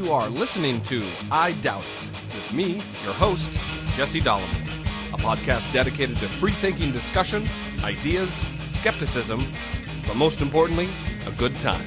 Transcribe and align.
You 0.00 0.14
are 0.14 0.30
listening 0.30 0.80
to 0.84 1.06
I 1.30 1.52
Doubt 1.52 1.84
It 1.84 2.34
with 2.34 2.52
me, 2.54 2.82
your 3.04 3.12
host, 3.12 3.60
Jesse 3.88 4.18
Dollemore, 4.18 5.12
a 5.12 5.18
podcast 5.18 5.70
dedicated 5.74 6.16
to 6.16 6.28
free 6.38 6.52
thinking 6.52 6.90
discussion, 6.90 7.46
ideas, 7.84 8.32
skepticism, 8.64 9.44
but 10.06 10.16
most 10.16 10.40
importantly, 10.40 10.88
a 11.26 11.30
good 11.32 11.58
time. 11.60 11.84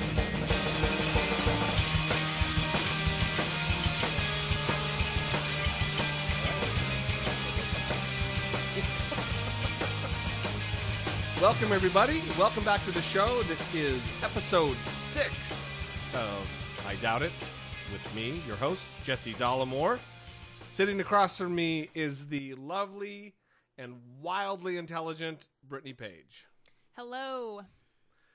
Welcome, 11.42 11.72
everybody. 11.72 12.22
Welcome 12.38 12.64
back 12.64 12.86
to 12.86 12.92
the 12.92 13.02
show. 13.02 13.42
This 13.48 13.74
is 13.74 14.00
episode 14.22 14.78
six 14.86 15.72
of 16.14 16.48
I 16.86 16.94
Doubt 16.98 17.24
It 17.24 17.32
with 17.94 18.16
me, 18.16 18.42
your 18.48 18.56
host, 18.56 18.84
Jesse 19.04 19.36
Dollemore. 19.36 20.00
Sitting 20.68 21.00
across 21.00 21.38
from 21.38 21.54
me 21.54 21.90
is 21.94 22.26
the 22.26 22.56
lovely 22.56 23.36
and 23.78 23.98
wildly 24.20 24.78
intelligent 24.78 25.46
Brittany 25.70 25.94
Page. 25.94 26.48
Hello. 26.94 27.62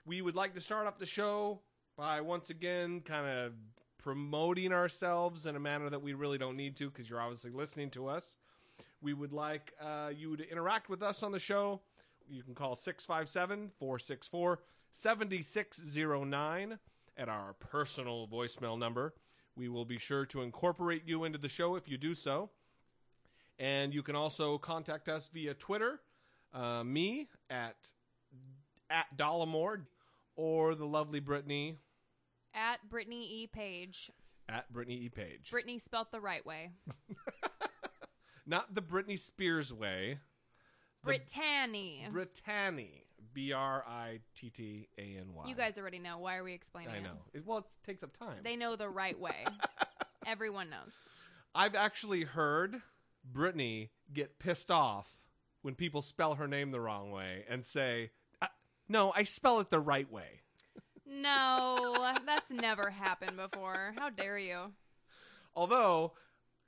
We 0.06 0.23
would 0.23 0.37
like 0.37 0.55
to 0.55 0.61
start 0.61 0.87
off 0.87 0.98
the 0.98 1.06
show 1.06 1.59
by 1.97 2.20
once 2.20 2.50
again 2.50 3.00
kind 3.00 3.27
of 3.27 3.53
promoting 4.00 4.73
ourselves 4.73 5.45
in 5.45 5.56
a 5.56 5.61
manner 5.61 5.91
that 5.91 6.03
we 6.03 6.15
really 6.15 6.39
don't 6.39 6.56
need 6.56 6.77
to 6.77 6.89
because 6.89 7.11
you're 7.11 7.20
obviously 7.20 7.50
listening 7.50 7.91
to 7.91 8.06
us. 8.06 8.37
We 9.03 9.12
would 9.12 9.33
like 9.33 9.72
uh, 9.81 10.11
you 10.17 10.37
to 10.37 10.48
interact 10.48 10.89
with 10.89 11.03
us 11.03 11.25
on 11.25 11.33
the 11.33 11.41
show. 11.41 11.81
You 12.31 12.45
can 12.45 12.55
call 12.55 12.77
657 12.77 13.72
464 13.77 14.61
7609 14.93 16.78
at 17.17 17.28
our 17.28 17.55
personal 17.55 18.28
voicemail 18.28 18.78
number. 18.78 19.15
We 19.59 19.69
will 19.69 19.84
be 19.84 19.98
sure 19.98 20.25
to 20.27 20.42
incorporate 20.42 21.03
you 21.05 21.25
into 21.25 21.37
the 21.37 21.48
show 21.48 21.75
if 21.75 21.89
you 21.89 21.98
do 21.98 22.14
so. 22.14 22.51
And 23.59 23.92
you 23.92 24.05
can 24.05 24.15
also 24.15 24.56
contact 24.56 25.09
us 25.09 25.28
via 25.34 25.53
Twitter, 25.53 26.00
uh, 26.55 26.84
me 26.84 27.28
at 27.50 27.75
at 28.89 29.06
Dollemore, 29.17 29.83
or 30.37 30.77
the 30.77 30.87
lovely 30.87 31.19
Brittany 31.19 31.77
At 32.55 32.89
Brittany 32.89 33.42
E. 33.42 33.47
Page. 33.48 34.12
at 34.48 34.73
Brittany 34.73 34.97
E. 34.97 35.09
Page. 35.09 35.50
Brittany 35.50 35.78
spelt 35.78 36.12
the 36.12 36.20
right 36.20 36.47
way. 36.47 36.70
Not 38.47 38.75
the 38.77 38.81
Britney 38.81 39.19
Spears 39.19 39.72
way. 39.75 40.20
Brittany. 41.03 42.06
Brittany. 42.11 43.05
B 43.39 43.53
R 43.53 43.84
I 43.86 44.19
T 44.34 44.50
T 44.50 44.89
A 44.98 45.00
N 45.00 45.33
Y. 45.33 45.44
You 45.47 45.55
guys 45.55 45.78
already 45.78 46.00
know. 46.00 46.19
Why 46.19 46.39
are 46.39 46.42
we 46.42 46.55
explaining 46.55 46.91
that? 46.91 46.97
I 46.97 46.98
it? 46.98 47.05
know. 47.05 47.20
It, 47.33 47.47
well, 47.47 47.58
it 47.58 47.67
takes 47.84 48.03
up 48.03 48.12
time. 48.12 48.39
They 48.42 48.56
know 48.56 48.75
the 48.75 48.89
right 48.89 49.19
way. 49.19 49.47
Everyone 50.27 50.69
knows. 50.71 50.97
I've 51.54 51.76
actually 51.76 52.25
heard 52.25 52.82
Brittany 53.25 53.93
get 54.12 54.41
pissed 54.41 54.72
off 54.72 55.15
when 55.62 55.76
people 55.76 56.03
spell 56.03 56.34
her 56.34 56.49
name 56.49 56.72
the 56.72 56.81
wrong 56.81 57.12
way 57.12 57.44
and 57.49 57.65
say, 57.65 58.10
"Uh, 58.43 58.49
"No, 58.88 59.12
I 59.15 59.22
spell 59.22 59.60
it 59.60 59.70
the 59.70 59.78
right 59.78 60.10
way." 60.10 60.43
No, 61.06 62.12
that's 62.26 62.50
never 62.50 62.91
happened 62.91 63.37
before. 63.37 63.94
How 63.97 64.10
dare 64.10 64.38
you? 64.38 64.72
Although, 65.55 66.15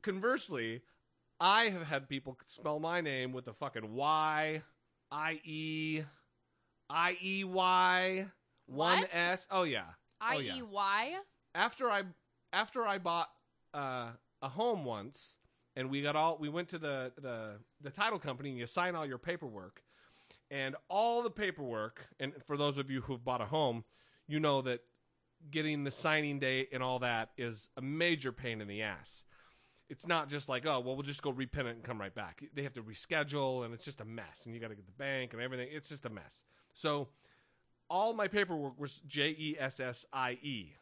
conversely, 0.02 0.82
I 1.41 1.64
have 1.64 1.88
had 1.88 2.08
people 2.08 2.38
spell 2.47 2.78
my 2.78 3.00
name 3.00 3.32
with 3.32 3.48
a 3.48 3.54
fucking 3.54 3.92
Y, 3.92 4.62
I 5.10 5.41
E, 5.42 6.02
I 6.90 7.16
E 7.22 7.44
Y, 7.44 8.26
one 8.66 9.00
What? 9.00 9.10
S. 9.12 9.46
Oh 9.50 9.62
yeah. 9.62 9.84
I 10.20 10.36
Oh, 10.36 10.38
yeah. 10.40 10.56
E 10.56 10.62
Y? 10.62 11.14
after 11.54 11.90
I 11.90 12.02
after 12.52 12.86
I 12.86 12.98
bought 12.98 13.28
uh, 13.72 14.10
a 14.42 14.48
home 14.48 14.84
once, 14.84 15.36
and 15.76 15.90
we 15.90 16.02
got 16.02 16.16
all 16.16 16.36
we 16.38 16.48
went 16.48 16.68
to 16.70 16.78
the 16.78 17.12
the 17.20 17.58
the 17.80 17.90
title 17.90 18.18
company 18.18 18.50
and 18.50 18.58
you 18.58 18.66
sign 18.66 18.94
all 18.94 19.06
your 19.06 19.18
paperwork, 19.18 19.82
and 20.50 20.76
all 20.88 21.22
the 21.22 21.30
paperwork. 21.30 22.06
And 22.18 22.32
for 22.46 22.56
those 22.56 22.78
of 22.78 22.90
you 22.90 23.02
who've 23.02 23.24
bought 23.24 23.40
a 23.40 23.46
home, 23.46 23.84
you 24.26 24.40
know 24.40 24.62
that 24.62 24.80
getting 25.50 25.84
the 25.84 25.90
signing 25.90 26.38
date 26.38 26.68
and 26.72 26.82
all 26.82 26.98
that 26.98 27.30
is 27.38 27.70
a 27.76 27.80
major 27.80 28.32
pain 28.32 28.60
in 28.60 28.68
the 28.68 28.82
ass. 28.82 29.24
It's 29.88 30.06
not 30.06 30.28
just 30.28 30.48
like 30.48 30.66
oh 30.66 30.80
well 30.80 30.94
we'll 30.94 31.02
just 31.02 31.22
go 31.22 31.32
repin 31.32 31.66
it 31.66 31.76
and 31.76 31.82
come 31.82 32.00
right 32.00 32.14
back. 32.14 32.44
They 32.54 32.62
have 32.62 32.74
to 32.74 32.82
reschedule 32.82 33.64
and 33.64 33.74
it's 33.74 33.84
just 33.84 34.00
a 34.00 34.04
mess. 34.04 34.42
And 34.44 34.54
you 34.54 34.60
got 34.60 34.68
to 34.68 34.76
get 34.76 34.86
the 34.86 34.92
bank 34.92 35.32
and 35.32 35.42
everything. 35.42 35.68
It's 35.70 35.88
just 35.88 36.04
a 36.04 36.10
mess. 36.10 36.44
So 36.80 37.08
all 37.91 38.14
my 38.14 38.26
paperwork 38.26 38.80
was 38.80 39.02
J 39.06 39.36
E 39.38 39.56
S 39.58 39.80
S 39.80 40.06
I 40.14 40.38
E. 40.42 40.72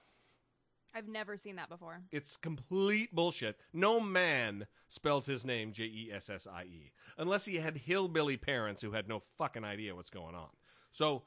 I've 0.95 1.09
never 1.09 1.37
seen 1.37 1.57
that 1.57 1.69
before. 1.69 2.03
It's 2.13 2.37
complete 2.37 3.15
bullshit. 3.15 3.59
No 3.73 3.99
man 3.99 4.69
spells 4.89 5.27
his 5.27 5.45
name 5.45 5.73
J 5.73 5.85
E 5.85 6.11
S 6.15 6.31
S 6.31 6.47
I 6.47 6.63
E 6.63 6.93
unless 7.19 7.47
he 7.47 7.57
had 7.57 7.79
hillbilly 7.79 8.37
parents 8.37 8.81
who 8.81 8.93
had 8.93 9.09
no 9.09 9.23
fucking 9.39 9.65
idea 9.65 9.97
what's 9.97 10.09
going 10.09 10.37
on. 10.37 10.51
So 10.93 11.25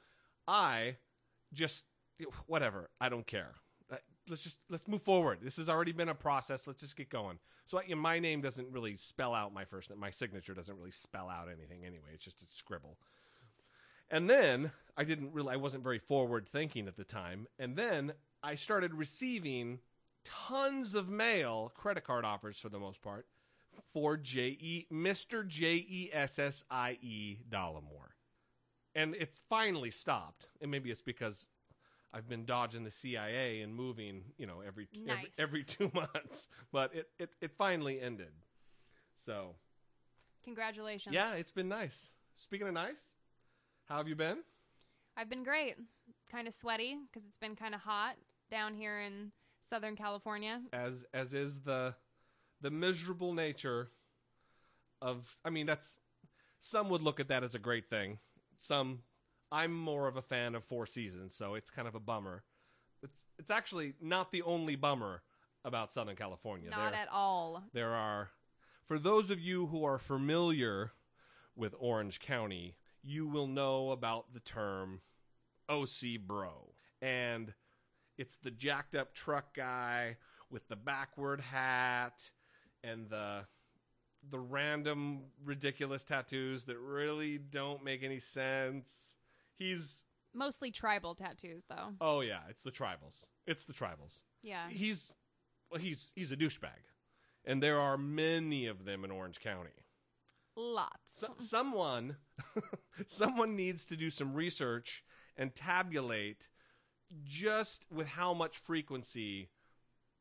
I 0.47 0.95
just 1.51 1.85
whatever. 2.47 2.89
I 3.01 3.09
don't 3.09 3.27
care. 3.27 3.55
Uh, 3.91 3.97
Let's 4.29 4.43
just 4.43 4.59
let's 4.69 4.87
move 4.87 5.01
forward. 5.01 5.39
This 5.41 5.57
has 5.57 5.67
already 5.67 5.91
been 5.91 6.07
a 6.07 6.15
process. 6.15 6.65
Let's 6.65 6.81
just 6.81 6.95
get 6.95 7.09
going. 7.09 7.39
So 7.65 7.79
I, 7.79 7.93
my 7.93 8.19
name 8.19 8.39
doesn't 8.39 8.71
really 8.71 8.95
spell 8.95 9.33
out 9.33 9.53
my 9.53 9.65
first 9.65 9.89
name. 9.89 9.99
My 9.99 10.11
signature 10.11 10.53
doesn't 10.53 10.77
really 10.77 10.91
spell 10.91 11.27
out 11.27 11.47
anything 11.49 11.85
anyway. 11.85 12.11
It's 12.13 12.23
just 12.23 12.41
a 12.41 12.45
scribble. 12.47 12.97
And 14.11 14.29
then 14.29 14.71
I 14.97 15.05
didn't 15.05 15.33
really, 15.33 15.53
I 15.53 15.55
wasn't 15.55 15.83
very 15.83 15.99
forward 15.99 16.47
thinking 16.47 16.87
at 16.87 16.97
the 16.97 17.05
time. 17.05 17.47
And 17.57 17.75
then 17.77 18.13
I 18.43 18.55
started 18.55 18.93
receiving 18.93 19.79
tons 20.23 20.93
of 20.93 21.09
mail, 21.09 21.71
credit 21.75 22.03
card 22.03 22.25
offers 22.25 22.59
for 22.59 22.69
the 22.69 22.79
most 22.79 23.01
part, 23.01 23.25
for 23.93 24.17
J 24.17 24.57
E 24.59 24.87
Mr. 24.91 25.47
J 25.47 25.75
E 25.75 26.09
S 26.11 26.37
S 26.37 26.63
I 26.69 26.97
E 27.01 27.37
Dollemore. 27.49 28.11
And 28.93 29.15
it's 29.15 29.39
finally 29.49 29.91
stopped. 29.91 30.47
And 30.61 30.69
maybe 30.69 30.91
it's 30.91 31.01
because 31.01 31.47
I've 32.13 32.27
been 32.27 32.43
dodging 32.43 32.83
the 32.83 32.91
CIA 32.91 33.61
and 33.61 33.73
moving, 33.73 34.23
you 34.37 34.45
know, 34.45 34.61
every 34.65 34.89
every, 35.07 35.31
every 35.37 35.63
two 35.65 35.89
months. 35.93 36.49
But 36.73 36.93
it, 36.93 37.09
it, 37.17 37.29
it 37.39 37.51
finally 37.57 38.01
ended. 38.01 38.33
So 39.15 39.55
Congratulations. 40.43 41.15
yeah, 41.15 41.33
it's 41.33 41.51
been 41.51 41.69
nice. 41.69 42.11
Speaking 42.35 42.67
of 42.67 42.73
nice, 42.73 43.01
how 43.91 43.97
have 43.97 44.07
you 44.07 44.15
been? 44.15 44.37
I've 45.17 45.29
been 45.29 45.43
great. 45.43 45.75
Kind 46.31 46.47
of 46.47 46.53
sweaty 46.53 46.97
because 47.11 47.27
it's 47.27 47.37
been 47.37 47.57
kind 47.57 47.75
of 47.75 47.81
hot 47.81 48.15
down 48.49 48.73
here 48.73 49.01
in 49.01 49.33
Southern 49.59 49.97
California. 49.97 50.61
As 50.71 51.05
as 51.13 51.33
is 51.33 51.59
the 51.59 51.93
the 52.61 52.71
miserable 52.71 53.33
nature 53.33 53.89
of 55.01 55.37
I 55.43 55.49
mean 55.49 55.65
that's 55.65 55.99
some 56.61 56.87
would 56.89 57.01
look 57.01 57.19
at 57.19 57.27
that 57.27 57.43
as 57.43 57.53
a 57.53 57.59
great 57.59 57.89
thing. 57.89 58.19
Some 58.57 58.99
I'm 59.51 59.75
more 59.75 60.07
of 60.07 60.15
a 60.15 60.21
fan 60.21 60.55
of 60.55 60.63
Four 60.63 60.85
Seasons, 60.85 61.35
so 61.35 61.55
it's 61.55 61.69
kind 61.69 61.87
of 61.87 61.93
a 61.93 61.99
bummer. 61.99 62.43
It's 63.03 63.23
it's 63.37 63.51
actually 63.51 63.95
not 63.99 64.31
the 64.31 64.43
only 64.43 64.77
bummer 64.77 65.21
about 65.65 65.91
Southern 65.91 66.15
California. 66.15 66.69
Not 66.69 66.93
there, 66.93 67.01
at 67.01 67.09
all. 67.11 67.63
there 67.73 67.93
are 67.93 68.29
for 68.85 68.97
those 68.97 69.29
of 69.29 69.41
you 69.41 69.67
who 69.67 69.83
are 69.83 69.97
familiar 69.97 70.93
with 71.57 71.75
Orange 71.77 72.21
County, 72.21 72.77
you 73.03 73.27
will 73.27 73.47
know 73.47 73.91
about 73.91 74.33
the 74.33 74.39
term 74.39 75.01
OC 75.69 76.19
bro. 76.25 76.73
And 77.01 77.53
it's 78.17 78.37
the 78.37 78.51
jacked 78.51 78.95
up 78.95 79.13
truck 79.13 79.55
guy 79.55 80.17
with 80.49 80.67
the 80.67 80.75
backward 80.75 81.41
hat 81.41 82.31
and 82.83 83.09
the 83.09 83.45
the 84.29 84.37
random 84.39 85.21
ridiculous 85.43 86.03
tattoos 86.03 86.65
that 86.65 86.77
really 86.77 87.39
don't 87.39 87.83
make 87.83 88.03
any 88.03 88.19
sense. 88.19 89.15
He's 89.57 90.03
Mostly 90.33 90.71
tribal 90.71 91.15
tattoos, 91.15 91.65
though. 91.69 91.93
oh 91.99 92.21
yeah, 92.21 92.41
it's 92.49 92.61
the 92.61 92.71
tribals. 92.71 93.25
It's 93.47 93.65
the 93.65 93.73
tribals 93.73 94.19
Yeah. 94.43 94.69
he's 94.69 95.13
well, 95.71 95.79
he's 95.81 96.11
he's 96.15 96.31
a 96.31 96.37
douchebag, 96.37 96.83
and 97.45 97.63
there 97.63 97.79
are 97.79 97.97
many 97.97 98.67
of 98.67 98.85
them 98.85 99.03
in 99.03 99.09
Orange 99.11 99.39
County. 99.39 99.71
Lots. 100.55 100.97
So, 101.05 101.35
someone, 101.37 102.17
someone 103.07 103.55
needs 103.55 103.85
to 103.87 103.95
do 103.95 104.09
some 104.09 104.33
research 104.33 105.03
and 105.37 105.55
tabulate 105.55 106.49
just 107.23 107.85
with 107.91 108.07
how 108.07 108.33
much 108.33 108.57
frequency 108.57 109.49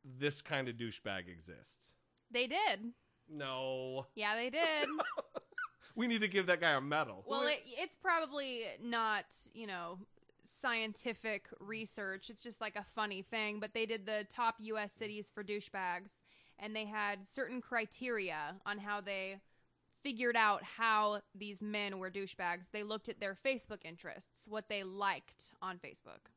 this 0.04 0.40
kind 0.40 0.68
of 0.68 0.76
douchebag 0.76 1.28
exists. 1.28 1.92
they 2.30 2.46
did. 2.46 2.92
No, 3.32 4.06
Yeah, 4.16 4.34
they 4.34 4.50
did. 4.50 4.88
we 5.94 6.06
need 6.08 6.20
to 6.22 6.28
give 6.28 6.46
that 6.46 6.60
guy 6.60 6.72
a 6.72 6.80
medal. 6.80 7.24
well, 7.28 7.46
it, 7.46 7.62
it's 7.64 7.96
probably 7.96 8.62
not, 8.82 9.24
you 9.54 9.66
know, 9.68 9.98
scientific 10.42 11.46
research. 11.60 12.28
It's 12.28 12.42
just 12.42 12.60
like 12.60 12.76
a 12.76 12.84
funny 12.94 13.22
thing. 13.22 13.60
But 13.60 13.72
they 13.72 13.86
did 13.86 14.06
the 14.06 14.26
top 14.28 14.56
U.S. 14.58 14.92
cities 14.92 15.30
for 15.32 15.44
douchebags, 15.44 16.12
and 16.58 16.74
they 16.74 16.86
had 16.86 17.26
certain 17.26 17.60
criteria 17.60 18.56
on 18.66 18.78
how 18.78 19.00
they 19.00 19.36
figured 20.02 20.36
out 20.36 20.62
how 20.62 21.20
these 21.34 21.62
men 21.62 21.98
were 21.98 22.10
douchebags. 22.10 22.70
They 22.72 22.82
looked 22.82 23.08
at 23.08 23.20
their 23.20 23.36
Facebook 23.44 23.84
interests, 23.84 24.46
what 24.48 24.68
they 24.68 24.82
liked 24.82 25.52
on 25.60 25.78
Facebook. 25.78 26.30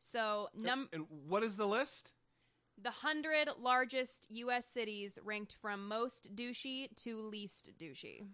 So, 0.00 0.48
num- 0.56 0.88
and 0.92 1.06
what 1.26 1.42
is 1.42 1.56
the 1.56 1.66
list? 1.66 2.12
the 2.82 2.90
100 2.90 3.50
largest 3.60 4.26
U.S. 4.30 4.66
cities 4.66 5.18
ranked 5.24 5.54
from 5.60 5.86
most 5.86 6.34
douchey 6.34 6.88
to 6.96 7.20
least 7.20 7.70
douchey. 7.78 8.24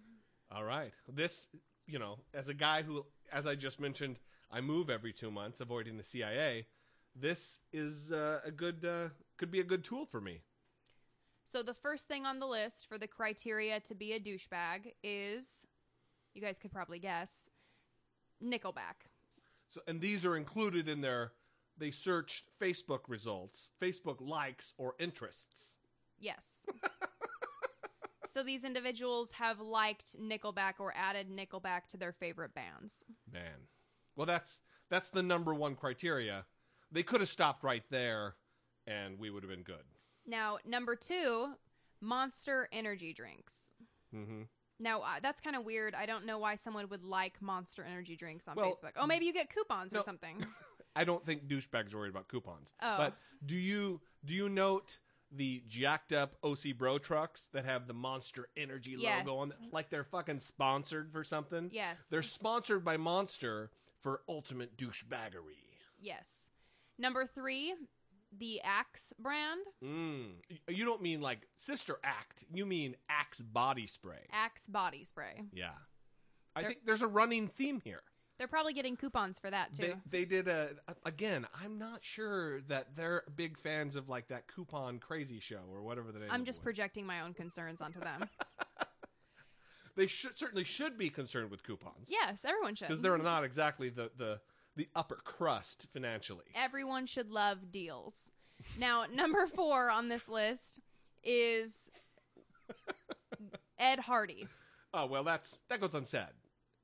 All 0.52 0.64
right. 0.64 0.93
This, 1.12 1.49
you 1.87 1.99
know, 1.99 2.19
as 2.32 2.49
a 2.49 2.55
guy 2.55 2.82
who, 2.82 3.05
as 3.32 3.46
I 3.46 3.55
just 3.55 3.81
mentioned, 3.81 4.19
I 4.50 4.61
move 4.61 4.90
every 4.90 5.12
two 5.12 5.31
months, 5.31 5.61
avoiding 5.61 5.96
the 5.96 6.05
CIA. 6.05 6.67
This 7.14 7.58
is 7.73 8.12
uh, 8.12 8.40
a 8.44 8.50
good, 8.50 8.84
uh, 8.84 9.08
could 9.37 9.50
be 9.50 9.61
a 9.61 9.64
good 9.64 9.82
tool 9.82 10.06
for 10.06 10.20
me. 10.20 10.40
So 11.46 11.62
the 11.62 11.75
first 11.75 12.08
thing 12.08 12.26
on 12.26 12.40
the 12.40 12.46
list 12.46 12.88
for 12.88 12.98
the 12.98 13.06
criteria 13.06 13.78
to 13.81 13.94
be 13.94 14.12
a 14.14 14.20
douchebag 14.20 14.94
is, 15.04 15.64
you 16.34 16.43
guys 16.43 16.58
could 16.58 16.72
probably 16.72 16.98
guess, 16.98 17.48
Nickelback. 18.44 19.06
So, 19.69 19.81
and 19.87 20.00
these 20.00 20.26
are 20.26 20.37
included 20.37 20.88
in 20.88 21.00
their. 21.00 21.32
They 21.78 21.93
searched 21.93 22.50
Facebook 22.60 23.00
results, 23.06 23.70
Facebook 23.81 24.16
likes 24.20 24.75
or 24.76 24.94
interests. 24.98 25.76
Yes. 26.19 26.66
so 28.26 28.42
these 28.42 28.64
individuals 28.64 29.31
have 29.32 29.60
liked 29.60 30.19
Nickelback 30.20 30.75
or 30.81 30.92
added 30.96 31.28
Nickelback 31.31 31.87
to 31.90 31.96
their 31.96 32.12
favorite 32.12 32.54
bands. 32.54 32.94
Man, 33.32 33.69
well, 34.16 34.26
that's 34.26 34.62
that's 34.90 35.10
the 35.10 35.22
number 35.22 35.54
one 35.54 35.76
criteria. 35.76 36.44
They 36.90 37.04
could 37.04 37.20
have 37.20 37.28
stopped 37.28 37.62
right 37.62 37.84
there, 37.88 38.34
and 38.84 39.19
we 39.20 39.31
would 39.31 39.44
have 39.44 39.50
been 39.50 39.62
good. 39.62 39.84
Now, 40.26 40.58
number 40.67 40.96
two, 40.96 41.52
Monster 42.00 42.69
energy 42.73 43.12
drinks. 43.12 43.70
hmm 44.12 44.43
Now 44.78 45.00
uh, 45.00 45.20
that's 45.23 45.40
kind 45.40 45.56
of 45.56 45.64
weird. 45.64 45.94
I 45.94 46.06
don't 46.06 46.26
know 46.26 46.38
why 46.38 46.56
someone 46.56 46.88
would 46.90 47.05
like 47.05 47.40
Monster 47.40 47.84
energy 47.84 48.17
drinks 48.17 48.46
on 48.49 48.55
Well, 48.56 48.70
Facebook. 48.70 48.93
Oh, 48.96 49.06
maybe 49.06 49.25
you 49.26 49.32
get 49.32 49.52
coupons 49.52 49.93
no. 49.93 50.00
or 50.00 50.02
something. 50.02 50.44
I 50.96 51.05
don't 51.05 51.25
think 51.25 51.46
douchebags 51.46 51.93
are 51.94 51.99
worried 51.99 52.11
about 52.11 52.28
coupons. 52.28 52.73
Oh. 52.82 52.96
But 52.99 53.14
do 53.44 53.56
you 53.56 54.00
do 54.25 54.34
you 54.34 54.49
note 54.49 54.99
the 55.32 55.62
jacked 55.67 56.12
up 56.12 56.37
OC 56.44 56.76
Bro 56.78 56.99
trucks 56.99 57.49
that 57.52 57.64
have 57.64 57.87
the 57.87 57.93
Monster 57.94 58.49
Energy 58.56 58.94
Yes. 58.99 59.26
logo 59.26 59.40
on 59.40 59.49
them? 59.50 59.58
Like 59.73 59.90
they're 59.90 60.05
fucking 60.05 60.40
sponsored 60.40 61.11
for 61.12 61.25
something? 61.25 61.70
yes. 61.73 62.05
They're 62.11 62.23
sponsored 62.23 62.84
by 62.84 62.96
Monster 62.96 63.70
for 64.02 64.20
ultimate 64.28 64.76
douchebaggery. 64.76 65.64
Yes. 66.00 66.49
Number 66.99 67.26
three, 67.26 67.75
the 68.37 68.61
Axe 68.62 69.12
brand. 69.19 69.61
Mm. 69.84 70.32
You 70.69 70.84
don't 70.84 71.02
mean 71.02 71.20
like 71.20 71.46
Sister 71.56 71.99
Act. 72.05 72.44
You 72.52 72.67
mean 72.67 72.96
Axe 73.08 73.40
body 73.40 73.87
spray. 73.87 74.26
Axe 74.32 74.67
body 74.67 75.05
spray. 75.05 75.43
Yeah. 75.52 75.70
I 76.55 76.61
They're- 76.62 76.70
think 76.70 76.87
there's 76.87 77.02
a 77.02 77.06
running 77.06 77.49
theme 77.49 77.81
here. 77.81 78.02
They're 78.38 78.49
probably 78.49 78.75
getting 78.75 78.96
coupons 78.96 79.38
for 79.38 79.50
that 79.50 79.73
too. 79.73 79.94
They, 80.11 80.19
they 80.20 80.25
did 80.26 80.46
a 80.46 80.70
again. 81.06 81.46
I'm 81.62 81.78
not 81.78 82.05
sure 82.05 82.61
that 82.69 82.94
they're 82.94 83.23
big 83.34 83.56
fans 83.58 83.96
of 83.96 84.11
like 84.11 84.28
that 84.28 84.46
coupon 84.46 84.99
crazy 84.99 85.40
show 85.40 85.61
or 85.73 85.82
whatever 85.82 86.12
the 86.12 86.19
name. 86.19 86.28
I'm 86.31 86.44
just 86.44 86.58
was. 86.58 86.64
projecting 86.64 87.06
my 87.06 87.23
own 87.23 87.32
concerns 87.32 87.81
onto 87.81 87.99
them. 88.00 88.28
They 89.96 90.06
should 90.06 90.37
certainly 90.38 90.64
should 90.64 90.99
be 90.99 91.08
concerned 91.08 91.50
with 91.50 91.62
coupons 91.62 92.11
yes, 92.11 92.44
everyone 92.44 92.75
should. 92.75 92.88
because 92.88 93.00
they're 93.00 93.17
not 93.17 93.44
exactly 93.44 93.88
the 93.88 94.11
the 94.19 94.40
the 94.76 94.88
upper 94.94 95.17
crust 95.25 95.87
financially. 95.93 96.44
Everyone 96.55 97.06
should 97.06 97.31
love 97.31 97.73
deals. 97.73 98.31
Now, 98.78 99.05
number 99.12 99.46
four 99.46 99.90
on 99.90 100.08
this 100.08 100.28
list 100.28 100.81
is 101.25 101.90
Ed 103.78 103.99
Hardy. 104.00 104.46
Oh 104.94 105.06
well, 105.06 105.25
that's 105.25 105.61
that 105.69 105.81
goes 105.81 105.94
unsaid. 105.94 106.28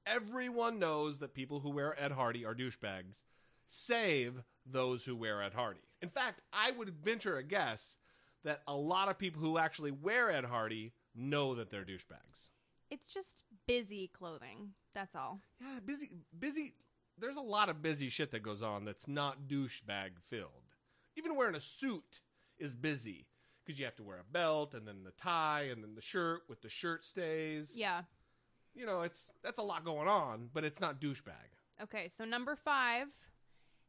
Everyone 0.06 0.79
knows 0.79 1.19
that 1.19 1.35
people 1.35 1.61
who 1.61 1.71
wear 1.71 2.00
Ed 2.03 2.12
Hardy 2.12 2.44
are 2.44 2.55
douchebags, 2.55 3.23
save 3.69 4.43
those 4.67 5.05
who 5.05 5.15
wear 5.15 5.43
Ed 5.43 5.55
Hardy. 5.55 5.81
In 6.00 6.09
fact, 6.09 6.43
I 6.53 6.73
would 6.73 6.91
venture 7.05 7.37
a 7.37 7.43
guess 7.43 7.99
that 8.44 8.62
a 8.67 8.75
lot 8.75 9.09
of 9.09 9.19
people 9.19 9.41
who 9.41 9.59
actually 9.59 9.93
wear 9.93 10.31
Ed 10.31 10.44
Hardy 10.44 10.93
know 11.15 11.55
that 11.55 11.71
they're 11.71 11.85
douchebags. 11.85 12.50
It's 12.91 13.12
just 13.12 13.44
busy 13.67 14.11
clothing. 14.12 14.71
That's 14.94 15.15
all. 15.15 15.41
Yeah, 15.61 15.79
busy, 15.85 16.11
busy. 16.39 16.75
There's 17.22 17.36
a 17.36 17.40
lot 17.40 17.69
of 17.69 17.80
busy 17.80 18.08
shit 18.08 18.32
that 18.32 18.42
goes 18.42 18.62
on 18.62 18.84
that's 18.84 19.06
not 19.06 19.46
douchebag 19.46 20.19
filled. 20.28 20.74
Even 21.16 21.36
wearing 21.36 21.54
a 21.54 21.60
suit 21.60 22.20
is 22.58 22.74
busy 22.74 23.28
because 23.64 23.78
you 23.78 23.84
have 23.84 23.94
to 23.94 24.02
wear 24.02 24.19
a 24.19 24.32
belt 24.32 24.74
and 24.74 24.88
then 24.88 25.04
the 25.04 25.12
tie 25.12 25.69
and 25.70 25.84
then 25.84 25.94
the 25.94 26.02
shirt 26.02 26.40
with 26.48 26.60
the 26.62 26.69
shirt 26.69 27.04
stays. 27.04 27.74
Yeah. 27.76 28.02
you 28.74 28.84
know, 28.86 29.02
it's 29.02 29.30
that's 29.44 29.58
a 29.58 29.62
lot 29.62 29.84
going 29.84 30.08
on, 30.08 30.48
but 30.52 30.64
it's 30.64 30.80
not 30.80 31.00
douchebag. 31.00 31.54
Okay, 31.80 32.08
so 32.08 32.24
number 32.24 32.56
five 32.56 33.06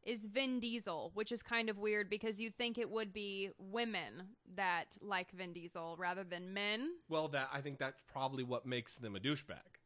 is 0.04 0.26
Vin 0.26 0.60
Diesel, 0.60 1.10
which 1.14 1.32
is 1.32 1.42
kind 1.42 1.68
of 1.68 1.76
weird 1.78 2.08
because 2.08 2.40
you'd 2.40 2.56
think 2.56 2.78
it 2.78 2.88
would 2.88 3.12
be 3.12 3.50
women 3.58 4.28
that 4.54 4.96
like 5.00 5.32
Vin 5.32 5.52
Diesel 5.52 5.96
rather 5.98 6.22
than 6.22 6.54
men. 6.54 6.88
Well, 7.08 7.26
that 7.28 7.48
I 7.52 7.62
think 7.62 7.80
that's 7.80 8.00
probably 8.12 8.44
what 8.44 8.64
makes 8.64 8.94
them 8.94 9.16
a 9.16 9.18
douchebag. 9.18 9.80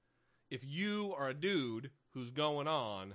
If 0.50 0.66
you 0.66 1.14
are 1.16 1.30
a 1.30 1.34
dude 1.34 1.92
who's 2.10 2.30
going 2.30 2.68
on 2.68 3.14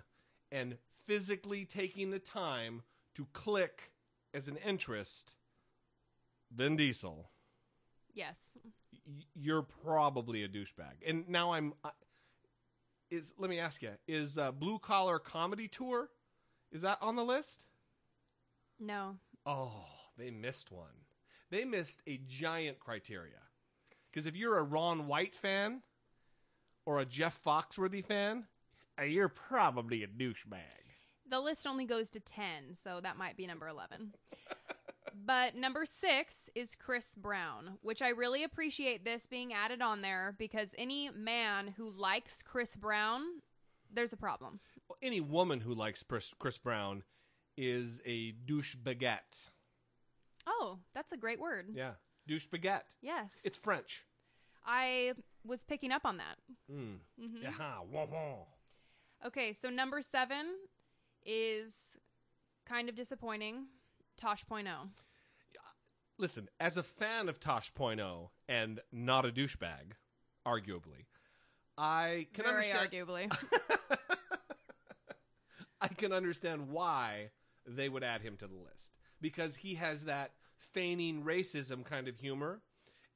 and 0.54 0.78
physically 1.08 1.66
taking 1.66 2.12
the 2.12 2.20
time 2.20 2.84
to 3.16 3.28
click 3.34 3.92
as 4.34 4.48
an 4.48 4.56
interest, 4.58 5.36
Vin 6.56 6.76
Diesel, 6.78 7.30
Yes. 8.14 8.58
y- 8.94 9.00
you're 9.34 9.64
probably 9.64 10.44
a 10.44 10.48
douchebag. 10.48 10.94
And 11.06 11.28
now 11.28 11.54
I'm 11.54 11.74
uh, 11.84 11.90
is 13.10 13.34
let 13.38 13.50
me 13.50 13.60
ask 13.60 13.82
you, 13.82 13.92
is 14.08 14.38
uh, 14.38 14.52
Blue 14.52 14.80
Collar 14.80 15.20
Comedy 15.20 15.68
Tour 15.68 16.10
is 16.72 16.81
that 16.81 16.98
on 17.02 17.16
the 17.16 17.24
list? 17.24 17.68
No. 18.80 19.18
Oh, 19.45 19.86
they 20.18 20.31
missed 20.31 20.72
one. 20.72 21.06
They 21.52 21.66
missed 21.66 22.02
a 22.07 22.19
giant 22.28 22.80
criteria. 22.80 23.42
Because 24.12 24.26
if 24.26 24.36
you're 24.36 24.57
a 24.57 24.64
Ron 24.64 25.07
White 25.07 25.36
fan 25.36 25.81
or 26.86 27.00
a 27.00 27.06
Jeff 27.06 27.40
Foxworthy 27.44 28.04
fan, 28.04 28.45
you're 29.02 29.30
probably 29.30 30.04
a 30.04 30.07
douchebag. 30.07 30.59
The 31.30 31.40
list 31.40 31.66
only 31.66 31.85
goes 31.85 32.09
to 32.12 32.19
10, 32.19 32.76
so 32.76 33.00
that 33.02 33.18
might 33.18 33.38
be 33.38 33.47
number 33.47 33.68
11. 33.68 34.14
but 35.26 35.56
number 35.56 35.85
six 35.85 36.50
is 36.54 36.76
Chris 36.76 37.16
Brown, 37.16 37.78
which 37.81 38.02
I 38.02 38.09
really 38.09 38.44
appreciate 38.44 39.04
this 39.06 39.26
being 39.26 39.54
added 39.54 39.81
on 39.81 40.02
there 40.02 40.35
because 40.38 40.76
any 40.78 41.09
man 41.09 41.73
who 41.78 41.90
likes 41.90 42.44
Chris 42.44 42.76
Brown, 42.76 43.21
there's 43.92 44.14
a 44.14 44.18
problem. 44.18 44.59
Well, 44.88 44.97
any 45.02 45.21
woman 45.21 45.62
who 45.62 45.73
likes 45.73 46.04
Chris, 46.04 46.33
Chris 46.38 46.57
Brown 46.57 47.04
is 47.57 48.02
a 48.06 48.33
douchebagette. 48.45 49.50
Oh, 50.45 50.80
that's 50.94 51.14
a 51.14 51.18
great 51.18 51.40
word. 51.40 51.69
Yeah, 51.73 51.92
douchebagette. 52.30 52.81
Yes. 53.02 53.40
It's 53.45 53.57
French. 53.57 54.04
I 54.66 55.14
was 55.45 55.64
picking 55.64 55.92
up 55.92 56.06
on 56.06 56.18
that. 56.18 56.38
Mm. 56.71 56.97
Mhm. 57.19 57.42
Yeah, 57.44 57.80
wah, 57.90 58.06
wah. 58.06 58.45
Okay, 59.25 59.53
so 59.53 59.69
number 59.69 60.01
seven 60.01 60.47
is 61.25 61.97
kind 62.68 62.89
of 62.89 62.95
disappointing. 62.95 63.68
Tosh.0. 64.18 64.65
Listen, 66.19 66.47
as 66.59 66.77
a 66.77 66.83
fan 66.83 67.27
of 67.30 67.39
Tosh.0 67.39 68.30
and 68.47 68.80
not 68.92 69.25
a 69.25 69.30
douchebag, 69.30 69.94
arguably, 70.45 71.06
I 71.77 72.27
can 72.33 72.45
Very 72.45 72.71
understand. 72.71 72.92
arguably. 72.92 73.37
I 75.81 75.87
can 75.87 76.13
understand 76.13 76.69
why 76.69 77.31
they 77.65 77.89
would 77.89 78.03
add 78.03 78.21
him 78.21 78.37
to 78.37 78.47
the 78.47 78.56
list 78.56 78.92
because 79.19 79.56
he 79.56 79.75
has 79.75 80.06
that 80.06 80.31
feigning 80.56 81.23
racism 81.23 81.83
kind 81.83 82.07
of 82.07 82.18
humor, 82.18 82.61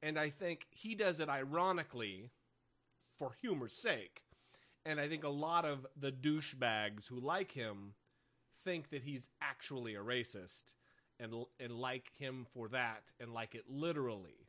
and 0.02 0.18
I 0.18 0.30
think 0.30 0.66
he 0.70 0.94
does 0.94 1.20
it 1.20 1.28
ironically 1.28 2.30
for 3.16 3.32
humor's 3.40 3.74
sake. 3.74 4.22
And 4.88 4.98
I 4.98 5.06
think 5.06 5.22
a 5.24 5.28
lot 5.28 5.66
of 5.66 5.86
the 6.00 6.10
douchebags 6.10 7.06
who 7.06 7.20
like 7.20 7.52
him 7.52 7.92
think 8.64 8.88
that 8.88 9.02
he's 9.02 9.28
actually 9.42 9.94
a 9.96 10.00
racist 10.00 10.72
and 11.20 11.34
and 11.60 11.72
like 11.74 12.06
him 12.18 12.46
for 12.54 12.68
that 12.68 13.02
and 13.20 13.34
like 13.34 13.54
it 13.54 13.64
literally. 13.68 14.48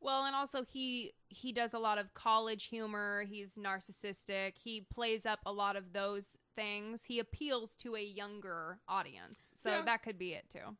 Well, 0.00 0.24
and 0.24 0.34
also 0.34 0.64
he 0.64 1.12
he 1.28 1.52
does 1.52 1.74
a 1.74 1.78
lot 1.78 1.98
of 1.98 2.12
college 2.14 2.64
humor. 2.64 3.24
He's 3.28 3.54
narcissistic. 3.54 4.54
He 4.56 4.80
plays 4.80 5.24
up 5.26 5.38
a 5.46 5.52
lot 5.52 5.76
of 5.76 5.92
those 5.92 6.36
things. 6.56 7.04
He 7.04 7.20
appeals 7.20 7.76
to 7.76 7.94
a 7.94 8.02
younger 8.02 8.80
audience. 8.88 9.52
So 9.54 9.70
Yeah. 9.70 9.82
that 9.82 10.02
could 10.02 10.18
be 10.18 10.32
it 10.32 10.50
too. 10.50 10.76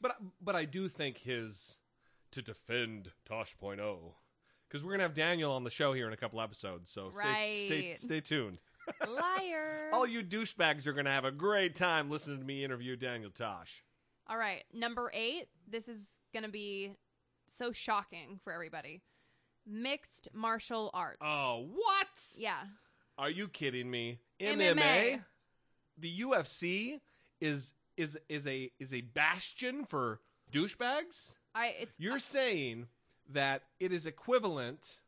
But 0.00 0.16
but 0.40 0.56
I 0.56 0.64
do 0.64 0.88
think 0.88 1.18
his 1.18 1.78
to 2.30 2.40
defend 2.40 3.12
Tosh.0 3.26 4.14
because 4.68 4.84
we're 4.84 4.92
gonna 4.92 5.02
have 5.04 5.14
Daniel 5.14 5.52
on 5.52 5.64
the 5.64 5.70
show 5.70 5.92
here 5.92 6.06
in 6.06 6.12
a 6.12 6.16
couple 6.16 6.40
episodes. 6.40 6.90
So 6.90 7.10
stay 7.10 7.64
stay 7.66 7.88
Right. 7.88 7.98
stay 7.98 8.20
tuned. 8.20 8.60
Liar. 9.08 9.90
All 9.92 10.06
you 10.06 10.22
douchebags 10.22 10.86
are 10.86 10.92
gonna 10.92 11.10
have 11.12 11.24
a 11.24 11.30
great 11.30 11.74
time 11.74 12.10
listening 12.10 12.38
to 12.40 12.44
me 12.44 12.64
interview 12.64 12.96
Daniel 12.96 13.30
Tosh. 13.30 13.82
All 14.30 14.36
right, 14.36 14.62
number 14.74 15.10
8. 15.14 15.46
This 15.70 15.88
is 15.88 16.06
going 16.34 16.42
to 16.42 16.50
be 16.50 16.92
so 17.46 17.72
shocking 17.72 18.38
for 18.44 18.52
everybody. 18.52 19.00
Mixed 19.66 20.28
martial 20.34 20.90
arts. 20.92 21.18
Oh 21.22 21.66
what? 21.74 22.06
Yeah. 22.36 22.58
Are 23.16 23.30
you 23.30 23.48
kidding 23.48 23.90
me? 23.90 24.18
MMA? 24.40 25.22
The 25.96 26.20
UFC 26.20 27.00
is 27.40 27.72
is 27.96 28.18
is 28.28 28.46
a 28.46 28.70
is 28.78 28.92
a 28.92 29.00
bastion 29.00 29.84
for 29.86 30.20
douchebags? 30.52 31.32
I 31.54 31.74
it's 31.80 31.96
You're 31.98 32.18
saying 32.18 32.86
that 33.28 33.62
it 33.80 33.92
is 33.92 34.06
equivalent 34.06 35.00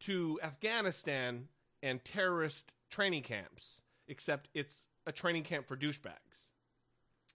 to 0.00 0.38
Afghanistan 0.42 1.48
and 1.82 2.04
terrorist 2.04 2.74
training 2.90 3.22
camps, 3.22 3.80
except 4.08 4.48
it's 4.54 4.88
a 5.06 5.12
training 5.12 5.44
camp 5.44 5.66
for 5.66 5.76
douchebags. 5.76 6.50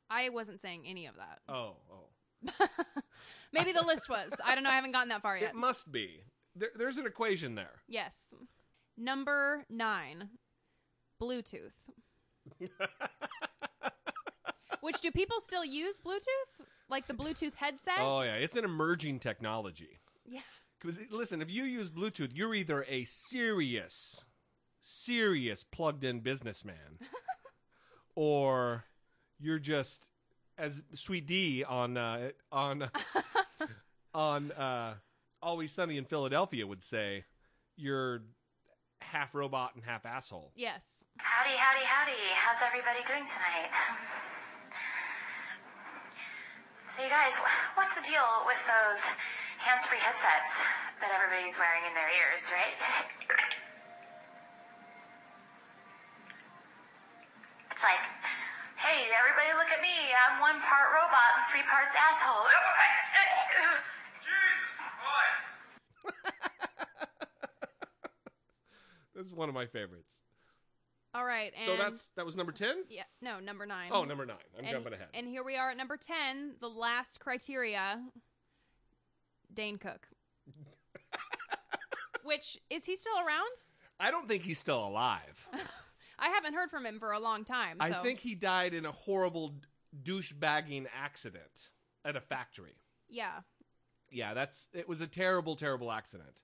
I 0.10 0.30
wasn't 0.30 0.60
saying 0.62 0.84
any 0.86 1.06
of 1.08 1.16
that. 1.16 1.40
Oh, 1.50 1.76
oh. 1.92 2.68
Maybe 3.54 3.72
the 3.72 3.84
list 3.84 4.10
was. 4.10 4.32
I 4.44 4.56
don't 4.56 4.64
know. 4.64 4.70
I 4.70 4.76
haven't 4.76 4.92
gotten 4.92 5.10
that 5.10 5.22
far 5.22 5.38
yet. 5.38 5.52
It 5.52 5.56
must 5.56 5.92
be. 5.92 6.24
There, 6.56 6.70
there's 6.76 6.98
an 6.98 7.06
equation 7.06 7.56
there. 7.56 7.82
Yes. 7.88 8.34
Number 8.98 9.66
nine, 9.70 10.30
Bluetooth. 11.22 11.72
Which 14.82 15.02
do 15.02 15.12
people 15.12 15.40
still 15.40 15.64
use 15.66 16.00
Bluetooth? 16.06 16.66
Like 16.90 17.08
the 17.08 17.14
Bluetooth 17.14 17.56
headset? 17.56 18.00
oh, 18.00 18.22
yeah. 18.22 18.34
It's 18.34 18.58
an 18.58 18.66
emerging 18.66 19.20
technology. 19.20 20.00
Yeah. 20.26 20.42
Because 20.80 21.00
listen, 21.12 21.42
if 21.42 21.50
you 21.50 21.64
use 21.64 21.90
Bluetooth, 21.90 22.32
you're 22.34 22.54
either 22.54 22.86
a 22.90 23.06
serious, 23.06 24.26
serious 24.82 25.64
plugged-in 25.64 26.20
businessman, 26.20 27.00
or 28.16 28.84
you're 29.40 29.60
just 29.60 30.10
as 30.58 30.82
Sweet 30.94 31.26
Dee 31.26 31.64
on 31.64 31.96
uh, 31.98 32.32
on 32.52 32.90
on 34.14 34.52
uh, 34.52 34.96
Always 35.42 35.72
Sunny 35.72 35.98
in 35.98 36.06
Philadelphia 36.06 36.68
would 36.68 36.84
say, 36.84 37.26
you're 37.78 38.24
half 39.02 39.36
robot 39.36 39.76
and 39.76 39.84
half 39.84 40.06
asshole. 40.06 40.52
Yes. 40.56 41.04
Howdy, 41.18 41.56
howdy, 41.56 41.86
howdy. 41.86 42.20
How's 42.36 42.62
everybody 42.66 43.00
doing 43.08 43.26
tonight? 43.28 43.70
So, 46.96 47.04
you 47.04 47.10
guys, 47.10 47.34
what's 47.76 47.96
the 47.96 48.02
deal 48.02 48.22
with 48.46 48.62
those 48.70 49.02
hands 49.64 49.88
free 49.88 50.04
headsets 50.04 50.60
that 51.00 51.08
everybody's 51.16 51.56
wearing 51.56 51.88
in 51.88 51.96
their 51.96 52.12
ears, 52.12 52.52
right? 52.52 52.76
It's 57.72 57.80
like, 57.80 58.04
hey, 58.76 59.08
everybody 59.16 59.56
look 59.56 59.72
at 59.72 59.80
me. 59.80 60.12
I'm 60.12 60.44
one 60.44 60.60
part 60.60 60.92
robot 60.92 61.40
and 61.40 61.48
three 61.48 61.64
parts 61.64 61.96
asshole. 61.96 62.44
That's 69.16 69.32
one 69.32 69.48
of 69.48 69.56
my 69.56 69.66
favorites. 69.66 70.20
All 71.16 71.24
right. 71.24 71.54
And 71.56 71.66
so 71.66 71.78
that's 71.78 72.10
that 72.16 72.26
was 72.26 72.36
number 72.36 72.52
ten. 72.52 72.86
yeah. 72.90 73.04
No, 73.22 73.40
number 73.40 73.68
nine. 73.68 73.90
Oh, 73.92 74.04
number 74.04 74.26
nine. 74.26 74.38
I'm 74.58 74.66
and, 74.66 74.74
jumping 74.74 74.94
ahead. 74.94 75.10
And 75.14 75.28
here 75.28 75.44
we 75.44 75.56
are 75.56 75.70
at 75.70 75.78
number 75.78 75.96
ten. 75.96 76.56
The 76.60 76.68
last 76.68 77.20
criteria. 77.20 78.02
Dane 79.54 79.78
Cook. 79.78 80.08
Which 82.24 82.58
is 82.70 82.86
he 82.86 82.96
still 82.96 83.18
around? 83.18 83.50
I 84.00 84.12
don't 84.12 84.28
think 84.28 84.44
he's 84.44 84.60
still 84.60 84.86
alive. 84.86 85.48
I 86.20 86.30
haven't 86.30 86.54
heard 86.54 86.70
from 86.70 86.86
him 86.86 87.00
for 87.00 87.12
a 87.12 87.20
long 87.20 87.44
time. 87.44 87.78
I 87.80 87.92
so- 87.92 88.04
think 88.04 88.20
he 88.20 88.36
died 88.36 88.74
in 88.74 88.86
a 88.86 88.92
horrible 88.92 89.56
douchebagging 90.04 90.88
accident 90.96 91.70
at 92.06 92.16
a 92.16 92.22
factory. 92.22 92.76
Yeah. 93.10 93.42
Yeah, 94.12 94.34
that's 94.34 94.70
it 94.74 94.88
was 94.88 95.02
a 95.02 95.08
terrible, 95.08 95.56
terrible 95.56 95.92
accident. 95.92 96.44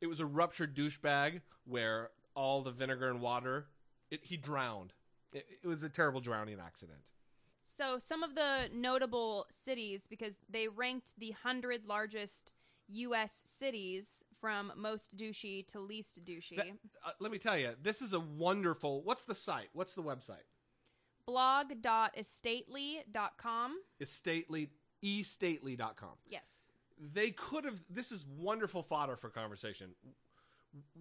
It 0.00 0.06
was 0.06 0.20
a 0.20 0.26
ruptured 0.26 0.74
douchebag 0.74 1.40
where 1.66 2.10
all 2.34 2.62
the 2.62 2.70
vinegar 2.70 3.08
and 3.10 3.20
water, 3.20 3.66
it, 4.10 4.20
he 4.22 4.36
drowned. 4.36 4.92
It, 5.32 5.46
it 5.62 5.66
was 5.66 5.82
a 5.82 5.88
terrible 5.88 6.20
drowning 6.20 6.58
accident. 6.64 7.10
So 7.64 7.98
some 7.98 8.22
of 8.22 8.34
the 8.34 8.68
notable 8.72 9.46
cities, 9.50 10.06
because 10.08 10.38
they 10.48 10.68
ranked 10.68 11.12
the 11.18 11.32
hundred 11.32 11.84
largest 11.86 12.52
U.S. 12.88 13.42
cities 13.46 14.22
from 14.40 14.72
most 14.76 15.16
douchey 15.16 15.66
to 15.68 15.80
least 15.80 16.22
douchey. 16.24 16.56
That- 16.56 16.66
uh, 17.04 17.10
let 17.20 17.32
me 17.32 17.38
tell 17.38 17.56
you, 17.58 17.70
this 17.82 18.02
is 18.02 18.12
a 18.12 18.20
wonderful. 18.20 19.02
What's 19.02 19.24
the 19.24 19.34
site? 19.34 19.68
What's 19.72 19.94
the 19.94 20.02
website? 20.02 20.44
Blog.estately.com. 21.26 23.72
Estately, 24.00 24.68
estately.com. 25.02 26.10
Yes. 26.26 26.70
they 27.12 27.30
could 27.30 27.64
have 27.64 27.82
this 27.90 28.12
is 28.12 28.24
wonderful 28.38 28.82
fodder 28.82 29.16
for 29.16 29.28
conversation 29.28 29.88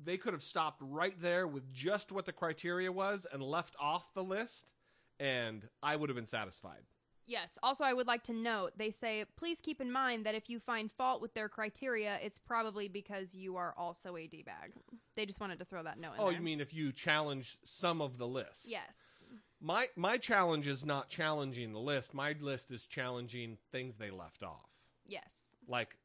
they 0.04 0.18
could 0.18 0.34
have 0.34 0.42
stopped 0.44 0.82
right 0.82 1.20
there 1.22 1.48
with 1.48 1.72
just 1.72 2.12
what 2.12 2.26
the 2.26 2.32
criteria 2.32 2.92
was 2.92 3.26
and 3.32 3.42
left 3.44 3.76
off 3.80 4.14
the 4.14 4.24
list 4.24 4.74
and 5.20 5.68
i 5.82 5.96
would 5.96 6.10
have 6.10 6.16
been 6.16 6.26
satisfied 6.26 6.82
Yes. 7.26 7.58
Also, 7.64 7.86
I 7.86 7.94
would 7.94 8.06
like 8.06 8.24
to 8.24 8.34
note 8.34 8.74
they 8.78 8.92
say, 8.92 9.24
please 9.38 9.62
keep 9.62 9.80
in 9.80 9.90
mind 9.90 10.26
that 10.26 10.36
if 10.36 10.50
you 10.50 10.60
find 10.60 10.92
fault 10.92 11.22
with 11.22 11.34
their 11.34 11.48
criteria, 11.48 12.20
it's 12.22 12.38
probably 12.38 12.90
because 12.90 13.34
you 13.34 13.56
are 13.56 13.74
also 13.78 14.18
a 14.18 14.28
D 14.28 14.44
bag. 14.44 14.74
They 15.16 15.26
just 15.26 15.40
wanted 15.40 15.58
to 15.60 15.64
throw 15.66 15.84
that 15.84 15.98
note 15.98 16.16
in 16.16 16.20
oh 16.20 16.26
there. 16.26 16.34
you 16.34 16.42
mean 16.44 16.60
if 16.60 16.74
you 16.74 16.92
challenge 16.92 17.60
some 17.64 18.02
of 18.02 18.18
the 18.18 18.28
list 18.28 18.66
Yes. 18.68 19.00
my 19.62 19.88
my 19.96 20.18
challenge 20.18 20.68
is 20.68 20.84
not 20.86 21.08
challenging 21.08 21.72
the 21.72 21.80
list 21.80 22.14
my 22.14 22.36
list 22.42 22.72
is 22.72 22.86
challenging 22.88 23.58
things 23.72 23.96
they 23.96 24.12
left 24.12 24.44
off 24.44 24.70
Yes. 25.06 25.56
like 25.66 25.96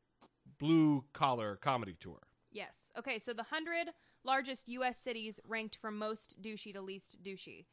blue 0.61 1.03
collar 1.15 1.57
comedy 1.57 1.97
tour 1.99 2.21
Yes. 2.53 2.93
Okay, 2.97 3.19
so 3.19 3.33
the 3.33 3.43
100 3.43 3.89
largest 4.23 4.69
U.S. 4.69 4.99
cities 4.99 5.41
ranked 5.45 5.77
from 5.83 5.99
most 5.99 6.41
douchey 6.41 6.73
to 6.75 6.81
least 6.81 7.17
douchey. 7.25 7.67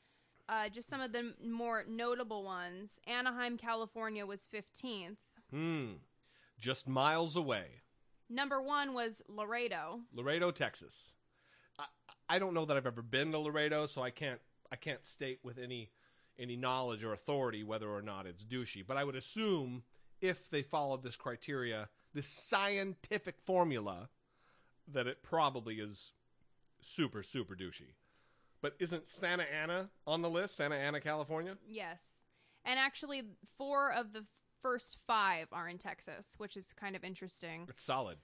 Uh, 0.48 0.70
just 0.70 0.90
some 0.90 1.02
of 1.02 1.12
the 1.12 1.34
more 1.44 1.84
notable 1.88 2.44
ones. 2.44 3.00
Anaheim, 3.08 3.58
California 3.58 4.26
was 4.26 4.48
15th. 4.52 5.18
hmm 5.52 5.94
just 6.58 6.88
miles 6.88 7.36
away 7.36 7.82
Number 8.30 8.62
one 8.62 8.94
was 8.94 9.22
Laredo. 9.28 10.00
Laredo, 10.14 10.52
Texas. 10.52 11.14
I, 11.78 11.86
I 12.30 12.40
don't 12.40 12.54
know 12.54 12.66
that 12.66 12.76
I've 12.76 12.88
ever 12.88 13.02
been 13.02 13.32
to 13.32 13.40
Laredo, 13.40 13.86
so 13.86 14.02
I 14.02 14.10
can't 14.10 14.40
I 14.72 14.76
can't 14.76 15.06
state 15.06 15.40
with 15.44 15.58
any 15.60 15.92
any 16.40 16.56
knowledge 16.56 17.04
or 17.04 17.14
authority 17.14 17.64
whether 17.64 17.90
or 17.90 18.02
not 18.02 18.26
it's 18.26 18.44
douchey. 18.44 18.86
But 18.86 18.98
I 18.98 19.04
would 19.04 19.16
assume 19.16 19.84
if 20.22 20.50
they 20.50 20.64
followed 20.64 21.04
this 21.04 21.16
criteria, 21.16 21.90
this 22.14 22.28
scientific 22.28 23.36
formula, 23.46 24.10
that 24.92 25.06
it 25.08 25.22
probably 25.22 25.76
is 25.76 26.14
super 26.82 27.22
super 27.22 27.56
douchey. 27.56 27.94
But 28.66 28.74
isn't 28.80 29.08
Santa 29.08 29.44
Ana 29.44 29.92
on 30.08 30.24
the 30.24 30.30
list? 30.30 30.56
Santa 30.56 30.74
Ana, 30.74 31.00
California. 31.00 31.56
Yes. 31.68 32.02
And 32.66 32.80
actually, 32.80 33.22
four 33.60 33.94
of 33.94 34.12
the 34.12 34.26
first 34.64 34.98
five 35.06 35.46
are 35.52 35.70
in 35.70 35.78
Texas, 35.78 36.34
which 36.40 36.58
is 36.58 36.74
kind 36.74 36.96
of 36.96 37.04
interesting. 37.04 37.68
It's 37.70 37.84
solid. 37.84 38.18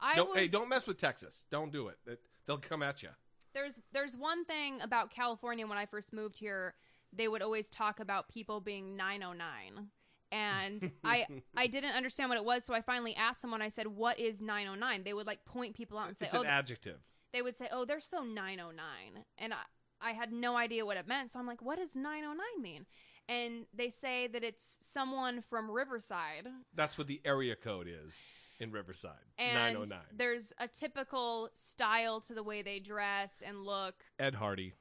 I 0.00 0.14
no, 0.14 0.26
was, 0.26 0.36
hey, 0.36 0.46
don't 0.46 0.68
mess 0.68 0.86
with 0.86 0.98
Texas. 0.98 1.46
Don't 1.50 1.72
do 1.72 1.88
it. 1.88 1.98
it 2.06 2.20
they'll 2.46 2.58
come 2.58 2.80
at 2.80 3.02
you. 3.02 3.08
There's 3.54 3.80
there's 3.92 4.16
one 4.16 4.44
thing 4.44 4.80
about 4.82 5.10
California 5.10 5.66
when 5.66 5.78
I 5.78 5.86
first 5.86 6.12
moved 6.12 6.38
here, 6.38 6.74
they 7.12 7.26
would 7.26 7.42
always 7.42 7.68
talk 7.68 7.98
about 7.98 8.28
people 8.28 8.60
being 8.60 8.96
909. 8.96 9.88
And 10.30 10.92
I 11.02 11.26
I 11.56 11.66
didn't 11.66 11.96
understand 11.96 12.30
what 12.30 12.38
it 12.38 12.44
was, 12.44 12.64
so 12.64 12.72
I 12.72 12.82
finally 12.82 13.16
asked 13.16 13.40
someone. 13.40 13.62
I 13.62 13.68
said, 13.68 13.88
"What 13.88 14.20
is 14.20 14.40
909?" 14.42 15.02
They 15.02 15.12
would 15.12 15.26
like 15.26 15.44
point 15.44 15.74
people 15.74 15.98
out 15.98 16.06
and 16.06 16.16
say, 16.16 16.26
It's 16.26 16.36
"Oh, 16.36 16.42
an 16.42 16.46
adjective. 16.46 16.98
they 17.32 17.42
would 17.42 17.56
say, 17.56 17.66
"Oh, 17.72 17.84
they're 17.84 18.00
so 18.00 18.22
909," 18.22 19.24
and 19.38 19.52
I 19.52 19.56
I 20.00 20.12
had 20.12 20.32
no 20.32 20.56
idea 20.56 20.84
what 20.86 20.96
it 20.96 21.06
meant. 21.08 21.30
So 21.30 21.38
I'm 21.38 21.46
like, 21.46 21.62
"What 21.62 21.78
does 21.78 21.94
909 21.96 22.62
mean?" 22.62 22.86
And 23.28 23.66
they 23.74 23.90
say 23.90 24.26
that 24.28 24.42
it's 24.42 24.78
someone 24.80 25.42
from 25.42 25.70
Riverside, 25.70 26.48
That's 26.74 26.96
what 26.96 27.06
the 27.08 27.20
area 27.26 27.56
code 27.56 27.86
is 27.86 28.14
in 28.58 28.70
Riverside. 28.72 29.12
and 29.36 29.54
909. 29.74 29.98
there's 30.16 30.52
a 30.58 30.66
typical 30.66 31.50
style 31.52 32.20
to 32.22 32.32
the 32.34 32.42
way 32.42 32.62
they 32.62 32.78
dress 32.80 33.42
and 33.44 33.64
look. 33.64 33.94
Ed 34.18 34.34
Hardy. 34.36 34.72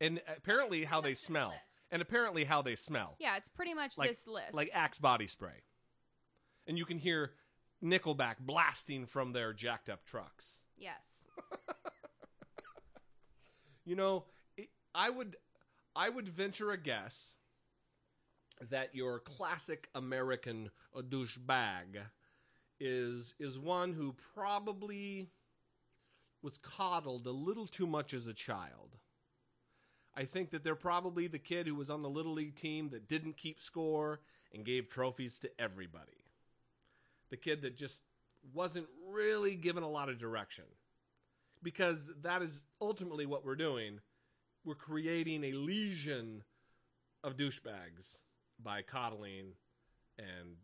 And 0.00 0.20
apparently 0.28 0.84
how 0.84 1.00
they 1.00 1.14
smell. 1.14 1.48
list. 1.50 1.60
And 1.90 2.02
apparently 2.02 2.44
how 2.44 2.60
they 2.60 2.74
smell. 2.76 3.16
Yeah, 3.20 3.36
it's 3.36 3.48
pretty 3.48 3.72
much 3.72 3.96
Like, 3.96 4.08
this 4.10 4.26
list. 4.26 4.52
Like 4.52 4.68
Axe 4.74 4.98
body 4.98 5.26
spray. 5.26 5.62
And 6.66 6.76
you 6.76 6.84
can 6.84 6.98
hear 6.98 7.32
Nickelback 7.82 8.38
blasting 8.40 9.06
from 9.06 9.32
their 9.32 9.52
jacked 9.54 9.88
up 9.88 10.04
trucks. 10.04 10.60
Yes. 10.76 11.06
You 13.86 13.96
know, 13.96 14.24
I 14.94 15.10
would 15.10 15.36
I 15.96 16.08
would 16.08 16.28
venture 16.28 16.70
a 16.70 16.76
guess 16.76 17.34
that 18.70 18.94
your 18.94 19.18
classic 19.18 19.88
American 19.94 20.70
douchebag 20.96 21.98
is 22.80 23.34
is 23.38 23.58
one 23.58 23.92
who 23.92 24.14
probably 24.34 25.28
was 26.42 26.58
coddled 26.58 27.26
a 27.26 27.30
little 27.30 27.66
too 27.66 27.86
much 27.86 28.12
as 28.12 28.26
a 28.26 28.34
child. 28.34 28.96
I 30.16 30.24
think 30.24 30.50
that 30.50 30.62
they're 30.62 30.74
probably 30.76 31.26
the 31.26 31.38
kid 31.38 31.66
who 31.66 31.74
was 31.74 31.90
on 31.90 32.02
the 32.02 32.08
little 32.08 32.34
league 32.34 32.54
team 32.54 32.90
that 32.90 33.08
didn't 33.08 33.36
keep 33.36 33.60
score 33.60 34.20
and 34.52 34.64
gave 34.64 34.88
trophies 34.88 35.38
to 35.40 35.50
everybody. 35.58 36.24
The 37.30 37.36
kid 37.36 37.62
that 37.62 37.76
just 37.76 38.02
wasn't 38.52 38.86
really 39.08 39.56
given 39.56 39.82
a 39.82 39.88
lot 39.88 40.08
of 40.08 40.18
direction. 40.18 40.64
Because 41.62 42.10
that 42.22 42.42
is 42.42 42.60
ultimately 42.80 43.26
what 43.26 43.44
we're 43.44 43.56
doing. 43.56 44.00
We're 44.64 44.74
creating 44.74 45.44
a 45.44 45.52
legion 45.52 46.42
of 47.22 47.36
douchebags 47.36 48.20
by 48.62 48.82
coddling 48.82 49.52
and 50.18 50.56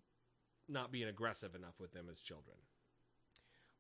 not 0.69 0.93
being 0.93 1.09
aggressive 1.09 1.55
enough 1.55 1.75
with 1.79 1.93
them 1.93 2.07
as 2.11 2.21
children. 2.21 2.57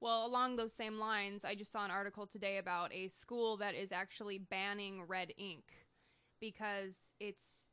Well, 0.00 0.26
along 0.26 0.56
those 0.56 0.72
same 0.72 0.98
lines, 0.98 1.44
I 1.44 1.54
just 1.54 1.70
saw 1.70 1.84
an 1.84 1.90
article 1.90 2.26
today 2.26 2.58
about 2.58 2.92
a 2.92 3.08
school 3.08 3.58
that 3.58 3.74
is 3.74 3.92
actually 3.92 4.38
banning 4.38 5.02
red 5.06 5.32
ink 5.36 5.64
because 6.40 7.12
it's 7.20 7.66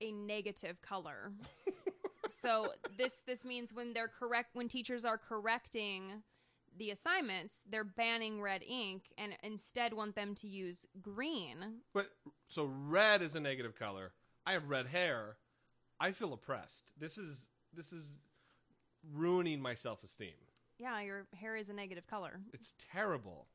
a 0.00 0.12
negative 0.12 0.80
color. 0.80 1.32
so 2.28 2.68
this 2.96 3.22
this 3.26 3.44
means 3.44 3.72
when 3.72 3.92
they're 3.92 4.08
correct 4.08 4.50
when 4.54 4.68
teachers 4.68 5.04
are 5.04 5.18
correcting 5.18 6.22
the 6.76 6.90
assignments, 6.90 7.62
they're 7.68 7.84
banning 7.84 8.40
red 8.40 8.62
ink 8.66 9.04
and 9.18 9.32
instead 9.42 9.92
want 9.92 10.14
them 10.14 10.34
to 10.36 10.48
use 10.48 10.86
green. 11.02 11.80
But 11.92 12.10
so 12.48 12.70
red 12.88 13.22
is 13.22 13.34
a 13.34 13.40
negative 13.40 13.74
color. 13.78 14.12
I 14.46 14.52
have 14.52 14.68
red 14.68 14.86
hair. 14.86 15.36
I 15.98 16.12
feel 16.12 16.32
oppressed. 16.32 16.90
This 16.98 17.18
is 17.18 17.48
this 17.74 17.92
is 17.92 18.16
ruining 19.12 19.60
my 19.60 19.74
self-esteem. 19.74 20.34
Yeah, 20.78 21.00
your 21.02 21.26
hair 21.34 21.56
is 21.56 21.68
a 21.68 21.72
negative 21.74 22.06
color. 22.06 22.40
It's 22.54 22.74
terrible. 22.92 23.46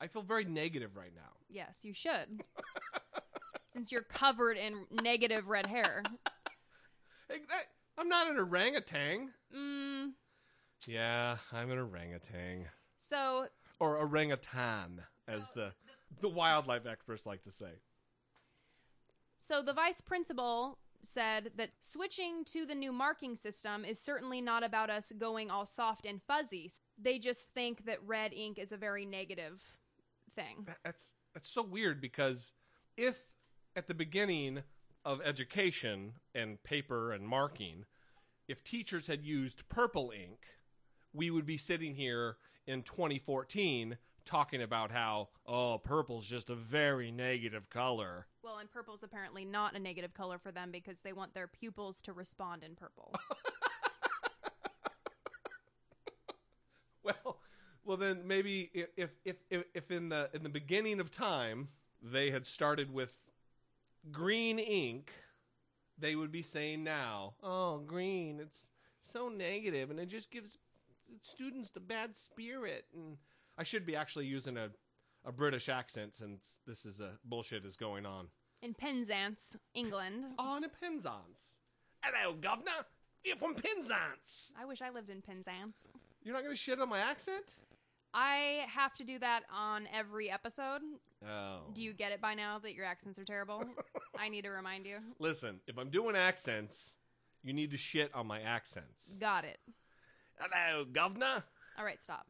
I 0.00 0.08
feel 0.08 0.22
very 0.22 0.44
negative 0.44 0.96
right 0.96 1.12
now. 1.14 1.30
Yes, 1.48 1.78
you 1.82 1.94
should. 1.94 2.42
Since 3.72 3.92
you're 3.92 4.02
covered 4.02 4.56
in 4.56 4.84
negative 4.90 5.48
red 5.48 5.66
hair. 5.66 6.02
Hey, 7.28 7.38
that- 7.48 7.68
I'm 7.96 8.08
not 8.08 8.28
an 8.28 8.36
orangutan. 8.36 9.30
Mm, 9.56 9.91
Yeah, 10.86 11.36
I'm 11.52 11.70
an 11.70 11.78
orangutan. 11.78 12.66
so 12.98 13.46
Or 13.78 13.98
orangutan, 13.98 15.02
as 15.28 15.50
the 15.52 15.72
the 16.20 16.28
wildlife 16.28 16.86
experts 16.86 17.26
like 17.26 17.42
to 17.44 17.50
say. 17.50 17.72
So 19.38 19.62
the 19.62 19.72
vice 19.72 20.00
principal 20.00 20.78
said 21.02 21.50
that 21.56 21.70
switching 21.80 22.44
to 22.44 22.64
the 22.64 22.74
new 22.74 22.92
marking 22.92 23.34
system 23.34 23.84
is 23.84 23.98
certainly 23.98 24.40
not 24.40 24.62
about 24.62 24.88
us 24.88 25.12
going 25.18 25.50
all 25.50 25.66
soft 25.66 26.06
and 26.06 26.22
fuzzy. 26.22 26.70
They 26.96 27.18
just 27.18 27.48
think 27.54 27.84
that 27.86 27.98
red 28.06 28.32
ink 28.32 28.58
is 28.58 28.72
a 28.72 28.76
very 28.76 29.04
negative 29.04 29.62
thing. 30.34 30.66
That's 30.84 31.14
that's 31.34 31.48
so 31.48 31.62
weird 31.62 32.00
because 32.00 32.52
if 32.96 33.18
at 33.74 33.88
the 33.88 33.94
beginning 33.94 34.62
of 35.04 35.20
education 35.22 36.12
and 36.34 36.62
paper 36.62 37.12
and 37.12 37.26
marking, 37.26 37.84
if 38.46 38.62
teachers 38.62 39.06
had 39.06 39.24
used 39.24 39.68
purple 39.68 40.12
ink, 40.14 40.46
we 41.12 41.30
would 41.30 41.46
be 41.46 41.56
sitting 41.56 41.94
here 41.94 42.36
in 42.66 42.82
2014 42.82 43.96
talking 44.24 44.62
about 44.62 44.90
how 44.90 45.28
oh 45.46 45.78
purple's 45.78 46.26
just 46.26 46.50
a 46.50 46.54
very 46.54 47.10
negative 47.10 47.68
color. 47.70 48.26
Well, 48.42 48.58
and 48.58 48.70
purple's 48.70 49.02
apparently 49.02 49.44
not 49.44 49.74
a 49.74 49.78
negative 49.78 50.14
color 50.14 50.38
for 50.38 50.52
them 50.52 50.70
because 50.70 51.00
they 51.00 51.12
want 51.12 51.34
their 51.34 51.46
pupils 51.46 52.02
to 52.02 52.12
respond 52.12 52.62
in 52.62 52.74
purple. 52.74 53.14
Well, 57.02 57.40
well 57.84 57.96
then 57.96 58.26
maybe 58.26 58.70
if 58.94 59.10
if 59.24 59.36
if, 59.50 59.64
if 59.74 59.90
in 59.90 60.08
the 60.08 60.30
in 60.32 60.42
the 60.42 60.48
beginning 60.48 61.00
of 61.00 61.10
time 61.10 61.68
they 62.00 62.30
had 62.30 62.46
started 62.46 62.92
with 62.92 63.12
green 64.10 64.58
ink, 64.58 65.12
they 65.98 66.14
would 66.14 66.30
be 66.30 66.42
saying 66.42 66.84
now, 66.84 67.34
"Oh, 67.42 67.78
green, 67.78 68.38
it's 68.40 68.70
so 69.00 69.28
negative 69.28 69.90
and 69.90 69.98
it 69.98 70.06
just 70.06 70.30
gives 70.30 70.58
students 71.20 71.70
the 71.70 71.80
bad 71.80 72.16
spirit." 72.16 72.86
And 72.94 73.18
I 73.58 73.62
should 73.64 73.84
be 73.86 73.96
actually 73.96 74.26
using 74.26 74.56
a 74.56 74.70
a 75.24 75.30
British 75.32 75.68
accent 75.68 76.14
since 76.14 76.58
this 76.66 76.84
is 76.84 76.98
a 77.00 77.12
bullshit 77.24 77.64
is 77.64 77.76
going 77.76 78.04
on. 78.06 78.26
in 78.60 78.74
Penzance, 78.74 79.56
England. 79.74 80.24
On 80.38 80.64
a 80.64 80.68
Penzance. 80.68 81.58
Hello, 82.02 82.34
governor. 82.34 82.86
You're 83.24 83.36
from 83.36 83.54
Penzance. 83.54 84.50
I 84.60 84.64
wish 84.64 84.82
I 84.82 84.90
lived 84.90 85.10
in 85.10 85.20
Penzance. 85.22 85.86
You're 86.24 86.34
not 86.34 86.42
going 86.42 86.54
to 86.54 86.60
shit 86.60 86.80
on 86.80 86.88
my 86.88 86.98
accent? 86.98 87.44
I 88.14 88.66
have 88.68 88.94
to 88.96 89.04
do 89.04 89.18
that 89.20 89.42
on 89.52 89.88
every 89.92 90.30
episode. 90.30 90.82
Oh. 91.26 91.60
Do 91.72 91.82
you 91.82 91.92
get 91.92 92.12
it 92.12 92.20
by 92.20 92.34
now 92.34 92.58
that 92.58 92.74
your 92.74 92.84
accents 92.84 93.18
are 93.18 93.24
terrible? 93.24 93.64
I 94.18 94.28
need 94.28 94.42
to 94.42 94.50
remind 94.50 94.86
you. 94.86 94.98
Listen, 95.18 95.60
if 95.66 95.78
I'm 95.78 95.90
doing 95.90 96.14
accents, 96.16 96.96
you 97.42 97.52
need 97.52 97.70
to 97.70 97.76
shit 97.76 98.12
on 98.14 98.26
my 98.26 98.40
accents. 98.40 99.16
Got 99.18 99.44
it. 99.44 99.58
Hello, 100.38 100.84
governor. 100.84 101.44
All 101.78 101.84
right, 101.84 102.02
stop. 102.02 102.26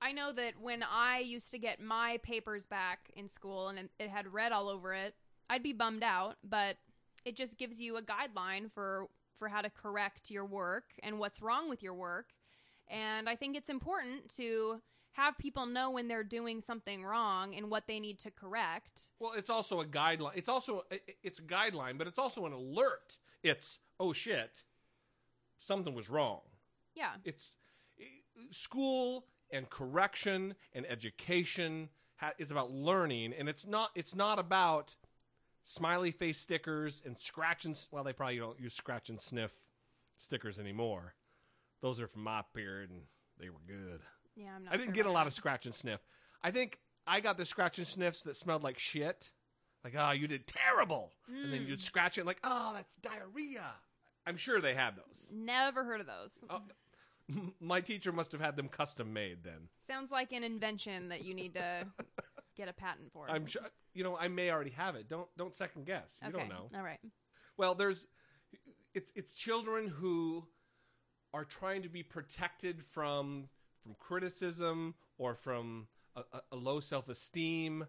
I 0.00 0.12
know 0.12 0.32
that 0.32 0.54
when 0.60 0.82
I 0.82 1.18
used 1.20 1.50
to 1.52 1.58
get 1.58 1.80
my 1.80 2.18
papers 2.22 2.66
back 2.66 3.10
in 3.16 3.28
school 3.28 3.68
and 3.68 3.88
it- 3.98 4.10
had 4.10 4.32
red 4.32 4.52
all 4.52 4.68
over 4.68 4.92
it, 4.92 5.14
I'd 5.50 5.62
be 5.62 5.72
bummed 5.72 6.02
out, 6.02 6.36
but 6.44 6.76
it 7.24 7.34
just 7.34 7.56
gives 7.58 7.80
you 7.80 7.96
a 7.96 8.02
guideline 8.02 8.70
for 8.70 9.08
for 9.38 9.48
how 9.48 9.60
to 9.60 9.68
correct 9.68 10.30
your 10.30 10.46
work 10.46 10.84
and 11.02 11.18
what's 11.18 11.42
wrong 11.42 11.68
with 11.68 11.82
your 11.82 11.92
work. 11.92 12.32
And 12.88 13.28
I 13.28 13.36
think 13.36 13.54
it's 13.54 13.68
important 13.68 14.34
to 14.36 14.80
have 15.12 15.36
people 15.36 15.66
know 15.66 15.90
when 15.90 16.08
they're 16.08 16.24
doing 16.24 16.62
something 16.62 17.04
wrong 17.04 17.54
and 17.54 17.70
what 17.70 17.86
they 17.86 18.00
need 18.00 18.18
to 18.20 18.30
correct. 18.30 19.10
Well, 19.18 19.32
it's 19.32 19.50
also 19.50 19.80
a 19.80 19.84
guideline. 19.84 20.36
It's 20.36 20.48
also 20.48 20.84
it's 21.22 21.38
a 21.38 21.42
guideline, 21.42 21.98
but 21.98 22.06
it's 22.06 22.18
also 22.18 22.46
an 22.46 22.52
alert. 22.52 23.18
It's 23.42 23.80
oh 24.00 24.12
shit, 24.14 24.64
something 25.56 25.94
was 25.94 26.08
wrong. 26.10 26.40
Yeah. 26.94 27.12
It's 27.24 27.56
school 28.50 29.26
and 29.50 29.68
correction 29.70 30.54
and 30.74 30.86
education 30.86 31.88
ha- 32.16 32.32
is 32.38 32.50
about 32.50 32.70
learning, 32.72 33.32
and 33.38 33.48
it's 33.48 33.66
not 33.66 33.90
it's 33.94 34.14
not 34.14 34.38
about 34.38 34.94
smiley 35.64 36.10
face 36.12 36.38
stickers 36.38 37.02
and 37.04 37.18
scratch 37.18 37.64
and 37.64 37.78
well, 37.90 38.04
they 38.04 38.12
probably 38.12 38.38
don't 38.38 38.60
use 38.60 38.74
scratch 38.74 39.08
and 39.08 39.20
sniff 39.20 39.52
stickers 40.18 40.58
anymore. 40.58 41.14
Those 41.82 42.00
are 42.00 42.06
from 42.08 42.22
my 42.22 42.42
period, 42.54 42.90
and 42.90 43.02
they 43.38 43.50
were 43.50 43.60
good. 43.66 44.00
Yeah, 44.34 44.54
I'm 44.56 44.64
not 44.64 44.74
I 44.74 44.76
didn't 44.76 44.88
sure 44.88 44.94
get 44.94 45.06
a 45.06 45.12
lot 45.12 45.24
that. 45.24 45.28
of 45.28 45.34
scratch 45.34 45.66
and 45.66 45.74
sniff. 45.74 46.00
I 46.42 46.50
think 46.50 46.78
I 47.06 47.20
got 47.20 47.36
the 47.36 47.44
scratch 47.46 47.78
and 47.78 47.86
sniffs 47.86 48.22
that 48.22 48.36
smelled 48.36 48.62
like 48.62 48.78
shit. 48.78 49.30
Like, 49.84 49.94
oh, 49.96 50.10
you 50.10 50.26
did 50.26 50.46
terrible. 50.48 51.12
And 51.28 51.52
then 51.52 51.60
Mm. 51.60 51.68
you'd 51.68 51.80
scratch 51.80 52.18
it 52.18 52.26
like, 52.26 52.40
oh, 52.42 52.72
that's 52.74 52.92
diarrhea. 52.94 53.62
I'm 54.26 54.36
sure 54.36 54.60
they 54.60 54.74
had 54.74 54.96
those. 54.96 55.30
Never 55.32 55.84
heard 55.84 56.00
of 56.00 56.06
those. 56.06 56.44
Oh, 56.50 56.62
my 57.60 57.80
teacher 57.80 58.12
must 58.12 58.32
have 58.32 58.40
had 58.40 58.56
them 58.56 58.68
custom 58.68 59.12
made 59.12 59.44
then. 59.44 59.68
Sounds 59.86 60.10
like 60.10 60.32
an 60.32 60.42
invention 60.42 61.08
that 61.08 61.24
you 61.24 61.34
need 61.34 61.54
to 61.54 61.86
get 62.56 62.68
a 62.68 62.72
patent 62.72 63.12
for. 63.12 63.30
I'm 63.30 63.46
sure 63.46 63.62
you 63.96 64.04
know, 64.04 64.16
I 64.16 64.28
may 64.28 64.50
already 64.50 64.70
have 64.70 64.94
it. 64.94 65.08
Don't 65.08 65.28
don't 65.36 65.54
second 65.54 65.86
guess. 65.86 66.20
You 66.22 66.28
okay. 66.28 66.38
don't 66.38 66.48
know. 66.48 66.68
All 66.76 66.84
right. 66.84 67.00
Well, 67.56 67.74
there's 67.74 68.06
it's 68.94 69.10
it's 69.14 69.34
children 69.34 69.88
who 69.88 70.46
are 71.32 71.44
trying 71.44 71.82
to 71.82 71.88
be 71.88 72.02
protected 72.02 72.82
from 72.82 73.48
from 73.82 73.94
criticism 73.98 74.94
or 75.18 75.34
from 75.34 75.86
a, 76.14 76.20
a, 76.32 76.40
a 76.52 76.56
low 76.56 76.80
self 76.80 77.08
esteem. 77.08 77.86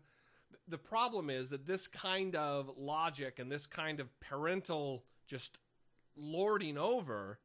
The 0.69 0.78
problem 0.78 1.30
is 1.30 1.50
that 1.50 1.65
this 1.65 1.88
kind 1.88 2.36
of 2.36 2.71
logic 2.78 3.39
and 3.39 3.52
this 3.52 3.65
kind 3.65 4.00
of 4.00 4.08
parental 4.21 5.04
just 5.26 5.58
lording 6.17 6.77
over 6.77 7.39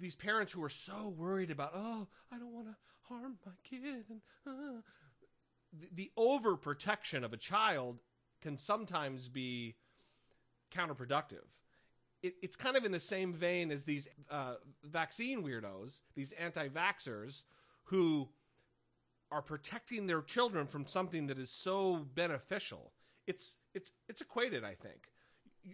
these 0.00 0.14
parents 0.14 0.52
who 0.52 0.62
are 0.62 0.68
so 0.68 1.14
worried 1.16 1.50
about 1.50 1.72
oh 1.74 2.06
I 2.32 2.38
don't 2.38 2.52
want 2.52 2.66
to 2.66 2.76
harm 3.08 3.38
my 3.44 3.52
kid 3.62 4.04
and 4.08 4.20
uh, 4.46 4.80
the, 5.80 5.88
the 5.94 6.12
overprotection 6.18 7.24
of 7.24 7.32
a 7.32 7.36
child 7.36 8.00
can 8.40 8.56
sometimes 8.56 9.28
be 9.28 9.76
counterproductive. 10.74 11.46
It, 12.22 12.34
it's 12.42 12.56
kind 12.56 12.76
of 12.76 12.84
in 12.84 12.92
the 12.92 13.00
same 13.00 13.32
vein 13.32 13.70
as 13.70 13.84
these 13.84 14.08
uh, 14.30 14.54
vaccine 14.82 15.42
weirdos, 15.42 16.00
these 16.14 16.32
anti 16.32 16.68
vaxxers 16.68 17.42
who 17.84 18.28
are 19.30 19.42
protecting 19.42 20.06
their 20.06 20.22
children 20.22 20.66
from 20.66 20.86
something 20.86 21.26
that 21.26 21.38
is 21.38 21.50
so 21.50 22.06
beneficial. 22.14 22.92
It's, 23.26 23.56
it's, 23.74 23.90
it's 24.08 24.20
equated, 24.20 24.64
I 24.64 24.74
think. 24.74 25.08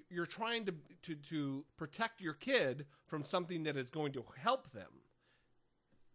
You're 0.09 0.27
trying 0.27 0.67
to 0.67 0.75
to 1.03 1.15
to 1.31 1.65
protect 1.77 2.21
your 2.21 2.35
kid 2.35 2.87
from 3.07 3.25
something 3.25 3.65
that 3.65 3.77
is 3.77 3.91
going 3.91 4.13
to 4.13 4.25
help 4.39 4.73
them, 4.73 5.03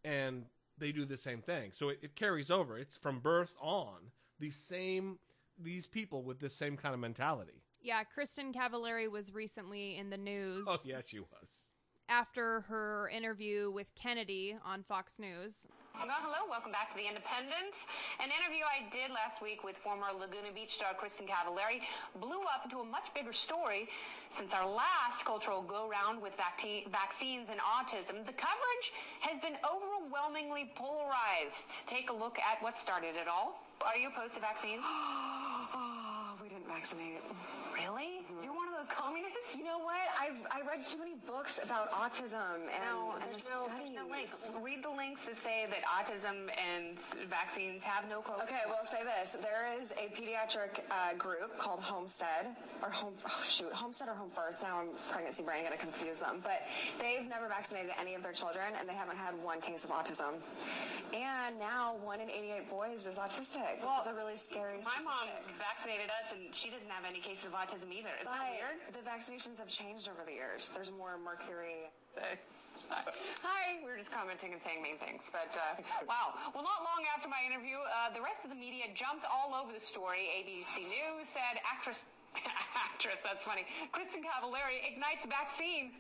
and 0.03 0.45
they 0.77 0.91
do 0.91 1.05
the 1.05 1.17
same 1.17 1.41
thing. 1.41 1.71
So 1.73 1.89
it, 1.89 1.99
it 2.01 2.15
carries 2.15 2.49
over. 2.51 2.77
It's 2.77 2.97
from 2.97 3.19
birth 3.19 3.53
on 3.59 4.11
these 4.39 4.55
same 4.55 5.19
these 5.61 5.88
people 5.88 6.23
with 6.23 6.39
this 6.39 6.53
same 6.53 6.77
kind 6.77 6.93
of 6.93 6.99
mentality. 6.99 7.61
Yeah, 7.81 8.01
Kristin 8.03 8.53
Cavallari 8.53 9.09
was 9.09 9.33
recently 9.33 9.97
in 9.97 10.09
the 10.09 10.17
news 10.17 10.65
Oh 10.67 10.77
yeah, 10.85 11.01
she 11.05 11.19
was. 11.19 11.49
after 12.09 12.61
her 12.61 13.09
interview 13.09 13.71
with 13.71 13.88
Kennedy 13.95 14.57
on 14.65 14.83
Fox 14.83 15.19
News. 15.19 15.67
Well, 15.95 16.12
hello, 16.21 16.43
welcome 16.51 16.71
back 16.75 16.91
to 16.91 16.97
The 16.99 17.08
Independents. 17.08 17.79
An 18.19 18.27
interview 18.27 18.67
I 18.67 18.84
did 18.91 19.10
last 19.15 19.39
week 19.41 19.63
with 19.63 19.79
former 19.79 20.12
Laguna 20.12 20.51
Beach 20.53 20.75
star 20.75 20.91
Kristin 20.93 21.23
Cavallari 21.25 21.79
blew 22.19 22.43
up 22.51 22.67
into 22.67 22.84
a 22.84 22.88
much 22.88 23.08
bigger 23.15 23.34
story 23.34 23.88
since 24.29 24.53
our 24.53 24.67
last 24.67 25.23
cultural 25.23 25.63
go-round 25.63 26.21
with 26.21 26.36
vac- 26.36 26.86
vaccines 26.91 27.47
and 27.47 27.60
autism. 27.63 28.27
The 28.27 28.36
coverage 28.36 28.88
has 29.23 29.39
been 29.41 29.55
overwhelmingly 29.63 30.71
polarized. 30.75 31.65
Take 31.88 32.12
a 32.12 32.15
look 32.15 32.38
at 32.43 32.62
what 32.62 32.77
started 32.77 33.15
it 33.15 33.31
all. 33.31 33.63
Are 33.81 33.95
you 33.97 34.10
opposed 34.12 34.36
to 34.36 34.41
vaccines? 34.43 34.84
Oh, 35.75 36.38
we 36.41 36.49
didn't 36.49 36.67
vaccinate. 36.67 37.21
really? 37.73 38.24
You're 38.86 39.02
one 39.02 39.17
of 39.17 39.26
those 39.26 39.34
communists? 39.34 39.56
You 39.58 39.63
know 39.65 39.80
what? 39.80 40.06
I've 40.15 40.39
I 40.52 40.62
read 40.67 40.86
too 40.86 40.98
many 40.98 41.15
books 41.26 41.60
about 41.63 41.91
autism 41.91 42.69
and, 42.69 42.82
No, 42.86 43.15
and 43.21 43.32
there's 43.32 43.43
the 43.43 43.50
no, 43.50 43.67
there's 43.69 43.95
no 43.95 44.06
links. 44.10 44.36
Read 44.62 44.84
the 44.84 44.93
links 44.93 45.21
that 45.26 45.38
say 45.41 45.65
that 45.69 45.82
autism 45.86 46.50
and 46.54 46.98
vaccines 47.30 47.84
have 47.84 48.10
no 48.10 48.21
correlation. 48.21 48.54
Okay, 48.54 48.63
well, 48.67 48.86
say 48.86 49.02
this. 49.04 49.34
There 49.41 49.69
is 49.80 49.91
a 49.98 50.10
pediatric 50.13 50.82
uh, 50.89 51.15
group 51.17 51.58
called 51.58 51.82
Homestead, 51.82 52.54
or 52.82 52.89
Home, 52.89 53.13
oh 53.26 53.41
shoot, 53.45 53.71
Homestead 53.74 54.10
or 54.10 54.15
Home 54.15 54.30
First. 54.30 54.62
Now 54.62 54.82
I'm 54.82 54.91
pregnancy 55.12 55.43
brain, 55.43 55.63
gonna 55.63 55.78
confuse 55.78 56.19
them. 56.19 56.41
But 56.41 56.65
they've 57.00 57.28
never 57.28 57.48
vaccinated 57.48 57.91
any 58.00 58.15
of 58.15 58.24
their 58.24 58.34
children, 58.34 58.74
and 58.80 58.88
they 58.88 58.95
haven't 58.98 59.17
had 59.17 59.34
one 59.41 59.62
case 59.62 59.84
of 59.84 59.91
autism. 59.91 60.41
And 61.13 61.58
now 61.60 61.95
one 62.04 62.19
in 62.19 62.30
88 62.30 62.69
boys 62.69 63.06
is 63.08 63.15
autistic, 63.15 63.80
which 63.80 63.98
is 64.02 64.08
a 64.08 64.13
really 64.13 64.38
scary 64.38 64.82
My 64.84 65.00
mom 65.04 65.32
vaccinated 65.58 66.10
us, 66.10 66.34
and 66.34 66.54
she 66.54 66.69
doesn't 66.69 66.89
have 66.89 67.06
any 67.08 67.19
cases 67.19 67.45
of 67.45 67.54
autism 67.54 67.88
either. 67.93 68.12
Is 68.19 68.28
that 68.28 68.52
weird? 68.52 68.74
The 68.91 69.03
vaccinations 69.03 69.57
have 69.59 69.67
changed 69.67 70.07
over 70.07 70.23
the 70.25 70.33
years. 70.33 70.69
There's 70.73 70.91
more 70.91 71.17
mercury. 71.17 71.91
Hi, 73.41 73.81
we 73.81 73.89
were 73.89 73.97
just 73.97 74.13
commenting 74.13 74.53
and 74.53 74.61
saying 74.61 74.83
mean 74.83 75.01
things, 75.01 75.25
but 75.33 75.49
uh, 75.57 75.81
wow. 76.05 76.38
Well, 76.53 76.61
not 76.61 76.85
long 76.85 77.01
after 77.09 77.25
my 77.25 77.41
interview, 77.41 77.81
uh, 77.81 78.13
the 78.13 78.21
rest 78.21 78.45
of 78.45 78.53
the 78.53 78.59
media 78.59 78.91
jumped 78.93 79.25
all 79.25 79.57
over 79.57 79.73
the 79.73 79.81
story. 79.81 80.29
ABC 80.38 80.85
News 80.85 81.25
said 81.33 81.57
actress, 81.65 82.05
actress, 82.77 83.17
that's 83.25 83.41
funny, 83.41 83.65
Kristin 83.89 84.21
Cavallari 84.21 84.85
ignites 84.85 85.25
vaccine. 85.25 85.97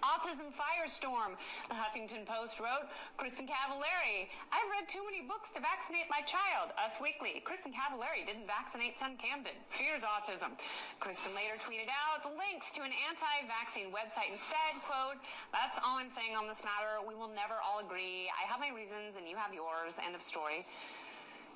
Autism 0.00 0.48
firestorm. 0.56 1.36
The 1.68 1.76
Huffington 1.76 2.24
Post 2.24 2.56
wrote, 2.56 2.88
Kristin 3.20 3.44
Cavallari, 3.44 4.32
I've 4.48 4.68
read 4.72 4.88
too 4.88 5.04
many 5.04 5.24
books 5.28 5.52
to 5.52 5.60
vaccinate 5.60 6.08
my 6.08 6.24
child. 6.24 6.72
Us 6.80 6.96
Weekly, 7.00 7.44
Kristin 7.44 7.76
Cavallari 7.76 8.24
didn't 8.24 8.48
vaccinate 8.48 8.96
son 8.96 9.20
Camden. 9.20 9.56
Fears 9.76 10.00
autism. 10.00 10.56
Kristin 11.04 11.36
later 11.36 11.60
tweeted 11.60 11.92
out 11.92 12.24
links 12.32 12.72
to 12.72 12.80
an 12.80 12.92
anti-vaccine 12.92 13.92
website 13.92 14.32
and 14.32 14.40
said, 14.48 14.80
quote, 14.88 15.20
that's 15.52 15.76
all 15.84 16.00
I'm 16.00 16.12
saying 16.16 16.32
on 16.32 16.48
this 16.48 16.60
matter. 16.64 17.04
We 17.04 17.12
will 17.12 17.30
never 17.30 17.60
all 17.60 17.84
agree. 17.84 18.32
I 18.32 18.48
have 18.48 18.60
my 18.60 18.72
reasons 18.72 19.20
and 19.20 19.28
you 19.28 19.36
have 19.36 19.52
yours. 19.52 19.92
End 20.00 20.16
of 20.16 20.24
story. 20.24 20.64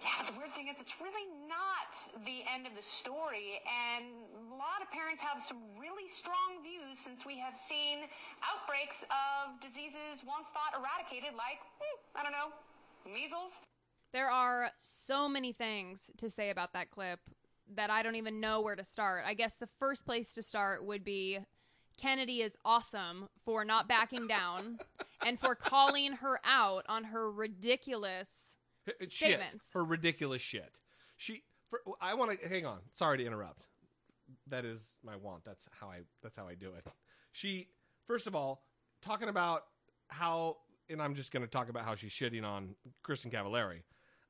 Yeah, 0.03 0.27
the 0.29 0.37
weird 0.37 0.53
thing 0.53 0.69
is 0.69 0.77
it's 0.81 1.01
really 1.01 1.25
not 1.49 1.97
the 2.29 2.45
end 2.45 2.67
of 2.67 2.77
the 2.77 2.83
story, 2.83 3.63
and 3.65 4.27
lot 4.55 4.83
of 4.83 4.91
parents 4.91 5.23
have 5.23 5.43
some 5.43 5.59
really 5.79 6.09
strong 6.09 6.63
views 6.63 6.99
since 7.03 7.27
we 7.27 7.39
have 7.39 7.57
seen 7.57 8.07
outbreaks 8.43 9.03
of 9.11 9.61
diseases 9.61 10.23
once 10.27 10.49
thought 10.55 10.75
eradicated, 10.79 11.35
like, 11.37 11.61
hmm, 11.79 11.97
I 12.15 12.23
don't 12.23 12.33
know, 12.33 12.51
measles. 13.11 13.53
There 14.13 14.31
are 14.31 14.71
so 14.79 15.29
many 15.29 15.53
things 15.53 16.11
to 16.19 16.31
say 16.31 16.51
about 16.51 16.73
that 16.73 16.91
clip 16.91 17.21
that 17.75 17.91
I 17.91 18.03
don't 18.03 18.17
even 18.17 18.41
know 18.41 18.61
where 18.61 18.77
to 18.77 18.85
start. 18.85 19.25
I 19.27 19.35
guess 19.35 19.57
the 19.57 19.69
first 19.79 20.07
place 20.07 20.35
to 20.35 20.43
start 20.43 20.85
would 20.85 21.05
be 21.05 21.41
Kennedy 21.97 22.43
is 22.43 22.57
awesome 22.65 23.29
for 23.45 23.65
not 23.65 23.89
backing 23.89 24.27
down 24.27 24.79
and 25.27 25.39
for 25.39 25.55
calling 25.55 26.13
her 26.15 26.41
out 26.45 26.85
on 26.89 27.05
her 27.05 27.31
ridiculous. 27.31 28.59
Shit. 28.87 29.11
Statements. 29.11 29.71
Her 29.73 29.85
ridiculous 29.85 30.43
shit. 30.43 30.81
She. 31.17 31.43
For, 31.71 31.81
I 32.01 32.15
want 32.15 32.39
to 32.41 32.49
hang 32.49 32.67
on. 32.67 32.79
Sorry 32.93 33.19
to 33.19 33.27
interrupt. 33.27 33.67
That 34.49 34.65
is 34.65 34.95
my 35.05 35.17
want. 35.17 35.45
That's 35.45 35.67
how 35.71 35.89
I. 35.89 36.01
That's 36.23 36.37
how 36.37 36.49
I 36.49 36.55
do 36.55 36.73
it. 36.75 36.87
She. 37.33 37.69
First 38.07 38.27
of 38.27 38.35
all, 38.35 38.65
talking 39.01 39.29
about 39.29 39.65
how, 40.09 40.59
and 40.91 41.01
I'm 41.01 41.15
just 41.15 41.33
going 41.33 41.43
to 41.43 41.49
talk 41.49 41.71
about 41.71 41.85
how 41.85 41.95
she's 41.95 42.13
shitting 42.13 42.45
on 42.45 42.75
Kristin 43.03 43.33
Cavallari. 43.33 43.81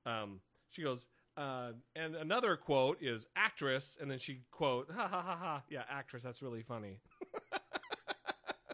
Um, 0.06 0.40
she 0.70 0.82
goes, 0.82 1.08
uh, 1.36 1.72
and 1.96 2.14
another 2.14 2.56
quote 2.56 3.02
is 3.02 3.26
actress, 3.34 3.96
and 4.00 4.10
then 4.10 4.18
she 4.18 4.42
quote, 4.50 4.90
ha 4.94 5.08
ha 5.08 5.20
ha 5.20 5.36
ha, 5.36 5.62
yeah, 5.68 5.82
actress. 5.88 6.22
That's 6.22 6.42
really 6.42 6.62
funny. 6.62 7.00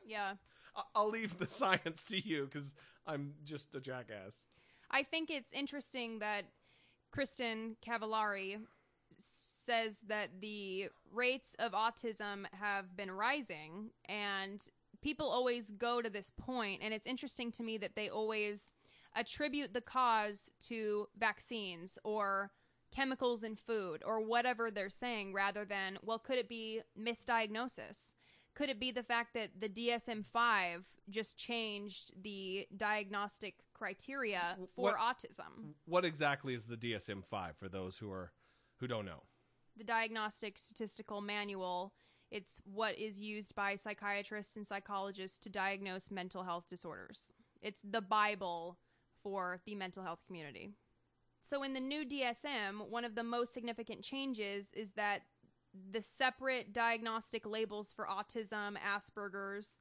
Yeah. 0.07 0.35
I'll 0.95 1.11
leave 1.11 1.39
the 1.39 1.47
science 1.47 2.05
to 2.05 2.19
you 2.19 2.45
because 2.45 2.75
I'm 3.07 3.35
just 3.45 3.75
a 3.75 3.81
jackass. 3.81 4.47
I 4.91 5.03
think 5.03 5.31
it's 5.31 5.53
interesting 5.53 6.19
that 6.19 6.45
Kristin 7.15 7.77
Cavallari 7.87 8.59
says 9.71 10.01
that 10.09 10.41
the 10.41 10.89
rates 11.13 11.55
of 11.61 11.73
autism 11.73 12.45
have 12.53 12.97
been 12.97 13.11
rising 13.11 13.91
and 14.07 14.69
people 15.01 15.29
always 15.29 15.71
go 15.71 16.03
to 16.03 16.11
this 16.11 16.33
point 16.37 16.81
and 16.83 16.93
it's 16.93 17.07
interesting 17.07 17.53
to 17.53 17.63
me 17.63 17.79
that 17.79 17.95
they 17.95 18.09
always 18.09 18.73
attribute 19.15 19.73
the 19.73 19.81
cause 19.81 20.51
to 20.61 21.07
vaccines 21.19 21.99
or 22.05 22.51
chemicals 22.95 23.45
in 23.45 23.55
food 23.55 24.03
or 24.05 24.21
whatever 24.21 24.71
they're 24.71 24.91
saying 24.91 25.33
rather 25.33 25.65
than 25.65 25.97
well 26.03 26.19
could 26.19 26.39
it 26.39 26.49
be 26.49 26.81
misdiagnosis 27.01 28.15
could 28.55 28.69
it 28.69 28.81
be 28.81 28.91
the 28.91 29.05
fact 29.05 29.35
that 29.35 29.51
the 29.61 29.69
DSM-5 29.69 30.83
just 31.09 31.37
changed 31.37 32.13
the 32.21 32.67
diagnostic 32.77 33.55
criteria 33.75 34.57
for 34.75 34.91
What- 34.93 34.99
autism? 34.99 35.75
What 35.87 36.05
exactly 36.05 36.53
is 36.53 36.67
the 36.67 36.77
DSM 36.77 37.23
five 37.23 37.57
for 37.57 37.69
those 37.69 37.99
who 37.99 38.11
are 38.11 38.33
who 38.81 38.89
don't 38.89 39.05
know? 39.05 39.23
The 39.77 39.85
Diagnostic 39.85 40.59
Statistical 40.59 41.21
Manual. 41.21 41.93
It's 42.31 42.61
what 42.65 42.97
is 42.99 43.21
used 43.21 43.55
by 43.55 43.77
psychiatrists 43.77 44.57
and 44.57 44.67
psychologists 44.67 45.39
to 45.41 45.49
diagnose 45.49 46.11
mental 46.11 46.45
health 46.45 46.67
disorders. 46.69 47.33
It's 47.61 47.83
the 47.83 48.01
Bible 48.01 48.79
for 49.23 49.61
the 49.67 49.75
mental 49.75 50.05
health 50.05 50.21
community. 50.27 50.71
So, 51.41 51.63
in 51.63 51.73
the 51.73 51.81
new 51.81 52.05
DSM, 52.05 52.89
one 52.89 53.05
of 53.05 53.15
the 53.15 53.23
most 53.23 53.53
significant 53.55 54.03
changes 54.03 54.73
is 54.73 54.93
that 54.93 55.23
the 55.91 56.03
separate 56.03 56.73
diagnostic 56.73 57.47
labels 57.47 57.93
for 57.93 58.07
autism, 58.07 58.77
Asperger's, 58.77 59.79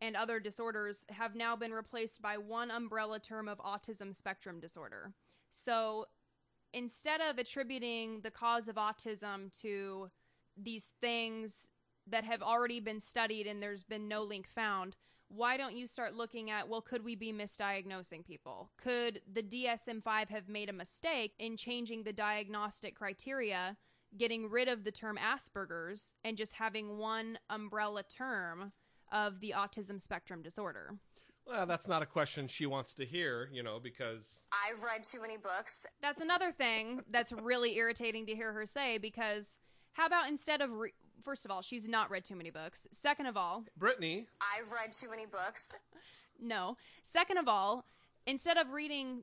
and 0.00 0.16
other 0.16 0.40
disorders 0.40 1.04
have 1.10 1.34
now 1.34 1.56
been 1.56 1.72
replaced 1.72 2.20
by 2.20 2.36
one 2.36 2.70
umbrella 2.70 3.18
term 3.18 3.48
of 3.48 3.58
autism 3.58 4.14
spectrum 4.14 4.60
disorder. 4.60 5.12
So, 5.50 6.06
instead 6.76 7.22
of 7.22 7.38
attributing 7.38 8.20
the 8.20 8.30
cause 8.30 8.68
of 8.68 8.76
autism 8.76 9.50
to 9.60 10.10
these 10.62 10.92
things 11.00 11.70
that 12.06 12.22
have 12.22 12.42
already 12.42 12.80
been 12.80 13.00
studied 13.00 13.46
and 13.46 13.62
there's 13.62 13.82
been 13.82 14.06
no 14.06 14.22
link 14.22 14.46
found, 14.46 14.94
why 15.28 15.56
don't 15.56 15.74
you 15.74 15.86
start 15.86 16.14
looking 16.14 16.50
at 16.50 16.68
well, 16.68 16.82
could 16.82 17.02
we 17.02 17.16
be 17.16 17.32
misdiagnosing 17.32 18.24
people? 18.24 18.70
Could 18.76 19.22
the 19.32 19.42
DSM 19.42 20.02
5 20.02 20.28
have 20.28 20.50
made 20.50 20.68
a 20.68 20.74
mistake 20.74 21.32
in 21.38 21.56
changing 21.56 22.02
the 22.02 22.12
diagnostic 22.12 22.94
criteria, 22.94 23.78
getting 24.18 24.50
rid 24.50 24.68
of 24.68 24.84
the 24.84 24.92
term 24.92 25.16
Asperger's, 25.16 26.14
and 26.24 26.36
just 26.36 26.52
having 26.52 26.98
one 26.98 27.38
umbrella 27.48 28.02
term 28.02 28.70
of 29.10 29.40
the 29.40 29.54
autism 29.56 29.98
spectrum 29.98 30.42
disorder? 30.42 30.92
Well, 31.46 31.66
that's 31.66 31.86
not 31.86 32.02
a 32.02 32.06
question 32.06 32.48
she 32.48 32.66
wants 32.66 32.94
to 32.94 33.06
hear, 33.06 33.48
you 33.52 33.62
know, 33.62 33.78
because 33.80 34.44
I've 34.52 34.82
read 34.82 35.04
too 35.04 35.20
many 35.20 35.36
books. 35.36 35.86
That's 36.02 36.20
another 36.20 36.50
thing 36.50 37.02
that's 37.10 37.32
really 37.32 37.76
irritating 37.76 38.26
to 38.26 38.34
hear 38.34 38.52
her 38.52 38.66
say 38.66 38.98
because 38.98 39.58
how 39.92 40.06
about 40.06 40.28
instead 40.28 40.60
of 40.60 40.72
re- 40.72 40.92
first 41.22 41.44
of 41.44 41.50
all, 41.50 41.62
she's 41.62 41.88
not 41.88 42.10
read 42.10 42.24
too 42.24 42.34
many 42.36 42.50
books. 42.50 42.86
Second 42.90 43.26
of 43.26 43.36
all, 43.36 43.64
Brittany, 43.76 44.26
I've 44.40 44.72
read 44.72 44.92
too 44.92 45.08
many 45.08 45.26
books. 45.26 45.74
no. 46.40 46.76
Second 47.02 47.38
of 47.38 47.48
all, 47.48 47.84
instead 48.26 48.56
of 48.56 48.70
reading 48.70 49.22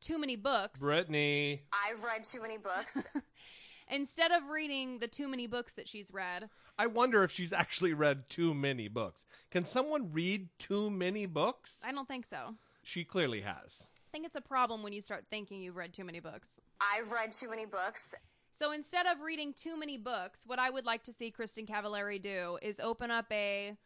too 0.00 0.18
many 0.18 0.36
books, 0.36 0.80
Brittany, 0.80 1.62
I've 1.72 2.02
read 2.04 2.24
too 2.24 2.42
many 2.42 2.58
books. 2.58 3.06
instead 3.88 4.32
of 4.32 4.48
reading 4.48 4.98
the 4.98 5.08
too 5.08 5.28
many 5.28 5.46
books 5.46 5.74
that 5.74 5.88
she's 5.88 6.10
read, 6.12 6.48
I 6.78 6.86
wonder 6.86 7.22
if 7.22 7.30
she's 7.30 7.52
actually 7.52 7.92
read 7.92 8.28
too 8.28 8.52
many 8.52 8.88
books. 8.88 9.26
Can 9.50 9.64
someone 9.64 10.12
read 10.12 10.48
too 10.58 10.90
many 10.90 11.26
books? 11.26 11.80
I 11.86 11.92
don't 11.92 12.08
think 12.08 12.26
so. 12.26 12.56
She 12.82 13.04
clearly 13.04 13.42
has. 13.42 13.86
I 13.96 14.10
think 14.12 14.26
it's 14.26 14.36
a 14.36 14.40
problem 14.40 14.82
when 14.82 14.92
you 14.92 15.00
start 15.00 15.24
thinking 15.30 15.60
you've 15.60 15.76
read 15.76 15.92
too 15.92 16.04
many 16.04 16.20
books. 16.20 16.50
I've 16.80 17.10
read 17.10 17.32
too 17.32 17.48
many 17.48 17.66
books. 17.66 18.14
So 18.56 18.72
instead 18.72 19.06
of 19.06 19.20
reading 19.20 19.52
too 19.52 19.76
many 19.78 19.98
books, 19.98 20.40
what 20.46 20.58
I 20.58 20.70
would 20.70 20.84
like 20.84 21.02
to 21.04 21.12
see 21.12 21.32
Kristin 21.36 21.68
Cavallari 21.68 22.22
do 22.22 22.58
is 22.62 22.78
open 22.78 23.10
up 23.10 23.26
a 23.32 23.76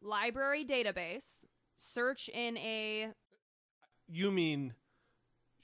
library 0.00 0.64
database, 0.64 1.44
search 1.76 2.28
in 2.28 2.56
a 2.58 3.08
You 4.08 4.30
mean 4.30 4.74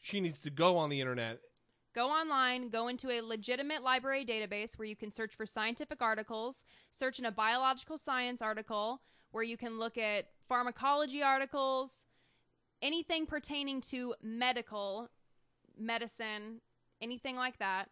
she 0.00 0.20
needs 0.20 0.40
to 0.42 0.50
go 0.50 0.76
on 0.76 0.90
the 0.90 1.00
internet? 1.00 1.38
Go 1.94 2.08
online, 2.08 2.68
go 2.68 2.88
into 2.88 3.10
a 3.10 3.20
legitimate 3.20 3.82
library 3.82 4.24
database 4.24 4.78
where 4.78 4.86
you 4.86 4.96
can 4.96 5.10
search 5.10 5.34
for 5.34 5.46
scientific 5.46 6.00
articles, 6.00 6.64
search 6.90 7.18
in 7.18 7.26
a 7.26 7.32
biological 7.32 7.98
science 7.98 8.40
article 8.42 9.02
where 9.32 9.44
you 9.44 9.56
can 9.56 9.78
look 9.78 9.98
at 9.98 10.26
pharmacology 10.48 11.22
articles, 11.22 12.04
anything 12.80 13.26
pertaining 13.26 13.80
to 13.80 14.14
medical, 14.22 15.08
medicine, 15.78 16.60
anything 17.00 17.36
like 17.36 17.58
that. 17.58 17.88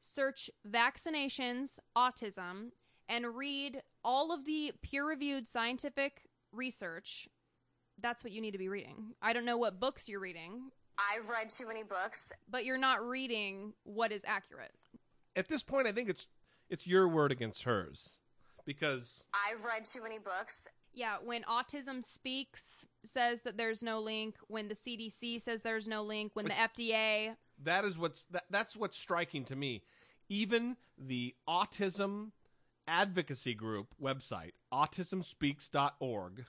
Search 0.00 0.50
vaccinations, 0.70 1.78
autism, 1.96 2.70
and 3.08 3.36
read 3.36 3.82
all 4.04 4.32
of 4.32 4.44
the 4.44 4.72
peer 4.82 5.06
reviewed 5.06 5.48
scientific 5.48 6.22
research. 6.52 7.28
That's 8.00 8.24
what 8.24 8.32
you 8.32 8.40
need 8.40 8.52
to 8.52 8.58
be 8.58 8.68
reading. 8.68 9.14
I 9.22 9.32
don't 9.32 9.44
know 9.44 9.56
what 9.56 9.80
books 9.80 10.08
you're 10.08 10.20
reading, 10.20 10.70
I've 10.98 11.28
read 11.28 11.48
too 11.50 11.66
many 11.66 11.82
books. 11.82 12.32
but 12.48 12.64
you're 12.64 12.78
not 12.78 13.06
reading 13.06 13.72
what 13.84 14.12
is 14.12 14.24
accurate. 14.26 14.72
At 15.36 15.48
this 15.48 15.62
point, 15.62 15.86
I 15.86 15.92
think 15.92 16.08
it's 16.08 16.28
it's 16.70 16.86
your 16.86 17.08
word 17.08 17.32
against 17.32 17.64
hers 17.64 18.18
because 18.64 19.24
I've 19.34 19.64
read 19.64 19.84
too 19.84 20.02
many 20.02 20.18
books. 20.18 20.68
Yeah, 20.92 21.16
when 21.24 21.42
Autism 21.42 22.04
Speaks 22.04 22.86
says 23.02 23.42
that 23.42 23.56
there's 23.56 23.82
no 23.82 24.00
link, 24.00 24.36
when 24.46 24.68
the 24.68 24.74
CDC 24.76 25.40
says 25.40 25.62
there's 25.62 25.88
no 25.88 26.02
link, 26.02 26.30
when 26.34 26.44
Which- 26.44 26.54
the 26.54 26.84
FDA, 26.84 27.36
that 27.62 27.84
is 27.84 27.98
what's 27.98 28.24
that, 28.30 28.44
that's 28.50 28.76
what's 28.76 28.96
striking 28.96 29.44
to 29.46 29.56
me. 29.56 29.82
Even 30.28 30.76
the 30.96 31.34
autism 31.48 32.30
advocacy 32.86 33.54
group 33.54 33.94
website, 34.00 34.52
autismspeaks.org 34.72 36.44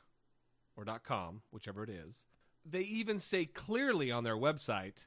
or 0.78 0.86
.com, 1.04 1.42
whichever 1.52 1.84
it 1.84 1.90
is, 1.90 2.26
they 2.66 2.82
even 2.82 3.20
say 3.20 3.46
clearly 3.46 4.12
on 4.12 4.24
their 4.24 4.36
website 4.36 5.06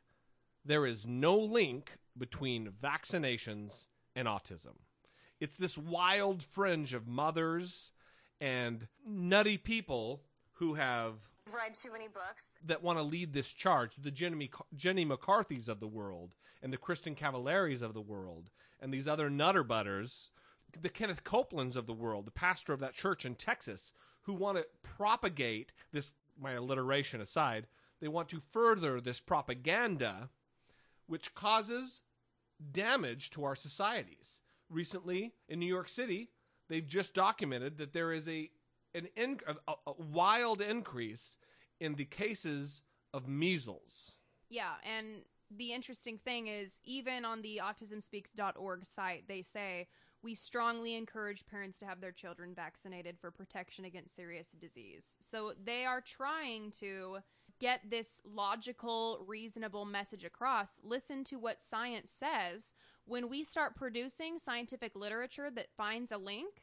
there 0.64 0.86
is 0.86 1.06
no 1.06 1.36
link 1.36 1.98
between 2.16 2.70
vaccinations 2.70 3.86
and 4.14 4.28
autism. 4.28 4.76
It's 5.40 5.56
this 5.56 5.78
wild 5.78 6.42
fringe 6.42 6.94
of 6.94 7.06
mothers 7.06 7.92
and 8.40 8.86
nutty 9.06 9.56
people 9.56 10.22
who 10.54 10.74
have 10.74 11.14
read 11.52 11.74
too 11.74 11.92
many 11.92 12.08
books. 12.08 12.56
that 12.64 12.82
want 12.82 12.98
to 12.98 13.02
lead 13.02 13.32
this 13.32 13.52
charge 13.52 13.96
the 13.96 14.10
Jenny, 14.10 14.50
Jenny 14.74 15.04
McCarthy's 15.04 15.68
of 15.68 15.80
the 15.80 15.86
world 15.86 16.34
and 16.62 16.72
the 16.72 16.76
Kristin 16.76 17.16
Cavallari's 17.16 17.82
of 17.82 17.94
the 17.94 18.00
world 18.00 18.50
and 18.80 18.92
these 18.92 19.08
other 19.08 19.30
nutter 19.30 19.64
butters, 19.64 20.30
the 20.80 20.88
Kenneth 20.88 21.24
Copelands 21.24 21.76
of 21.76 21.86
the 21.86 21.94
world, 21.94 22.26
the 22.26 22.32
pastor 22.32 22.72
of 22.72 22.80
that 22.80 22.94
church 22.94 23.24
in 23.24 23.34
Texas, 23.34 23.92
who 24.22 24.34
want 24.34 24.58
to 24.58 24.66
propagate 24.82 25.72
this, 25.92 26.14
my 26.40 26.52
alliteration 26.52 27.20
aside, 27.20 27.66
they 28.00 28.08
want 28.08 28.28
to 28.30 28.40
further 28.52 29.00
this 29.00 29.20
propaganda 29.20 30.30
which 31.06 31.34
causes 31.34 32.02
damage 32.72 33.30
to 33.30 33.44
our 33.44 33.56
societies. 33.56 34.40
Recently 34.68 35.32
in 35.48 35.58
New 35.58 35.66
York 35.66 35.88
City, 35.88 36.30
they've 36.68 36.86
just 36.86 37.14
documented 37.14 37.78
that 37.78 37.92
there 37.92 38.12
is 38.12 38.28
a 38.28 38.50
an 38.94 39.08
in, 39.16 39.38
a, 39.46 39.72
a 39.86 39.92
wild 39.98 40.60
increase 40.60 41.36
in 41.80 41.94
the 41.94 42.04
cases 42.04 42.82
of 43.14 43.28
measles. 43.28 44.14
yeah, 44.50 44.72
and 44.84 45.22
the 45.50 45.72
interesting 45.72 46.18
thing 46.18 46.46
is 46.46 46.78
even 46.84 47.24
on 47.24 47.40
the 47.42 47.60
autismspeaks.org 47.62 48.84
site, 48.86 49.24
they 49.28 49.40
say 49.42 49.88
we 50.22 50.34
strongly 50.34 50.94
encourage 50.94 51.46
parents 51.46 51.78
to 51.78 51.86
have 51.86 52.00
their 52.00 52.12
children 52.12 52.52
vaccinated 52.54 53.18
for 53.20 53.30
protection 53.30 53.84
against 53.84 54.16
serious 54.16 54.48
disease. 54.60 55.16
So 55.20 55.52
they 55.62 55.84
are 55.84 56.00
trying 56.00 56.72
to 56.80 57.18
get 57.60 57.80
this 57.88 58.20
logical, 58.24 59.24
reasonable 59.26 59.84
message 59.84 60.24
across. 60.24 60.78
Listen 60.82 61.24
to 61.24 61.38
what 61.38 61.62
science 61.62 62.12
says. 62.12 62.74
When 63.04 63.28
we 63.28 63.42
start 63.42 63.76
producing 63.76 64.38
scientific 64.38 64.94
literature 64.94 65.50
that 65.54 65.72
finds 65.76 66.12
a 66.12 66.18
link, 66.18 66.62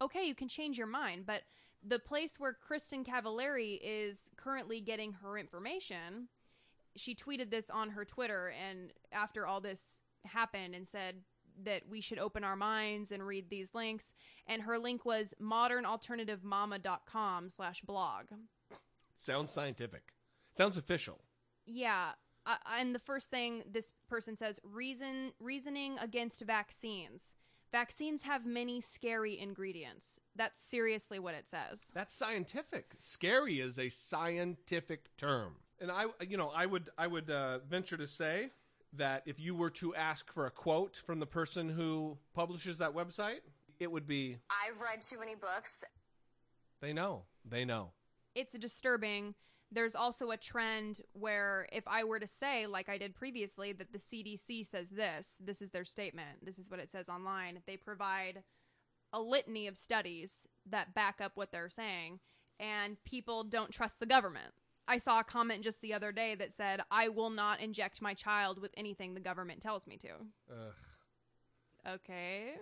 okay, 0.00 0.24
you 0.24 0.34
can 0.34 0.48
change 0.48 0.78
your 0.78 0.86
mind. 0.86 1.26
But 1.26 1.42
the 1.86 1.98
place 1.98 2.38
where 2.38 2.56
Kristin 2.68 3.04
Cavallari 3.06 3.78
is 3.82 4.30
currently 4.36 4.80
getting 4.80 5.12
her 5.12 5.36
information, 5.36 6.28
she 6.96 7.14
tweeted 7.14 7.50
this 7.50 7.70
on 7.70 7.90
her 7.90 8.04
Twitter, 8.04 8.52
and 8.68 8.92
after 9.12 9.46
all 9.46 9.60
this 9.60 10.02
happened, 10.24 10.74
and 10.74 10.86
said 10.86 11.16
that 11.64 11.88
we 11.88 12.00
should 12.00 12.18
open 12.18 12.44
our 12.44 12.56
minds 12.56 13.12
and 13.12 13.26
read 13.26 13.50
these 13.50 13.74
links. 13.74 14.12
And 14.46 14.62
her 14.62 14.78
link 14.78 15.04
was 15.04 15.34
modernalternativemama.com 15.40 17.48
slash 17.48 17.80
blog. 17.82 18.26
Sounds 19.16 19.52
scientific. 19.52 20.12
Sounds 20.54 20.76
official. 20.76 21.20
Yeah. 21.66 22.12
Uh, 22.44 22.56
and 22.76 22.94
the 22.94 22.98
first 22.98 23.30
thing 23.30 23.62
this 23.70 23.92
person 24.08 24.36
says 24.36 24.58
reason 24.64 25.32
reasoning 25.38 25.96
against 25.98 26.42
vaccines. 26.42 27.34
Vaccines 27.70 28.22
have 28.22 28.44
many 28.44 28.80
scary 28.80 29.38
ingredients. 29.38 30.20
That's 30.36 30.60
seriously 30.60 31.18
what 31.18 31.34
it 31.34 31.48
says. 31.48 31.90
That's 31.94 32.12
scientific. 32.12 32.92
Scary 32.98 33.60
is 33.60 33.78
a 33.78 33.88
scientific 33.88 35.16
term. 35.16 35.54
And 35.80 35.90
I 35.90 36.06
you 36.28 36.36
know, 36.36 36.50
I 36.54 36.66
would 36.66 36.90
I 36.98 37.06
would 37.06 37.30
uh, 37.30 37.60
venture 37.60 37.96
to 37.96 38.06
say 38.06 38.50
that 38.94 39.22
if 39.26 39.40
you 39.40 39.54
were 39.54 39.70
to 39.70 39.94
ask 39.94 40.30
for 40.32 40.46
a 40.46 40.50
quote 40.50 40.96
from 41.06 41.18
the 41.18 41.26
person 41.26 41.68
who 41.68 42.18
publishes 42.34 42.78
that 42.78 42.94
website, 42.94 43.40
it 43.80 43.90
would 43.90 44.06
be 44.06 44.38
I've 44.50 44.80
read 44.80 45.00
too 45.00 45.18
many 45.18 45.34
books. 45.34 45.84
they 46.80 46.92
know. 46.92 47.22
They 47.44 47.64
know. 47.64 47.90
It's 48.34 48.52
disturbing. 48.54 49.34
There's 49.70 49.94
also 49.94 50.30
a 50.30 50.36
trend 50.36 51.00
where 51.14 51.66
if 51.72 51.84
I 51.86 52.04
were 52.04 52.20
to 52.20 52.26
say, 52.26 52.66
like 52.66 52.88
I 52.88 52.98
did 52.98 53.14
previously, 53.14 53.72
that 53.72 53.92
the 53.92 53.98
CDC 53.98 54.66
says 54.66 54.90
this, 54.90 55.38
this 55.42 55.62
is 55.62 55.70
their 55.70 55.86
statement, 55.86 56.44
this 56.44 56.58
is 56.58 56.70
what 56.70 56.78
it 56.78 56.90
says 56.90 57.08
online, 57.08 57.60
they 57.66 57.76
provide 57.76 58.42
a 59.14 59.20
litany 59.20 59.66
of 59.66 59.76
studies 59.76 60.46
that 60.70 60.94
back 60.94 61.20
up 61.20 61.32
what 61.34 61.52
they're 61.52 61.70
saying, 61.70 62.20
and 62.60 63.02
people 63.04 63.44
don't 63.44 63.70
trust 63.70 63.98
the 63.98 64.06
government. 64.06 64.52
I 64.92 64.98
saw 64.98 65.20
a 65.20 65.24
comment 65.24 65.64
just 65.64 65.80
the 65.80 65.94
other 65.94 66.12
day 66.12 66.34
that 66.34 66.52
said, 66.52 66.82
I 66.90 67.08
will 67.08 67.30
not 67.30 67.60
inject 67.60 68.02
my 68.02 68.12
child 68.12 68.60
with 68.60 68.72
anything 68.76 69.14
the 69.14 69.20
government 69.20 69.62
tells 69.62 69.86
me 69.86 69.96
to. 69.96 70.08
Ugh, 70.50 70.74
Okay. 71.94 72.52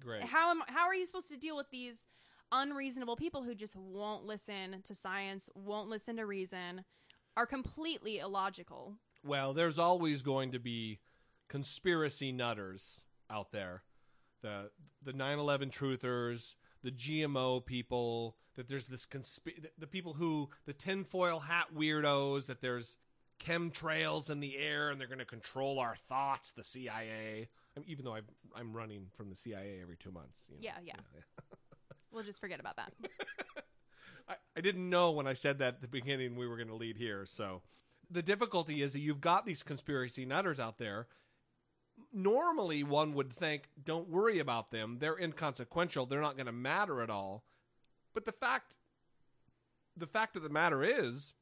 great. 0.00 0.24
How 0.24 0.50
am 0.50 0.62
how 0.66 0.86
are 0.88 0.94
you 0.94 1.06
supposed 1.06 1.28
to 1.28 1.36
deal 1.36 1.56
with 1.56 1.70
these 1.70 2.08
unreasonable 2.50 3.14
people 3.14 3.44
who 3.44 3.54
just 3.54 3.76
won't 3.76 4.24
listen 4.24 4.82
to 4.82 4.94
science, 4.96 5.48
won't 5.54 5.88
listen 5.88 6.16
to 6.16 6.26
reason, 6.26 6.84
are 7.36 7.46
completely 7.46 8.18
illogical? 8.18 8.96
Well, 9.24 9.54
there's 9.54 9.78
always 9.78 10.22
going 10.22 10.50
to 10.50 10.58
be 10.58 10.98
conspiracy 11.48 12.32
nutters 12.32 13.02
out 13.30 13.52
there. 13.52 13.84
The 14.42 14.72
the 15.00 15.12
9/11 15.12 15.70
truthers, 15.70 16.56
the 16.82 16.90
GMO 16.90 17.64
people, 17.64 18.36
that 18.60 18.68
there's 18.68 18.88
this 18.88 19.06
consp- 19.06 19.70
the 19.78 19.86
people 19.86 20.12
who 20.12 20.50
the 20.66 20.74
tinfoil 20.74 21.40
hat 21.40 21.68
weirdos 21.74 22.44
that 22.44 22.60
there's 22.60 22.98
chemtrails 23.42 24.28
in 24.28 24.40
the 24.40 24.58
air 24.58 24.90
and 24.90 25.00
they're 25.00 25.08
going 25.08 25.18
to 25.18 25.24
control 25.24 25.78
our 25.78 25.96
thoughts, 25.96 26.50
the 26.50 26.62
CIA. 26.62 27.48
I 27.74 27.80
mean, 27.80 27.88
even 27.88 28.04
though 28.04 28.16
I'm 28.16 28.26
I'm 28.54 28.74
running 28.74 29.06
from 29.16 29.30
the 29.30 29.36
CIA 29.36 29.78
every 29.80 29.96
2 29.96 30.10
months, 30.10 30.42
you 30.50 30.56
know. 30.56 30.60
Yeah, 30.62 30.76
yeah. 30.84 30.94
We'll 32.12 32.24
just 32.24 32.40
forget 32.40 32.60
about 32.60 32.76
that. 32.76 32.92
I, 34.28 34.34
I 34.56 34.60
didn't 34.60 34.90
know 34.90 35.12
when 35.12 35.26
I 35.28 35.32
said 35.32 35.60
that 35.60 35.74
at 35.74 35.80
the 35.80 35.88
beginning 35.88 36.36
we 36.36 36.46
were 36.46 36.56
going 36.56 36.68
to 36.68 36.74
lead 36.74 36.96
here. 36.96 37.24
So 37.24 37.62
the 38.10 38.20
difficulty 38.20 38.82
is 38.82 38.92
that 38.92 38.98
you've 38.98 39.20
got 39.20 39.46
these 39.46 39.62
conspiracy 39.62 40.26
nutters 40.26 40.58
out 40.58 40.76
there. 40.76 41.06
Normally, 42.12 42.82
one 42.82 43.14
would 43.14 43.32
think, 43.32 43.68
don't 43.82 44.08
worry 44.08 44.40
about 44.40 44.72
them. 44.72 44.96
They're 44.98 45.16
inconsequential. 45.16 46.06
They're 46.06 46.20
not 46.20 46.36
going 46.36 46.46
to 46.46 46.52
matter 46.52 47.00
at 47.00 47.10
all. 47.10 47.44
But 48.14 48.24
the 48.24 48.32
fact, 48.32 48.78
the 49.96 50.06
fact 50.06 50.36
of 50.36 50.42
the 50.42 50.48
matter 50.48 50.82
is, 50.82 51.34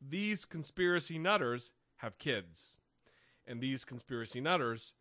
these 0.00 0.44
conspiracy 0.44 1.18
nutters 1.18 1.72
have 1.96 2.18
kids, 2.18 2.78
and 3.46 3.60
these 3.60 3.84
conspiracy 3.84 4.40
nutters 4.40 4.92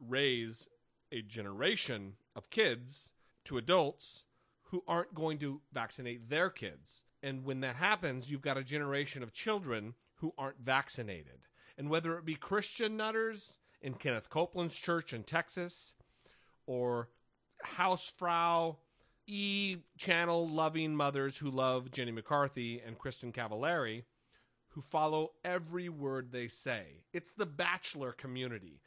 raise 0.00 0.68
a 1.10 1.22
generation 1.22 2.14
of 2.34 2.50
kids 2.50 3.12
to 3.44 3.58
adults 3.58 4.24
who 4.70 4.82
aren't 4.86 5.14
going 5.14 5.38
to 5.38 5.60
vaccinate 5.72 6.28
their 6.28 6.50
kids. 6.50 7.02
And 7.22 7.44
when 7.44 7.60
that 7.60 7.76
happens, 7.76 8.30
you've 8.30 8.42
got 8.42 8.58
a 8.58 8.64
generation 8.64 9.22
of 9.22 9.32
children 9.32 9.94
who 10.16 10.32
aren't 10.36 10.60
vaccinated. 10.60 11.46
And 11.78 11.90
whether 11.90 12.16
it 12.18 12.24
be 12.24 12.34
Christian 12.34 12.96
nutters 12.96 13.58
in 13.80 13.94
Kenneth 13.94 14.28
Copeland's 14.30 14.76
church 14.76 15.12
in 15.12 15.22
Texas 15.22 15.94
or 16.66 17.08
Hausfrau 17.64 18.76
E 19.26 19.78
channel 19.98 20.48
loving 20.48 20.94
mothers 20.94 21.36
who 21.38 21.50
love 21.50 21.90
Jenny 21.90 22.12
McCarthy 22.12 22.80
and 22.84 22.98
Kristin 22.98 23.32
Cavallari 23.32 24.04
who 24.76 24.82
follow 24.82 25.32
every 25.42 25.88
word 25.88 26.30
they 26.30 26.48
say. 26.48 27.02
It's 27.12 27.32
the 27.32 27.46
bachelor 27.46 28.12
community. 28.12 28.80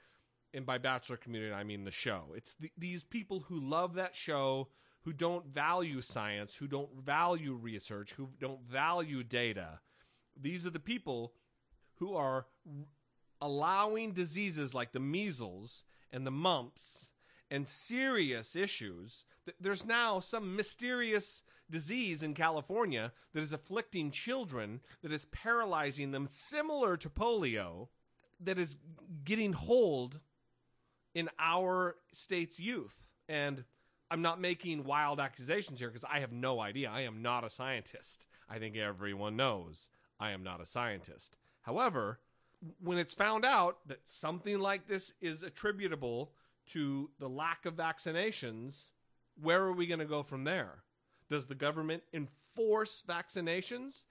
and 0.53 0.65
by 0.65 0.77
bachelor 0.77 1.17
community 1.17 1.53
I 1.53 1.63
mean 1.63 1.83
the 1.83 1.91
show. 1.91 2.25
It's 2.35 2.53
the, 2.53 2.71
these 2.77 3.03
people 3.03 3.41
who 3.49 3.59
love 3.59 3.95
that 3.95 4.15
show, 4.15 4.69
who 5.01 5.13
don't 5.13 5.45
value 5.47 6.01
science, 6.01 6.55
who 6.55 6.67
don't 6.67 6.93
value 6.95 7.53
research, 7.53 8.13
who 8.13 8.29
don't 8.39 8.61
value 8.61 9.23
data. 9.23 9.79
These 10.39 10.65
are 10.65 10.71
the 10.71 10.79
people 10.79 11.33
who 11.95 12.15
are 12.15 12.45
allowing 13.41 14.11
diseases 14.11 14.73
like 14.73 14.91
the 14.91 14.99
measles 14.99 15.83
and 16.11 16.25
the 16.25 16.31
mumps 16.31 17.09
and 17.51 17.67
serious 17.67 18.55
issues. 18.55 19.25
Th- 19.45 19.57
There's 19.59 19.85
now 19.85 20.19
some 20.19 20.55
mysterious 20.55 21.43
disease 21.69 22.23
in 22.23 22.33
California 22.33 23.11
that 23.33 23.43
is 23.43 23.53
afflicting 23.53 24.11
children, 24.11 24.81
that 25.01 25.11
is 25.11 25.25
paralyzing 25.25 26.11
them, 26.11 26.27
similar 26.27 26.97
to 26.97 27.09
polio, 27.09 27.87
that 28.39 28.57
is 28.57 28.77
getting 29.23 29.53
hold 29.53 30.19
in 31.13 31.29
our 31.39 31.95
state's 32.13 32.59
youth. 32.59 33.09
And 33.27 33.63
I'm 34.09 34.21
not 34.21 34.41
making 34.41 34.85
wild 34.85 35.19
accusations 35.19 35.79
here 35.79 35.89
because 35.89 36.05
I 36.05 36.19
have 36.19 36.31
no 36.31 36.59
idea. 36.59 36.89
I 36.89 37.01
am 37.01 37.21
not 37.21 37.43
a 37.43 37.49
scientist. 37.49 38.27
I 38.49 38.57
think 38.57 38.75
everyone 38.75 39.35
knows 39.35 39.87
I 40.19 40.31
am 40.31 40.43
not 40.43 40.61
a 40.61 40.65
scientist. 40.65 41.37
However, 41.61 42.19
when 42.81 42.97
it's 42.97 43.13
found 43.13 43.45
out 43.45 43.77
that 43.87 44.09
something 44.09 44.59
like 44.59 44.87
this 44.87 45.13
is 45.21 45.43
attributable 45.43 46.31
to 46.73 47.09
the 47.19 47.29
lack 47.29 47.65
of 47.65 47.75
vaccinations, 47.75 48.91
where 49.41 49.61
are 49.63 49.73
we 49.73 49.87
going 49.87 49.99
to 49.99 50.05
go 50.05 50.23
from 50.23 50.43
there? 50.43 50.83
Does 51.29 51.45
the 51.45 51.55
government 51.55 52.03
enforce 52.13 53.03
vaccinations? 53.07 54.05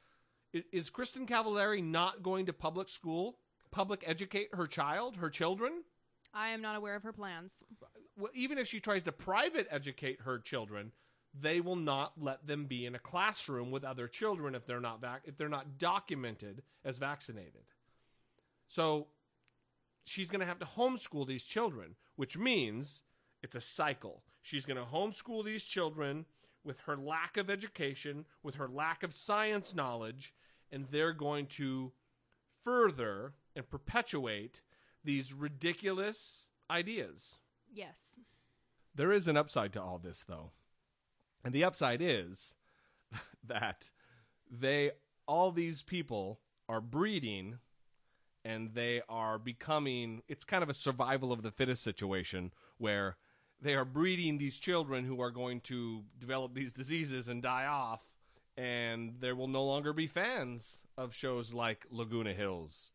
Is 0.52 0.90
Kristin 0.90 1.28
Cavallari 1.28 1.82
not 1.82 2.22
going 2.22 2.46
to 2.46 2.52
public 2.52 2.88
school, 2.88 3.38
public 3.70 4.02
educate 4.06 4.54
her 4.54 4.66
child, 4.66 5.16
her 5.16 5.30
children? 5.30 5.82
I 6.32 6.50
am 6.50 6.62
not 6.62 6.76
aware 6.76 6.94
of 6.94 7.02
her 7.02 7.12
plans. 7.12 7.62
well, 8.16 8.30
even 8.34 8.58
if 8.58 8.68
she 8.68 8.80
tries 8.80 9.02
to 9.04 9.12
private 9.12 9.66
educate 9.70 10.20
her 10.22 10.38
children, 10.38 10.92
they 11.38 11.60
will 11.60 11.76
not 11.76 12.12
let 12.20 12.46
them 12.46 12.66
be 12.66 12.86
in 12.86 12.94
a 12.94 12.98
classroom 12.98 13.70
with 13.70 13.84
other 13.84 14.08
children 14.08 14.54
if 14.54 14.66
they're 14.66 14.80
not 14.80 15.00
vac- 15.00 15.22
if 15.24 15.36
they're 15.36 15.48
not 15.48 15.78
documented 15.78 16.62
as 16.84 16.98
vaccinated. 16.98 17.64
So 18.68 19.08
she's 20.08 20.28
going 20.28 20.40
to 20.40 20.46
have 20.46 20.58
to 20.58 20.64
homeschool 20.64 21.26
these 21.26 21.44
children, 21.44 21.94
which 22.16 22.38
means 22.38 23.02
it's 23.42 23.56
a 23.56 23.60
cycle. 23.60 24.22
She's 24.42 24.66
going 24.66 24.76
to 24.76 24.84
homeschool 24.84 25.44
these 25.44 25.64
children 25.64 26.26
with 26.64 26.80
her 26.80 26.96
lack 26.96 27.36
of 27.36 27.50
education, 27.50 28.24
with 28.42 28.56
her 28.56 28.68
lack 28.68 29.02
of 29.02 29.12
science 29.12 29.74
knowledge, 29.74 30.34
and 30.70 30.86
they're 30.90 31.12
going 31.12 31.46
to 31.46 31.92
further 32.64 33.34
and 33.54 33.68
perpetuate 33.68 34.62
these 35.04 35.32
ridiculous 35.32 36.48
ideas. 36.70 37.38
Yes. 37.72 38.18
There 38.94 39.12
is 39.12 39.28
an 39.28 39.36
upside 39.36 39.72
to 39.74 39.82
all 39.82 39.98
this, 39.98 40.24
though. 40.28 40.50
And 41.44 41.54
the 41.54 41.64
upside 41.64 42.02
is 42.02 42.54
that 43.46 43.90
they, 44.50 44.90
all 45.26 45.52
these 45.52 45.82
people 45.82 46.40
are 46.68 46.80
breeding 46.80 47.58
and 48.44 48.74
they 48.74 49.02
are 49.08 49.38
becoming, 49.38 50.22
it's 50.28 50.44
kind 50.44 50.62
of 50.62 50.68
a 50.68 50.74
survival 50.74 51.32
of 51.32 51.42
the 51.42 51.50
fittest 51.50 51.82
situation 51.82 52.52
where 52.78 53.16
they 53.60 53.74
are 53.74 53.84
breeding 53.84 54.38
these 54.38 54.58
children 54.58 55.04
who 55.04 55.20
are 55.20 55.30
going 55.30 55.60
to 55.62 56.04
develop 56.18 56.54
these 56.54 56.72
diseases 56.72 57.28
and 57.28 57.42
die 57.42 57.66
off. 57.66 58.00
And 58.56 59.14
there 59.20 59.36
will 59.36 59.48
no 59.48 59.64
longer 59.64 59.92
be 59.92 60.06
fans 60.06 60.82
of 60.96 61.14
shows 61.14 61.52
like 61.54 61.86
Laguna 61.90 62.32
Hills 62.32 62.90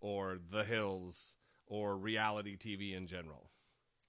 or 0.00 0.38
The 0.50 0.64
Hills 0.64 1.34
or 1.66 1.96
reality 1.96 2.56
TV 2.56 2.94
in 2.94 3.06
general. 3.06 3.50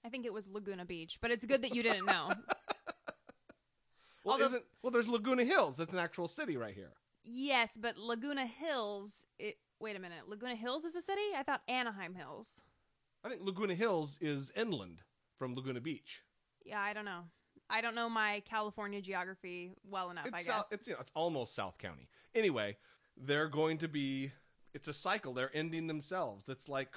I 0.04 0.10
think 0.10 0.26
it 0.26 0.32
was 0.32 0.46
Laguna 0.48 0.84
Beach, 0.84 1.18
but 1.20 1.30
it's 1.30 1.44
good 1.44 1.62
that 1.62 1.74
you 1.74 1.82
didn't 1.82 2.06
know. 2.06 2.30
Well, 4.24 4.34
Although- 4.34 4.46
isn't 4.46 4.64
well? 4.82 4.90
There's 4.90 5.08
Laguna 5.08 5.44
Hills. 5.44 5.76
That's 5.78 5.92
an 5.94 5.98
actual 6.00 6.28
city 6.28 6.56
right 6.56 6.74
here. 6.74 6.92
yes, 7.24 7.78
but 7.80 7.96
Laguna 7.96 8.46
Hills. 8.46 9.24
It, 9.38 9.56
wait 9.80 9.96
a 9.96 9.98
minute. 9.98 10.28
Laguna 10.28 10.54
Hills 10.56 10.84
is 10.84 10.94
a 10.96 11.00
city? 11.00 11.20
I 11.36 11.42
thought 11.42 11.62
Anaheim 11.68 12.14
Hills. 12.14 12.62
I 13.24 13.28
think 13.28 13.42
Laguna 13.44 13.74
Hills 13.74 14.16
is 14.20 14.52
inland 14.56 15.02
from 15.36 15.54
Laguna 15.54 15.80
Beach. 15.80 16.22
Yeah, 16.64 16.80
I 16.80 16.92
don't 16.92 17.04
know. 17.04 17.22
I 17.70 17.80
don't 17.80 17.94
know 17.94 18.08
my 18.08 18.42
California 18.48 19.00
geography 19.00 19.72
well 19.88 20.10
enough. 20.10 20.26
I 20.26 20.38
guess. 20.38 20.46
South, 20.46 20.68
it's 20.72 20.86
you 20.88 20.94
know, 20.94 21.00
it's 21.00 21.12
almost 21.14 21.54
South 21.54 21.76
County. 21.78 22.08
Anyway, 22.34 22.76
they're 23.16 23.48
going 23.48 23.78
to 23.78 23.88
be. 23.88 24.32
It's 24.74 24.88
a 24.88 24.92
cycle. 24.92 25.34
They're 25.34 25.50
ending 25.54 25.86
themselves. 25.86 26.44
That's 26.46 26.68
like, 26.68 26.94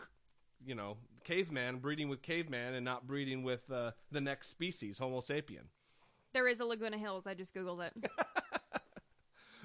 you 0.63 0.75
know, 0.75 0.97
caveman 1.23 1.77
breeding 1.79 2.09
with 2.09 2.21
caveman 2.21 2.73
and 2.73 2.85
not 2.85 3.07
breeding 3.07 3.43
with 3.43 3.69
uh, 3.71 3.91
the 4.11 4.21
next 4.21 4.49
species, 4.49 4.97
Homo 4.97 5.19
sapien. 5.21 5.65
there 6.33 6.47
is 6.47 6.59
a 6.59 6.65
Laguna 6.65 6.97
Hills. 6.97 7.25
I 7.25 7.33
just 7.33 7.53
googled 7.53 7.81
it. 7.85 7.93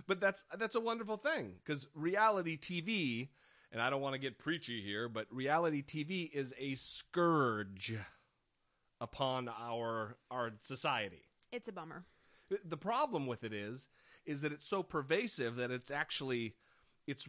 but 0.06 0.20
that's 0.20 0.44
that's 0.58 0.74
a 0.76 0.80
wonderful 0.80 1.16
thing 1.16 1.54
because 1.64 1.86
reality 1.94 2.58
TV, 2.58 3.28
and 3.72 3.80
I 3.80 3.90
don't 3.90 4.00
want 4.00 4.14
to 4.14 4.18
get 4.18 4.38
preachy 4.38 4.82
here, 4.82 5.08
but 5.08 5.26
reality 5.30 5.82
TV 5.82 6.30
is 6.32 6.54
a 6.58 6.74
scourge 6.76 7.94
upon 9.00 9.48
our 9.48 10.16
our 10.30 10.52
society. 10.60 11.22
it's 11.52 11.68
a 11.68 11.72
bummer. 11.72 12.04
The 12.64 12.76
problem 12.76 13.26
with 13.26 13.42
it 13.44 13.52
is 13.52 13.88
is 14.24 14.40
that 14.40 14.52
it's 14.52 14.68
so 14.68 14.82
pervasive 14.82 15.56
that 15.56 15.70
it's 15.70 15.90
actually 15.90 16.54
it's 17.06 17.28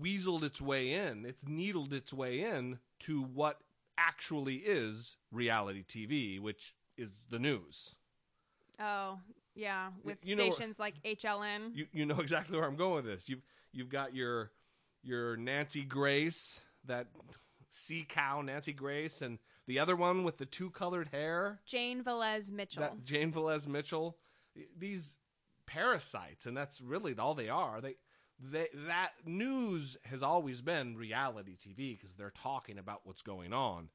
weaseled 0.00 0.42
its 0.42 0.60
way 0.60 0.92
in, 0.92 1.24
it's 1.24 1.46
needled 1.46 1.92
its 1.92 2.12
way 2.12 2.40
in 2.42 2.78
to 3.00 3.22
what 3.22 3.60
actually 3.96 4.56
is 4.56 5.16
reality 5.30 5.84
TV, 5.86 6.40
which 6.40 6.74
is 6.96 7.26
the 7.30 7.38
news. 7.38 7.94
Oh, 8.78 9.18
yeah, 9.54 9.90
with 10.04 10.18
you 10.22 10.36
know- 10.36 10.50
stations 10.50 10.78
like 10.78 10.94
HLN. 11.04 11.74
you 11.74 11.86
you 11.92 12.06
know 12.06 12.20
exactly 12.20 12.56
where 12.58 12.66
I'm 12.66 12.76
going 12.76 12.96
with 12.96 13.04
this. 13.04 13.28
You've 13.28 13.42
you've 13.72 13.88
got 13.90 14.14
your 14.14 14.50
your 15.02 15.36
Nancy 15.36 15.82
Grace, 15.82 16.60
that 16.86 17.08
sea 17.70 18.04
cow 18.08 18.42
Nancy 18.42 18.72
Grace, 18.72 19.22
and 19.22 19.38
the 19.66 19.78
other 19.78 19.96
one 19.96 20.24
with 20.24 20.38
the 20.38 20.46
two 20.46 20.70
colored 20.70 21.08
hair, 21.08 21.60
Jane 21.66 22.02
Velez 22.02 22.50
Mitchell. 22.52 22.82
that 22.82 23.04
Jane 23.04 23.32
Velez 23.32 23.66
Mitchell. 23.66 24.16
These 24.76 25.16
parasites, 25.66 26.46
and 26.46 26.56
that's 26.56 26.80
really 26.80 27.16
all 27.16 27.34
they 27.34 27.48
are. 27.48 27.80
They 27.80 27.94
they 28.42 28.68
that 28.88 29.10
news 29.24 29.96
has 30.04 30.22
always 30.22 30.60
been 30.60 30.96
reality 30.96 31.56
TV 31.56 31.96
because 31.96 32.16
they're 32.16 32.30
talking 32.30 32.78
about 32.78 33.02
what's 33.04 33.22
going 33.22 33.52
on. 33.52 33.88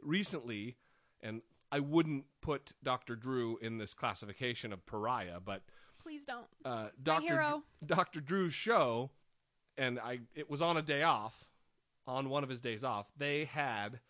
Recently, 0.00 0.76
and 1.20 1.42
I 1.70 1.80
wouldn't 1.80 2.24
put 2.40 2.72
Dr. 2.82 3.14
Drew 3.16 3.58
in 3.58 3.78
this 3.78 3.94
classification 3.94 4.72
of 4.72 4.86
pariah, 4.86 5.40
but 5.44 5.62
Please 6.02 6.24
don't. 6.24 6.46
uh, 6.64 6.88
Dr. 7.02 7.22
hero. 7.22 7.62
Dr. 7.84 7.94
Dr. 7.94 8.20
Drew's 8.20 8.54
show, 8.54 9.10
and 9.76 9.98
I 9.98 10.20
it 10.34 10.48
was 10.48 10.62
on 10.62 10.76
a 10.76 10.82
day 10.82 11.02
off, 11.02 11.44
on 12.06 12.30
one 12.30 12.42
of 12.42 12.48
his 12.48 12.60
days 12.60 12.84
off. 12.84 13.06
They 13.16 13.44
had 13.44 14.00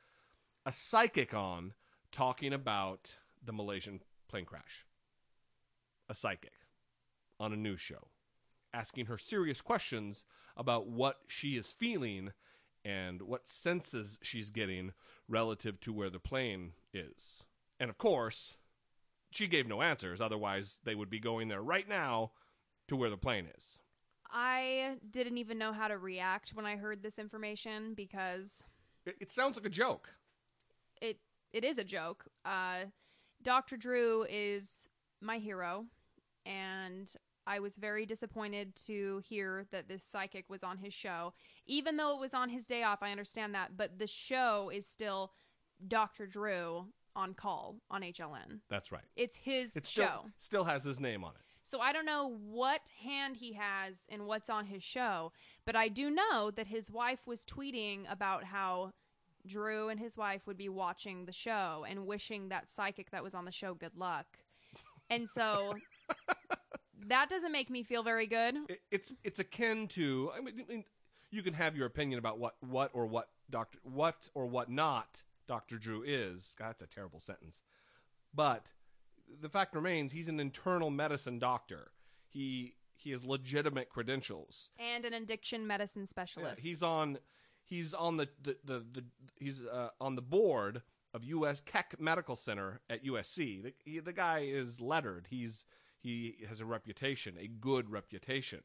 a 0.65 0.73
psychic 0.73 1.35
on 1.35 1.75
talking 2.13 2.53
about 2.53 3.17
the 3.45 3.53
Malaysian 3.53 4.01
plane 4.29 4.45
crash. 4.45 4.85
A 6.09 6.15
psychic 6.15 6.53
on 7.41 7.53
a 7.53 7.57
news 7.57 7.81
show, 7.81 8.09
asking 8.73 9.07
her 9.07 9.19
serious 9.19 9.61
questions 9.61 10.25
about 10.57 10.89
what 10.89 11.19
she 11.27 11.57
is 11.57 11.71
feeling 11.73 12.33
and 12.85 13.23
what 13.23 13.49
senses 13.49 14.19
she's 14.23 14.51
getting 14.51 14.93
relative 15.29 15.79
to 15.81 15.93
where 15.93 16.09
the 16.11 16.19
plane 16.19 16.73
is. 16.95 17.43
And 17.81 17.91
of 17.91 17.99
course, 17.99 18.57
she 19.31 19.47
gave 19.47 19.67
no 19.67 19.83
answers, 19.83 20.21
otherwise, 20.21 20.79
they 20.85 20.95
would 20.95 21.11
be 21.11 21.21
going 21.21 21.49
there 21.49 21.63
right 21.63 21.89
now 21.89 22.33
to 22.89 22.97
where 22.97 23.11
the 23.11 23.17
plane 23.17 23.49
is. 23.57 23.79
I 24.31 24.97
didn't 25.11 25.39
even 25.39 25.59
know 25.59 25.73
how 25.73 25.89
to 25.89 25.97
react 25.97 26.51
when 26.55 26.67
I 26.67 26.77
heard 26.77 27.03
this 27.03 27.19
information 27.19 27.95
because 27.95 28.63
It, 29.07 29.17
it 29.21 29.31
sounds 29.31 29.57
like 29.57 29.67
a 29.67 29.71
joke. 29.71 30.11
it 31.01 31.19
it 31.53 31.65
is 31.65 31.79
a 31.79 31.85
joke. 31.85 32.27
Uh, 32.45 32.87
Dr. 33.43 33.77
Drew 33.79 34.27
is 34.29 34.89
my 35.23 35.39
hero, 35.39 35.87
and 36.45 37.11
I 37.47 37.61
was 37.61 37.77
very 37.77 38.05
disappointed 38.05 38.75
to 38.87 39.23
hear 39.27 39.65
that 39.71 39.89
this 39.89 40.03
psychic 40.05 40.51
was 40.51 40.63
on 40.63 40.77
his 40.77 40.93
show. 40.93 41.33
Even 41.67 41.97
though 41.97 42.15
it 42.15 42.21
was 42.21 42.35
on 42.35 42.51
his 42.51 42.67
day 42.67 42.83
off, 42.83 43.03
I 43.03 43.11
understand 43.13 43.55
that, 43.55 43.79
but 43.79 43.99
the 43.99 44.07
show 44.07 44.71
is 44.71 44.87
still 44.87 45.33
Dr. 45.87 46.27
Drew 46.27 46.89
on 47.17 47.35
call 47.35 47.77
on 47.91 48.03
HLN. 48.03 48.61
That's 48.69 48.93
right. 48.93 49.05
It's 49.17 49.37
his 49.37 49.77
It 49.77 49.87
still, 49.87 50.05
show. 50.07 50.25
still 50.39 50.65
has 50.65 50.85
his 50.85 51.01
name 51.01 51.25
on 51.25 51.31
it. 51.31 51.41
So 51.63 51.81
I 51.81 51.93
don't 51.93 52.07
know 52.07 52.37
what 52.49 52.81
hand 53.05 53.37
he 53.37 53.53
has 53.53 54.07
in 54.09 54.25
what's 54.25 54.49
on 54.49 54.65
his 54.67 54.83
show, 54.83 55.33
but 55.67 55.77
I 55.77 55.89
do 55.89 56.09
know 56.11 56.51
that 56.57 56.67
his 56.67 56.91
wife 56.91 57.27
was 57.27 57.45
tweeting 57.45 58.11
about 58.11 58.45
how 58.45 58.93
Drew 59.47 59.89
and 59.91 60.01
his 60.01 60.17
wife 60.17 60.47
would 60.47 60.57
be 60.57 60.69
watching 60.71 61.27
the 61.27 61.33
show 61.33 61.85
and 61.89 62.07
wishing 62.07 62.49
that 62.49 62.71
psychic 62.71 63.11
that 63.11 63.23
was 63.23 63.35
on 63.35 63.45
the 63.45 63.53
show 63.53 63.75
good 63.75 63.97
luck. 63.97 64.27
And 65.11 65.29
so 65.29 65.75
that 67.09 67.29
doesn't 67.29 67.53
make 67.53 67.71
me 67.71 67.83
feel 67.83 68.03
very 68.03 68.27
good. 68.27 68.57
it. 68.69 68.81
It's 68.91 69.15
it's 69.25 69.39
akin 69.39 69.89
to. 69.89 70.31
I 70.37 70.41
mean, 70.41 70.55
I 70.69 70.73
mean, 70.73 70.85
you 71.31 71.43
can 71.43 71.55
have 71.55 71.77
your 71.77 71.87
opinion 71.87 72.19
about 72.19 72.39
what 72.39 72.57
what 72.61 72.91
or 72.95 73.07
what 73.07 73.29
doctor 73.51 73.79
what 73.83 74.29
or 74.35 74.47
what 74.47 74.71
not 74.71 75.23
Dr. 75.49 75.79
Drew 75.79 76.03
is. 76.07 76.55
God, 76.57 76.69
that's 76.69 76.83
a 76.83 76.87
terrible 76.87 77.19
sentence. 77.19 77.63
But 78.33 78.71
the 79.41 79.49
fact 79.49 79.75
remains 79.75 80.13
he's 80.13 80.29
an 80.29 80.39
internal 80.39 80.91
medicine 80.91 81.39
doctor. 81.41 81.91
He 82.29 82.75
he 82.95 83.11
has 83.11 83.25
legitimate 83.25 83.89
credentials. 83.89 84.71
And 84.79 85.05
an 85.05 85.15
addiction 85.15 85.67
medicine 85.67 86.03
Yeah, 86.03 86.07
specialist. 86.11 86.61
he's 86.63 86.83
on 86.83 87.19
he's 87.65 87.95
on 87.95 88.17
the 88.19 88.29
the, 88.43 88.57
the, 88.65 88.85
the 88.93 89.05
he's 89.41 89.65
uh, 89.65 89.89
on 90.01 90.15
the 90.15 90.23
board 90.23 90.83
of 91.15 91.25
US 91.25 91.61
Keck 91.61 91.97
Medical 91.99 92.37
Center 92.37 92.81
at 92.91 93.05
USC. 93.05 93.63
The, 93.63 93.73
he, 93.85 93.99
the 93.99 94.13
guy 94.13 94.41
is 94.41 94.81
lettered. 94.81 95.27
He's 95.31 95.65
he 95.99 96.37
has 96.49 96.61
a 96.61 96.67
reputation, 96.67 97.37
a 97.41 97.49
good 97.49 97.91
reputation. 97.91 98.61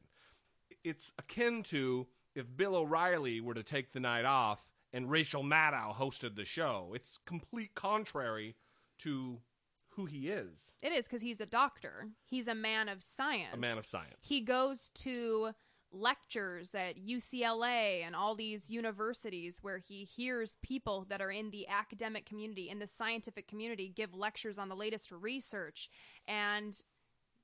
It's 0.84 1.12
akin 1.18 1.62
to 1.64 2.06
if 2.34 2.54
Bill 2.56 2.76
O'Reilly 2.76 3.40
were 3.40 3.54
to 3.54 3.62
take 3.62 3.92
the 3.92 4.00
night 4.00 4.24
off 4.24 4.68
and 4.94 5.10
Rachel 5.10 5.42
Maddow 5.42 5.94
hosted 5.94 6.36
the 6.36 6.44
show. 6.44 6.92
It's 6.94 7.18
complete 7.26 7.74
contrary 7.74 8.54
to 9.00 9.40
who 9.88 10.06
he 10.06 10.28
is. 10.28 10.74
It 10.80 10.92
is 10.92 11.06
because 11.06 11.20
he's 11.20 11.40
a 11.40 11.46
doctor. 11.46 12.08
He's 12.24 12.46
a 12.46 12.54
man 12.54 12.88
of 12.88 13.02
science. 13.02 13.52
A 13.52 13.56
man 13.58 13.76
of 13.76 13.84
science. 13.84 14.24
He 14.24 14.40
goes 14.40 14.90
to 14.94 15.50
lectures 15.90 16.76
at 16.76 16.96
UCLA 16.96 18.04
and 18.04 18.14
all 18.14 18.36
these 18.36 18.70
universities 18.70 19.58
where 19.62 19.78
he 19.78 20.04
hears 20.04 20.56
people 20.62 21.06
that 21.08 21.20
are 21.20 21.30
in 21.30 21.50
the 21.50 21.66
academic 21.68 22.24
community, 22.24 22.70
in 22.70 22.78
the 22.78 22.86
scientific 22.86 23.48
community, 23.48 23.92
give 23.94 24.14
lectures 24.14 24.58
on 24.58 24.68
the 24.68 24.76
latest 24.76 25.10
research. 25.10 25.90
And 26.28 26.80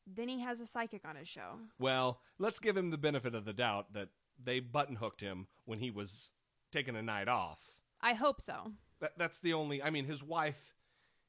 then 0.07 0.29
he 0.29 0.41
has 0.41 0.61
a 0.61 0.67
psychic 0.67 1.05
on 1.05 1.17
his 1.17 1.29
show. 1.29 1.59
Well, 1.81 2.21
let's 2.39 2.61
give 2.61 2.77
him 2.77 2.91
the 2.91 2.99
benefit 2.99 3.35
of 3.35 3.45
the 3.45 3.53
doubt 3.53 3.93
that 3.93 4.09
they 4.43 4.61
button 4.61 4.97
hooked 4.97 5.21
him 5.21 5.49
when 5.65 5.81
he 5.81 5.91
was 5.91 6.33
taking 6.71 6.97
a 6.97 7.03
night 7.03 7.29
off. 7.29 7.59
I 8.01 8.15
hope 8.15 8.41
so. 8.41 8.73
That, 9.01 9.13
that's 9.17 9.39
the 9.39 9.53
only. 9.55 9.83
I 9.83 9.91
mean, 9.91 10.07
his 10.07 10.23
wife, 10.23 10.75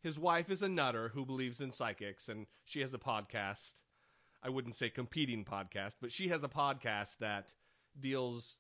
his 0.02 0.18
wife 0.20 0.50
is 0.50 0.62
a 0.62 0.70
nutter 0.70 1.10
who 1.10 1.26
believes 1.26 1.60
in 1.62 1.72
psychics, 1.72 2.30
and 2.30 2.48
she 2.66 2.82
has 2.82 2.94
a 2.94 2.98
podcast. 2.98 3.84
I 4.44 4.50
wouldn't 4.50 4.76
say 4.76 4.90
competing 4.90 5.46
podcast, 5.46 5.96
but 6.02 6.12
she 6.12 6.30
has 6.30 6.44
a 6.44 6.50
podcast 6.50 7.18
that 7.20 7.54
deals 8.00 8.58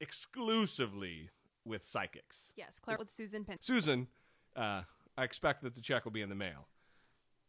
exclusively 0.00 1.30
with 1.64 1.84
psychics. 1.84 2.52
Yes, 2.56 2.78
Claire 2.78 2.98
with 2.98 3.12
Susan 3.12 3.44
Pin. 3.44 3.56
Susan, 3.60 4.06
uh, 4.56 4.82
I 5.16 5.24
expect 5.24 5.62
that 5.62 5.74
the 5.74 5.80
check 5.80 6.04
will 6.04 6.12
be 6.12 6.22
in 6.22 6.28
the 6.28 6.34
mail 6.34 6.68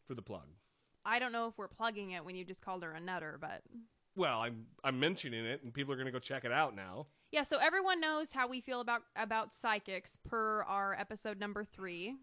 for 0.06 0.14
the 0.14 0.22
plug. 0.22 0.46
I 1.04 1.18
don't 1.18 1.32
know 1.32 1.46
if 1.46 1.56
we're 1.56 1.68
plugging 1.68 2.10
it 2.10 2.24
when 2.24 2.34
you 2.34 2.44
just 2.44 2.62
called 2.62 2.82
her 2.82 2.92
a 2.92 3.00
nutter, 3.00 3.38
but 3.40 3.62
Well, 4.16 4.40
I'm 4.40 4.66
I'm 4.84 4.98
mentioning 5.00 5.44
it, 5.44 5.62
and 5.62 5.72
people 5.72 5.92
are 5.94 5.96
going 5.96 6.06
to 6.06 6.12
go 6.12 6.18
check 6.18 6.44
it 6.44 6.52
out 6.52 6.74
now. 6.74 7.06
Yeah. 7.32 7.42
So 7.42 7.58
everyone 7.58 8.00
knows 8.00 8.32
how 8.32 8.48
we 8.48 8.60
feel 8.60 8.80
about 8.80 9.02
about 9.16 9.52
psychics 9.54 10.18
per 10.28 10.62
our 10.64 10.94
episode 10.98 11.38
number 11.38 11.64
three. 11.64 12.16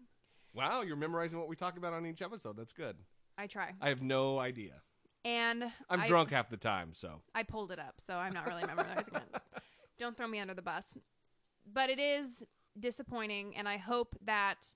Wow, 0.54 0.82
you're 0.82 0.96
memorizing 0.96 1.38
what 1.38 1.48
we 1.48 1.56
talk 1.56 1.76
about 1.76 1.92
on 1.92 2.06
each 2.06 2.22
episode. 2.22 2.56
That's 2.56 2.72
good. 2.72 2.96
I 3.36 3.46
try, 3.46 3.72
I 3.80 3.90
have 3.90 4.02
no 4.02 4.38
idea. 4.40 4.82
and 5.24 5.62
I'm 5.88 6.00
I- 6.00 6.08
drunk 6.08 6.30
half 6.30 6.48
the 6.50 6.56
time, 6.56 6.92
so 6.92 7.20
I 7.34 7.42
pulled 7.44 7.70
it 7.70 7.78
up, 7.78 8.00
so 8.04 8.14
I'm 8.16 8.32
not 8.32 8.46
really 8.46 8.64
memorizing 8.66 9.14
it. 9.14 9.40
Don't 9.98 10.16
throw 10.16 10.26
me 10.26 10.40
under 10.40 10.54
the 10.54 10.62
bus. 10.62 10.96
But 11.70 11.90
it 11.90 11.98
is 12.00 12.42
disappointing, 12.78 13.56
and 13.56 13.68
I 13.68 13.76
hope 13.76 14.16
that 14.24 14.74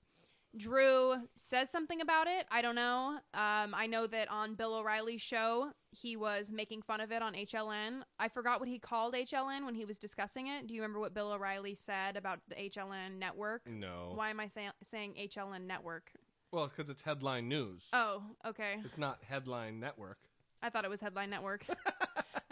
Drew 0.55 1.15
says 1.35 1.69
something 1.69 1.99
about 2.01 2.27
it. 2.27 2.45
I 2.51 2.61
don't 2.61 2.75
know. 2.75 3.17
Um, 3.33 3.73
I 3.73 3.87
know 3.89 4.05
that 4.07 4.29
on 4.29 4.53
Bill 4.55 4.75
O'Reilly's 4.75 5.21
show, 5.21 5.71
he 5.89 6.15
was 6.15 6.51
making 6.51 6.83
fun 6.83 7.01
of 7.01 7.11
it 7.11 7.21
on 7.23 7.33
HLN. 7.33 8.01
I 8.19 8.27
forgot 8.27 8.59
what 8.59 8.69
he 8.69 8.77
called 8.77 9.15
HLN 9.15 9.65
when 9.65 9.73
he 9.73 9.85
was 9.85 9.97
discussing 9.97 10.47
it. 10.47 10.67
Do 10.67 10.75
you 10.75 10.81
remember 10.81 10.99
what 10.99 11.13
Bill 11.13 11.31
O'Reilly 11.31 11.73
said 11.75 12.17
about 12.17 12.39
the 12.49 12.55
HLN 12.55 13.17
network? 13.17 13.63
no. 13.67 14.11
Why 14.13 14.29
am 14.29 14.39
I 14.39 14.47
say- 14.47 14.69
saying 14.83 15.15
HLN 15.19 15.65
network? 15.65 16.11
Well, 16.51 16.67
because 16.67 16.89
it's 16.91 17.01
headline 17.01 17.49
news. 17.49 17.85
Oh, 17.93 18.21
okay. 18.45 18.75
It's 18.85 18.97
not 18.99 19.19
headline 19.27 19.79
network. 19.79 20.19
I 20.61 20.69
thought 20.69 20.85
it 20.85 20.89
was 20.89 21.01
Headline 21.01 21.29
Network. 21.29 21.65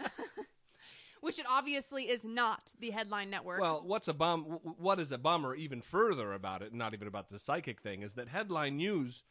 Which 1.22 1.38
it 1.38 1.46
obviously 1.48 2.10
is 2.10 2.24
not 2.24 2.72
the 2.80 2.90
Headline 2.90 3.30
Network. 3.30 3.60
Well, 3.60 3.82
what's 3.86 4.08
a 4.08 4.12
bum? 4.12 4.42
What 4.76 4.98
is 4.98 5.12
a 5.12 5.18
bummer? 5.18 5.54
Even 5.54 5.80
further 5.80 6.32
about 6.32 6.62
it, 6.62 6.74
not 6.74 6.94
even 6.94 7.06
about 7.06 7.30
the 7.30 7.38
psychic 7.38 7.80
thing, 7.80 8.02
is 8.02 8.14
that 8.14 8.28
headline 8.28 8.76
news. 8.76 9.22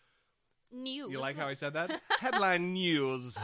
news. 0.72 1.12
You 1.12 1.20
like 1.20 1.38
how 1.38 1.48
I 1.48 1.54
said 1.54 1.74
that? 1.74 2.02
headline 2.20 2.74
news. 2.74 3.38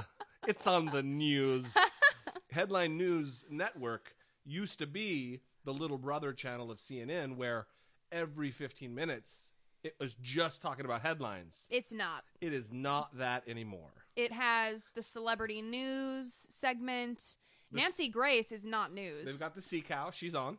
It's 0.48 0.66
on 0.66 0.86
the 0.86 1.04
news. 1.04 1.76
headline 2.52 2.98
news 2.98 3.44
network 3.50 4.16
used 4.46 4.80
to 4.80 4.88
be 4.88 5.42
the 5.66 5.74
little 5.74 5.98
brother 5.98 6.32
channel 6.32 6.72
of 6.72 6.78
CNN, 6.78 7.36
where 7.36 7.68
every 8.14 8.52
15 8.52 8.96
minutes 8.96 9.52
it 9.84 9.96
was 10.00 10.16
just 10.16 10.62
talking 10.62 10.86
about 10.86 11.02
headlines. 11.02 11.68
It's 11.70 11.92
not. 11.92 12.24
It 12.42 12.54
is 12.54 12.72
not 12.72 13.18
that 13.18 13.44
anymore. 13.48 13.92
It 14.16 14.32
has 14.32 14.90
the 14.96 15.04
celebrity 15.04 15.62
news 15.62 16.34
segment. 16.50 17.36
The 17.72 17.80
s- 17.80 17.84
Nancy 17.84 18.10
Grace 18.10 18.52
is 18.52 18.66
not 18.66 18.94
news. 18.94 19.26
They've 19.26 19.40
got 19.40 19.56
the 19.56 19.62
sea 19.62 19.82
cow. 19.82 20.12
She's 20.12 20.36
on. 20.36 20.58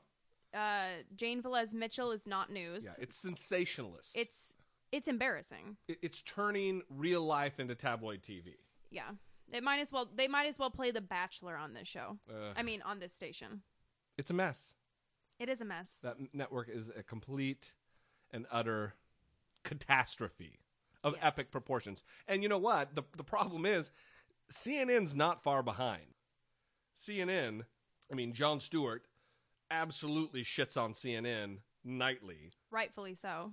uh, 0.55 0.89
Jane 1.15 1.43
Velez 1.43 1.75
Mitchell 1.75 2.11
is 2.11 2.27
not 2.27 2.51
news. 2.51 2.85
Yeah, 2.85 2.95
it's 2.99 3.17
sensationalist. 3.17 4.17
it's 4.17 4.55
it's 4.93 5.07
embarrassing. 5.09 5.77
It- 5.87 5.99
it's 6.03 6.23
turning 6.23 6.83
real 6.89 7.23
life 7.23 7.61
into 7.61 7.75
tabloid 7.75 8.23
TV. 8.23 8.57
Yeah, 8.91 9.11
it 9.53 9.63
might 9.63 9.81
as 9.81 9.93
well. 9.93 10.09
They 10.15 10.29
might 10.29 10.47
as 10.47 10.59
well 10.59 10.71
play 10.71 10.91
The 10.91 11.01
Bachelor 11.03 11.57
on 11.57 11.75
this 11.75 11.87
show. 11.89 12.19
Ugh. 12.31 12.55
I 12.57 12.63
mean, 12.63 12.81
on 12.83 12.99
this 12.99 13.13
station. 13.13 13.63
It's 14.17 14.31
a 14.31 14.35
mess. 14.35 14.73
It 15.39 15.49
is 15.49 15.61
a 15.61 15.65
mess. 15.65 15.99
That 16.03 16.17
network 16.35 16.69
is 16.69 16.89
a 16.97 17.03
complete 17.03 17.75
and 18.31 18.47
utter 18.51 18.95
catastrophe 19.65 20.59
of 21.05 21.15
Yes. 21.15 21.23
epic 21.25 21.51
proportions. 21.51 22.03
And 22.27 22.43
you 22.43 22.49
know 22.49 22.59
what? 22.59 22.95
The 22.95 23.03
the 23.17 23.25
problem 23.25 23.67
is 23.67 23.91
CNN's 24.51 25.15
not 25.15 25.43
far 25.43 25.63
behind. 25.63 26.15
CNN, 26.99 27.63
I 28.11 28.15
mean 28.15 28.33
Jon 28.33 28.61
Stewart 28.61 29.05
absolutely 29.71 30.43
shits 30.43 30.77
on 30.77 30.93
CNN 30.93 31.59
nightly, 31.85 32.51
Rightfully 32.71 33.15
so. 33.15 33.53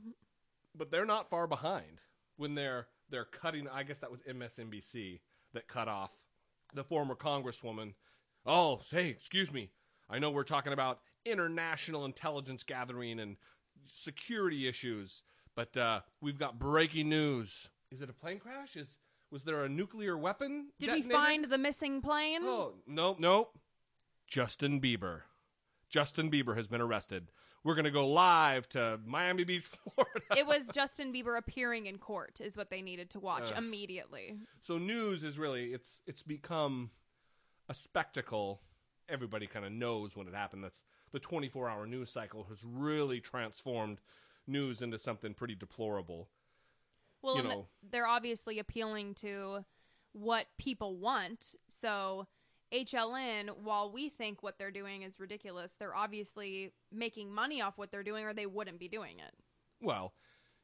but 0.75 0.89
they're 0.91 1.05
not 1.05 1.29
far 1.29 1.45
behind 1.47 1.99
when 2.37 2.55
they're 2.55 2.87
they're 3.09 3.25
cutting 3.25 3.67
I 3.67 3.83
guess 3.83 3.99
that 3.99 4.11
was 4.11 4.21
MSNBC 4.21 5.19
that 5.53 5.67
cut 5.67 5.87
off 5.87 6.11
the 6.73 6.83
former 6.83 7.15
congresswoman. 7.15 7.93
Oh, 8.45 8.81
hey, 8.91 9.07
excuse 9.09 9.51
me. 9.53 9.69
I 10.09 10.19
know 10.19 10.29
we're 10.31 10.43
talking 10.43 10.73
about 10.73 10.99
international 11.25 12.05
intelligence 12.05 12.63
gathering 12.63 13.19
and 13.19 13.37
security 13.87 14.67
issues, 14.67 15.23
but 15.55 15.75
uh, 15.77 16.01
we've 16.21 16.37
got 16.37 16.59
breaking 16.59 17.09
news. 17.09 17.69
Is 17.91 18.01
it 18.01 18.09
a 18.09 18.13
plane 18.13 18.39
crash? 18.39 18.75
Is 18.75 18.97
was 19.31 19.43
there 19.43 19.63
a 19.63 19.69
nuclear 19.69 20.17
weapon? 20.17 20.67
Did 20.79 20.91
we 20.91 21.01
find 21.01 21.45
the 21.45 21.57
missing 21.57 22.01
plane? 22.01 22.41
Oh, 22.43 22.75
nope, 22.87 23.17
nope. 23.19 23.57
Justin 24.27 24.79
Bieber. 24.81 25.21
Justin 25.89 26.31
Bieber 26.31 26.55
has 26.57 26.67
been 26.67 26.81
arrested. 26.81 27.29
We're 27.63 27.75
going 27.75 27.85
to 27.85 27.91
go 27.91 28.07
live 28.07 28.69
to 28.69 28.99
Miami 29.05 29.43
Beach, 29.43 29.65
Florida. 29.95 30.21
it 30.37 30.45
was 30.45 30.69
Justin 30.69 31.11
Bieber 31.11 31.37
appearing 31.37 31.87
in 31.87 31.97
court, 31.97 32.39
is 32.39 32.55
what 32.55 32.69
they 32.69 32.81
needed 32.81 33.09
to 33.11 33.19
watch 33.19 33.51
Ugh. 33.51 33.57
immediately. 33.57 34.35
So 34.61 34.77
news 34.77 35.23
is 35.23 35.39
really 35.39 35.73
it's 35.73 36.01
it's 36.05 36.21
become 36.21 36.91
a 37.67 37.73
spectacle. 37.73 38.61
Everybody 39.09 39.47
kind 39.47 39.65
of 39.65 39.71
knows 39.71 40.15
when 40.15 40.27
it 40.27 40.33
happened. 40.35 40.63
That's 40.63 40.83
the 41.11 41.19
24-hour 41.19 41.85
news 41.87 42.11
cycle 42.11 42.43
has 42.49 42.59
really 42.63 43.19
transformed 43.19 43.99
news 44.47 44.81
into 44.81 44.97
something 44.99 45.33
pretty 45.33 45.55
deplorable. 45.55 46.29
Well, 47.25 47.37
you 47.37 47.43
know. 47.43 47.67
they're 47.91 48.07
obviously 48.07 48.59
appealing 48.59 49.15
to 49.15 49.65
what 50.13 50.45
people 50.57 50.95
want. 50.95 51.55
So 51.67 52.27
HLN, 52.71 53.57
while 53.63 53.91
we 53.91 54.09
think 54.09 54.43
what 54.43 54.57
they're 54.57 54.71
doing 54.71 55.01
is 55.01 55.19
ridiculous, 55.19 55.73
they're 55.73 55.95
obviously 55.95 56.71
making 56.91 57.33
money 57.33 57.61
off 57.61 57.77
what 57.77 57.91
they're 57.91 58.03
doing, 58.03 58.25
or 58.25 58.33
they 58.33 58.45
wouldn't 58.45 58.79
be 58.79 58.87
doing 58.87 59.17
it. 59.19 59.33
Well, 59.81 60.13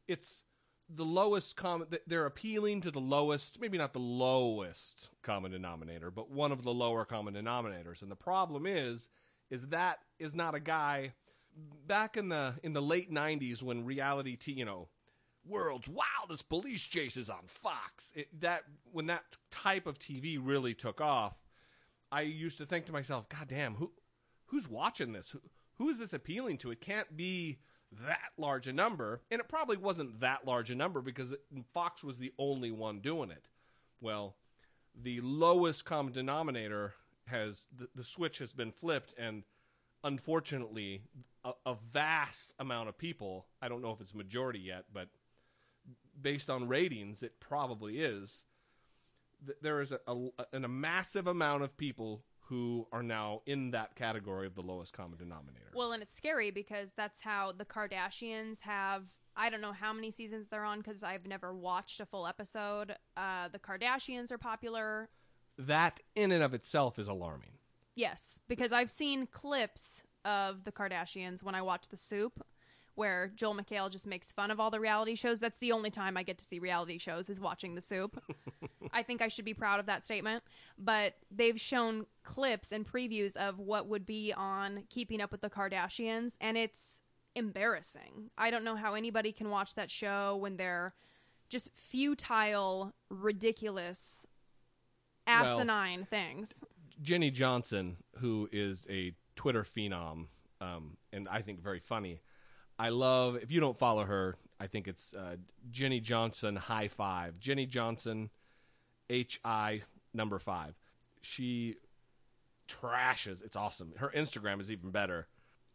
it's 0.07 0.43
the 0.87 1.05
lowest 1.05 1.55
common. 1.55 1.87
They're 2.05 2.25
appealing 2.25 2.81
to 2.81 2.91
the 2.91 2.99
lowest, 2.99 3.59
maybe 3.59 3.77
not 3.77 3.93
the 3.93 3.99
lowest 3.99 5.09
common 5.21 5.51
denominator, 5.51 6.11
but 6.11 6.29
one 6.29 6.51
of 6.51 6.63
the 6.63 6.73
lower 6.73 7.05
common 7.05 7.33
denominators. 7.33 8.01
And 8.01 8.11
the 8.11 8.15
problem 8.15 8.65
is, 8.65 9.09
is 9.49 9.63
that 9.67 9.99
is 10.19 10.35
not 10.35 10.55
a 10.55 10.59
guy. 10.59 11.13
Back 11.85 12.17
in 12.17 12.29
the 12.29 12.55
in 12.63 12.73
the 12.73 12.81
late 12.81 13.11
'90s, 13.11 13.61
when 13.61 13.85
reality, 13.85 14.35
t- 14.37 14.53
you 14.53 14.65
know, 14.65 14.87
world's 15.45 15.89
wildest 15.89 16.49
police 16.49 16.87
chases 16.87 17.29
on 17.29 17.45
Fox, 17.45 18.11
it, 18.15 18.27
that 18.41 18.63
when 18.91 19.07
that 19.07 19.23
type 19.51 19.87
of 19.87 19.99
TV 19.99 20.39
really 20.41 20.73
took 20.73 21.01
off, 21.01 21.37
I 22.11 22.21
used 22.21 22.57
to 22.57 22.65
think 22.65 22.85
to 22.85 22.91
myself, 22.91 23.29
God 23.29 23.47
damn, 23.47 23.75
who 23.75 23.91
who's 24.47 24.69
watching 24.69 25.13
this? 25.13 25.29
Who, 25.29 25.41
who 25.75 25.89
is 25.89 25.97
this 25.97 26.13
appealing 26.13 26.57
to? 26.59 26.71
It 26.71 26.81
can't 26.81 27.15
be 27.15 27.59
that 28.05 28.31
large 28.37 28.67
a 28.67 28.73
number. 28.73 29.21
And 29.31 29.39
it 29.39 29.47
probably 29.47 29.77
wasn't 29.77 30.19
that 30.19 30.45
large 30.45 30.69
a 30.69 30.75
number 30.75 31.01
because 31.01 31.31
it, 31.31 31.41
Fox 31.73 32.03
was 32.03 32.17
the 32.17 32.33
only 32.37 32.71
one 32.71 32.99
doing 32.99 33.31
it. 33.31 33.47
Well, 34.01 34.35
the 34.99 35.21
lowest 35.21 35.85
common 35.85 36.13
denominator 36.13 36.93
has 37.27 37.65
the, 37.75 37.87
the 37.95 38.03
switch 38.03 38.39
has 38.39 38.51
been 38.51 38.71
flipped 38.71 39.13
and 39.17 39.43
unfortunately, 40.03 41.03
a, 41.43 41.51
a 41.65 41.75
vast 41.93 42.53
amount 42.59 42.89
of 42.89 42.97
people, 42.97 43.45
I 43.61 43.67
don't 43.67 43.81
know 43.81 43.91
if 43.91 44.01
it's 44.01 44.13
majority 44.13 44.59
yet, 44.59 44.85
but 44.93 45.07
based 46.21 46.49
on 46.49 46.67
ratings, 46.67 47.23
it 47.23 47.39
probably 47.39 47.99
is. 47.99 48.43
th- 49.45 49.57
There 49.61 49.81
is 49.81 49.91
a, 49.91 49.99
a, 50.07 50.15
an- 50.53 50.65
a 50.65 50.69
massive 50.69 51.27
amount 51.27 51.63
of 51.63 51.75
people 51.77 52.23
who 52.45 52.85
are 52.91 53.03
now 53.03 53.41
in 53.45 53.71
that 53.71 53.95
category 53.95 54.45
of 54.45 54.55
the 54.55 54.61
lowest 54.61 54.91
common 54.93 55.17
denominator. 55.17 55.71
Well, 55.73 55.93
and 55.93 56.03
it's 56.03 56.13
scary 56.13 56.51
because 56.51 56.93
that's 56.93 57.21
how 57.21 57.53
the 57.53 57.63
Kardashians 57.65 58.59
have. 58.61 59.03
I 59.37 59.49
don't 59.49 59.61
know 59.61 59.71
how 59.71 59.93
many 59.93 60.11
seasons 60.11 60.47
they're 60.49 60.65
on 60.65 60.79
because 60.79 61.01
I've 61.03 61.25
never 61.25 61.53
watched 61.53 62.01
a 62.01 62.05
full 62.05 62.27
episode. 62.27 62.95
Uh, 63.15 63.47
the 63.47 63.59
Kardashians 63.59 64.31
are 64.31 64.37
popular. 64.37 65.09
that 65.57 66.01
in 66.15 66.31
and 66.33 66.43
of 66.43 66.53
itself 66.53 66.99
is 66.99 67.07
alarming. 67.07 67.51
Yes, 67.95 68.39
because 68.49 68.71
I've 68.73 68.91
seen 68.91 69.27
clips 69.27 70.03
of 70.25 70.63
the 70.65 70.71
Kardashians 70.71 71.43
when 71.43 71.55
I 71.55 71.61
watch 71.61 71.87
The 71.89 71.97
Soup, 71.97 72.33
where 72.95 73.31
Joel 73.35 73.55
McHale 73.55 73.89
just 73.91 74.05
makes 74.05 74.31
fun 74.31 74.51
of 74.51 74.59
all 74.59 74.69
the 74.69 74.79
reality 74.79 75.15
shows. 75.15 75.39
That's 75.39 75.57
the 75.59 75.71
only 75.71 75.89
time 75.89 76.17
I 76.17 76.23
get 76.23 76.37
to 76.39 76.45
see 76.45 76.59
reality 76.59 76.97
shows 76.97 77.29
is 77.29 77.39
watching 77.39 77.75
The 77.75 77.81
Soup. 77.81 78.21
I 78.93 79.03
think 79.03 79.21
I 79.21 79.27
should 79.27 79.45
be 79.45 79.53
proud 79.53 79.79
of 79.79 79.85
that 79.85 80.03
statement. 80.03 80.43
But 80.77 81.15
they've 81.29 81.59
shown 81.59 82.05
clips 82.23 82.71
and 82.71 82.85
previews 82.85 83.35
of 83.37 83.59
what 83.59 83.87
would 83.87 84.05
be 84.05 84.33
on 84.35 84.83
Keeping 84.89 85.21
Up 85.21 85.31
with 85.31 85.41
the 85.41 85.49
Kardashians, 85.49 86.35
and 86.41 86.57
it's 86.57 87.01
embarrassing. 87.35 88.29
I 88.37 88.51
don't 88.51 88.63
know 88.63 88.75
how 88.75 88.93
anybody 88.93 89.31
can 89.31 89.49
watch 89.49 89.75
that 89.75 89.89
show 89.89 90.35
when 90.35 90.57
they're 90.57 90.93
just 91.49 91.69
futile, 91.75 92.93
ridiculous, 93.09 94.25
Well- 95.27 95.45
asinine 95.59 96.05
things. 96.05 96.63
Jenny 97.01 97.31
Johnson, 97.31 97.97
who 98.17 98.47
is 98.51 98.85
a 98.89 99.13
Twitter 99.35 99.63
phenom, 99.63 100.27
um, 100.59 100.97
and 101.11 101.27
I 101.27 101.41
think 101.41 101.61
very 101.61 101.79
funny. 101.79 102.21
I 102.81 102.89
love 102.89 103.35
if 103.35 103.51
you 103.51 103.59
don't 103.59 103.77
follow 103.77 104.05
her. 104.05 104.37
I 104.59 104.65
think 104.65 104.87
it's 104.87 105.13
uh, 105.13 105.35
Jenny 105.69 105.99
Johnson 105.99 106.55
High 106.55 106.87
Five. 106.87 107.39
Jenny 107.39 107.67
Johnson, 107.67 108.31
H 109.07 109.39
I 109.45 109.83
number 110.15 110.39
five. 110.39 110.73
She 111.21 111.75
trashes. 112.67 113.45
It's 113.45 113.55
awesome. 113.55 113.93
Her 113.97 114.11
Instagram 114.15 114.59
is 114.59 114.71
even 114.71 114.89
better. 114.89 115.27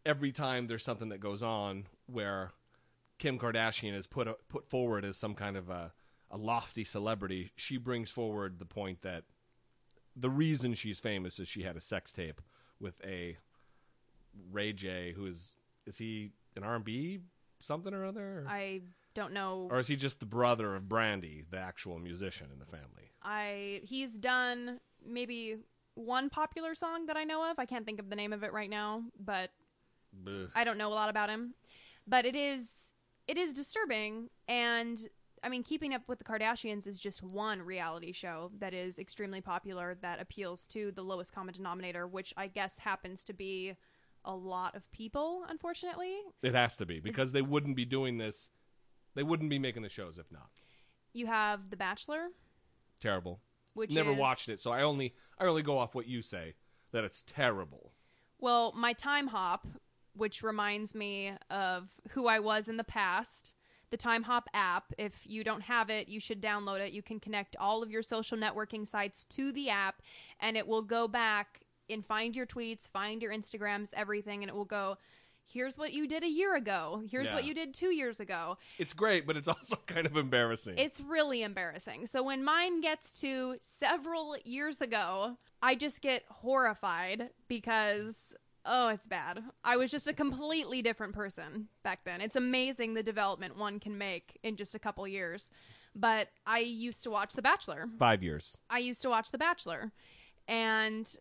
Every 0.05 0.33
time 0.33 0.67
there's 0.67 0.83
something 0.83 1.07
that 1.07 1.21
goes 1.21 1.41
on 1.41 1.85
where 2.07 2.51
Kim 3.19 3.39
Kardashian 3.39 3.95
is 3.95 4.05
put 4.05 4.27
put 4.49 4.69
forward 4.69 5.05
as 5.05 5.15
some 5.15 5.33
kind 5.33 5.55
of 5.55 5.69
a, 5.69 5.93
a 6.29 6.35
lofty 6.35 6.83
celebrity, 6.83 7.51
she 7.55 7.77
brings 7.77 8.09
forward 8.09 8.59
the 8.59 8.65
point 8.65 9.01
that 9.03 9.23
the 10.13 10.29
reason 10.29 10.73
she's 10.73 10.99
famous 10.99 11.39
is 11.39 11.47
she 11.47 11.63
had 11.63 11.77
a 11.77 11.81
sex 11.81 12.11
tape 12.11 12.41
with 12.81 12.99
a 13.05 13.37
Ray 14.51 14.73
J, 14.73 15.13
who 15.13 15.25
is 15.25 15.55
is 15.85 15.99
he 15.99 16.31
an 16.57 16.63
R 16.63 16.75
and 16.75 16.83
B 16.83 17.19
something 17.59 17.93
or 17.93 18.05
other, 18.05 18.39
or, 18.39 18.45
I 18.47 18.81
don't 19.13 19.33
know. 19.33 19.67
or 19.71 19.79
is 19.79 19.87
he 19.87 19.95
just 19.95 20.19
the 20.19 20.25
brother 20.25 20.75
of 20.75 20.87
Brandy, 20.89 21.43
the 21.49 21.57
actual 21.57 21.99
musician 21.99 22.47
in 22.51 22.59
the 22.59 22.65
family? 22.65 23.11
I 23.23 23.81
he's 23.83 24.15
done 24.15 24.79
maybe 25.05 25.57
one 25.95 26.29
popular 26.29 26.75
song 26.75 27.07
that 27.07 27.17
I 27.17 27.23
know 27.23 27.49
of. 27.49 27.57
I 27.59 27.65
can't 27.65 27.85
think 27.85 27.99
of 27.99 28.09
the 28.09 28.15
name 28.15 28.33
of 28.33 28.43
it 28.43 28.53
right 28.53 28.69
now, 28.69 29.03
but 29.19 29.51
Blech. 30.23 30.49
I 30.55 30.63
don't 30.63 30.77
know 30.77 30.89
a 30.89 30.93
lot 30.93 31.09
about 31.09 31.29
him. 31.29 31.53
But 32.07 32.25
it 32.25 32.35
is 32.35 32.91
it 33.27 33.37
is 33.37 33.53
disturbing 33.53 34.29
and 34.47 34.97
I 35.43 35.49
mean 35.49 35.63
keeping 35.63 35.93
up 35.93 36.03
with 36.07 36.19
the 36.19 36.23
Kardashians 36.23 36.87
is 36.87 36.97
just 36.99 37.21
one 37.21 37.61
reality 37.61 38.11
show 38.11 38.51
that 38.59 38.73
is 38.73 38.99
extremely 38.99 39.41
popular 39.41 39.97
that 40.01 40.21
appeals 40.21 40.65
to 40.67 40.91
the 40.91 41.03
lowest 41.03 41.33
common 41.33 41.53
denominator, 41.53 42.07
which 42.07 42.33
I 42.37 42.47
guess 42.47 42.77
happens 42.77 43.23
to 43.25 43.33
be 43.33 43.75
a 44.27 44.35
lot 44.35 44.75
of 44.75 44.91
people, 44.91 45.43
unfortunately. 45.49 46.13
It 46.43 46.53
has 46.53 46.77
to 46.77 46.85
be 46.85 46.99
because 46.99 47.31
they 47.31 47.41
wouldn't 47.41 47.75
be 47.75 47.85
doing 47.85 48.17
this. 48.19 48.51
They 49.15 49.23
wouldn't 49.23 49.49
be 49.49 49.57
making 49.57 49.81
the 49.81 49.89
shows 49.89 50.19
if 50.19 50.31
not. 50.31 50.49
You 51.13 51.25
have 51.25 51.71
The 51.71 51.77
Bachelor, 51.77 52.27
Terrible. 52.99 53.39
which 53.73 53.91
Never 53.91 54.11
is, 54.11 54.17
watched 54.17 54.49
it, 54.49 54.61
so 54.61 54.71
I 54.71 54.83
only 54.83 55.15
I 55.39 55.45
only 55.45 55.63
go 55.63 55.79
off 55.79 55.95
what 55.95 56.07
you 56.07 56.21
say 56.21 56.53
that 56.91 57.03
it's 57.03 57.23
terrible. 57.25 57.93
Well, 58.39 58.73
my 58.75 58.93
timehop, 58.93 59.61
which 60.13 60.43
reminds 60.43 60.93
me 60.93 61.33
of 61.49 61.89
who 62.09 62.27
I 62.27 62.39
was 62.39 62.67
in 62.67 62.77
the 62.77 62.83
past, 62.83 63.53
the 63.89 63.97
Timehop 63.97 64.43
app. 64.53 64.93
If 64.97 65.21
you 65.25 65.43
don't 65.43 65.61
have 65.61 65.89
it, 65.89 66.07
you 66.07 66.19
should 66.19 66.41
download 66.41 66.79
it. 66.81 66.91
You 66.91 67.01
can 67.01 67.19
connect 67.19 67.55
all 67.57 67.81
of 67.81 67.89
your 67.89 68.03
social 68.03 68.37
networking 68.37 68.87
sites 68.87 69.23
to 69.29 69.51
the 69.51 69.69
app, 69.69 70.01
and 70.39 70.57
it 70.57 70.67
will 70.67 70.81
go 70.81 71.07
back 71.07 71.61
and 71.89 72.05
find 72.05 72.35
your 72.35 72.45
tweets, 72.45 72.87
find 72.87 73.21
your 73.21 73.31
Instagrams, 73.31 73.89
everything, 73.93 74.43
and 74.43 74.49
it 74.49 74.55
will 74.55 74.65
go. 74.65 74.97
Here's 75.49 75.77
what 75.77 75.93
you 75.93 76.07
did 76.07 76.23
a 76.23 76.27
year 76.27 76.57
ago. 76.57 77.03
Here's 77.09 77.31
what 77.31 77.45
you 77.45 77.53
did 77.53 77.73
two 77.73 77.91
years 77.91 78.19
ago. 78.19 78.57
It's 78.77 78.91
great, 78.91 79.25
but 79.25 79.37
it's 79.37 79.47
also 79.47 79.77
kind 79.85 80.05
of 80.05 80.17
embarrassing. 80.17 80.77
It's 80.77 80.99
really 80.99 81.41
embarrassing. 81.41 82.05
So 82.05 82.21
when 82.21 82.43
mine 82.43 82.81
gets 82.81 83.17
to 83.21 83.55
several 83.61 84.35
years 84.43 84.81
ago, 84.81 85.37
I 85.61 85.75
just 85.75 86.01
get 86.01 86.23
horrified 86.27 87.29
because 87.47 88.35
oh, 88.67 88.89
it's 88.89 89.07
bad. 89.07 89.41
I 89.63 89.77
was 89.77 89.89
just 89.89 90.07
a 90.07 90.13
completely 90.13 90.81
different 90.81 91.13
person 91.13 91.69
back 91.83 92.01
then. 92.03 92.21
It's 92.21 92.35
amazing 92.35 92.93
the 92.93 93.03
development 93.03 93.57
one 93.57 93.79
can 93.79 93.97
make 93.97 94.37
in 94.43 94.57
just 94.57 94.75
a 94.75 94.79
couple 94.79 95.07
years. 95.07 95.49
But 95.95 96.27
I 96.45 96.59
used 96.59 97.03
to 97.03 97.09
watch 97.09 97.33
The 97.33 97.41
Bachelor. 97.41 97.87
Five 97.97 98.21
years. 98.21 98.57
I 98.69 98.79
used 98.79 99.01
to 99.01 99.09
watch 99.09 99.31
The 99.31 99.37
Bachelor, 99.37 99.91
and 100.47 101.15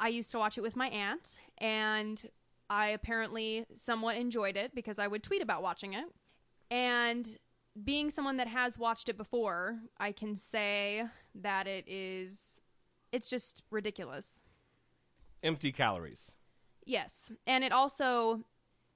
I 0.00 0.08
used 0.08 0.30
to 0.32 0.38
watch 0.38 0.58
it 0.58 0.62
with 0.62 0.76
my 0.76 0.88
aunt, 0.88 1.38
and 1.58 2.24
I 2.70 2.88
apparently 2.88 3.66
somewhat 3.74 4.16
enjoyed 4.16 4.56
it 4.56 4.74
because 4.74 4.98
I 4.98 5.06
would 5.06 5.22
tweet 5.22 5.42
about 5.42 5.62
watching 5.62 5.92
it. 5.92 6.06
And 6.70 7.28
being 7.84 8.10
someone 8.10 8.38
that 8.38 8.48
has 8.48 8.78
watched 8.78 9.08
it 9.08 9.16
before, 9.16 9.78
I 9.98 10.12
can 10.12 10.36
say 10.36 11.04
that 11.34 11.66
it 11.66 11.84
is 11.86 12.60
it's 13.12 13.28
just 13.28 13.62
ridiculous. 13.70 14.42
Empty 15.42 15.72
calories. 15.72 16.32
Yes. 16.86 17.32
And 17.46 17.62
it 17.62 17.72
also 17.72 18.44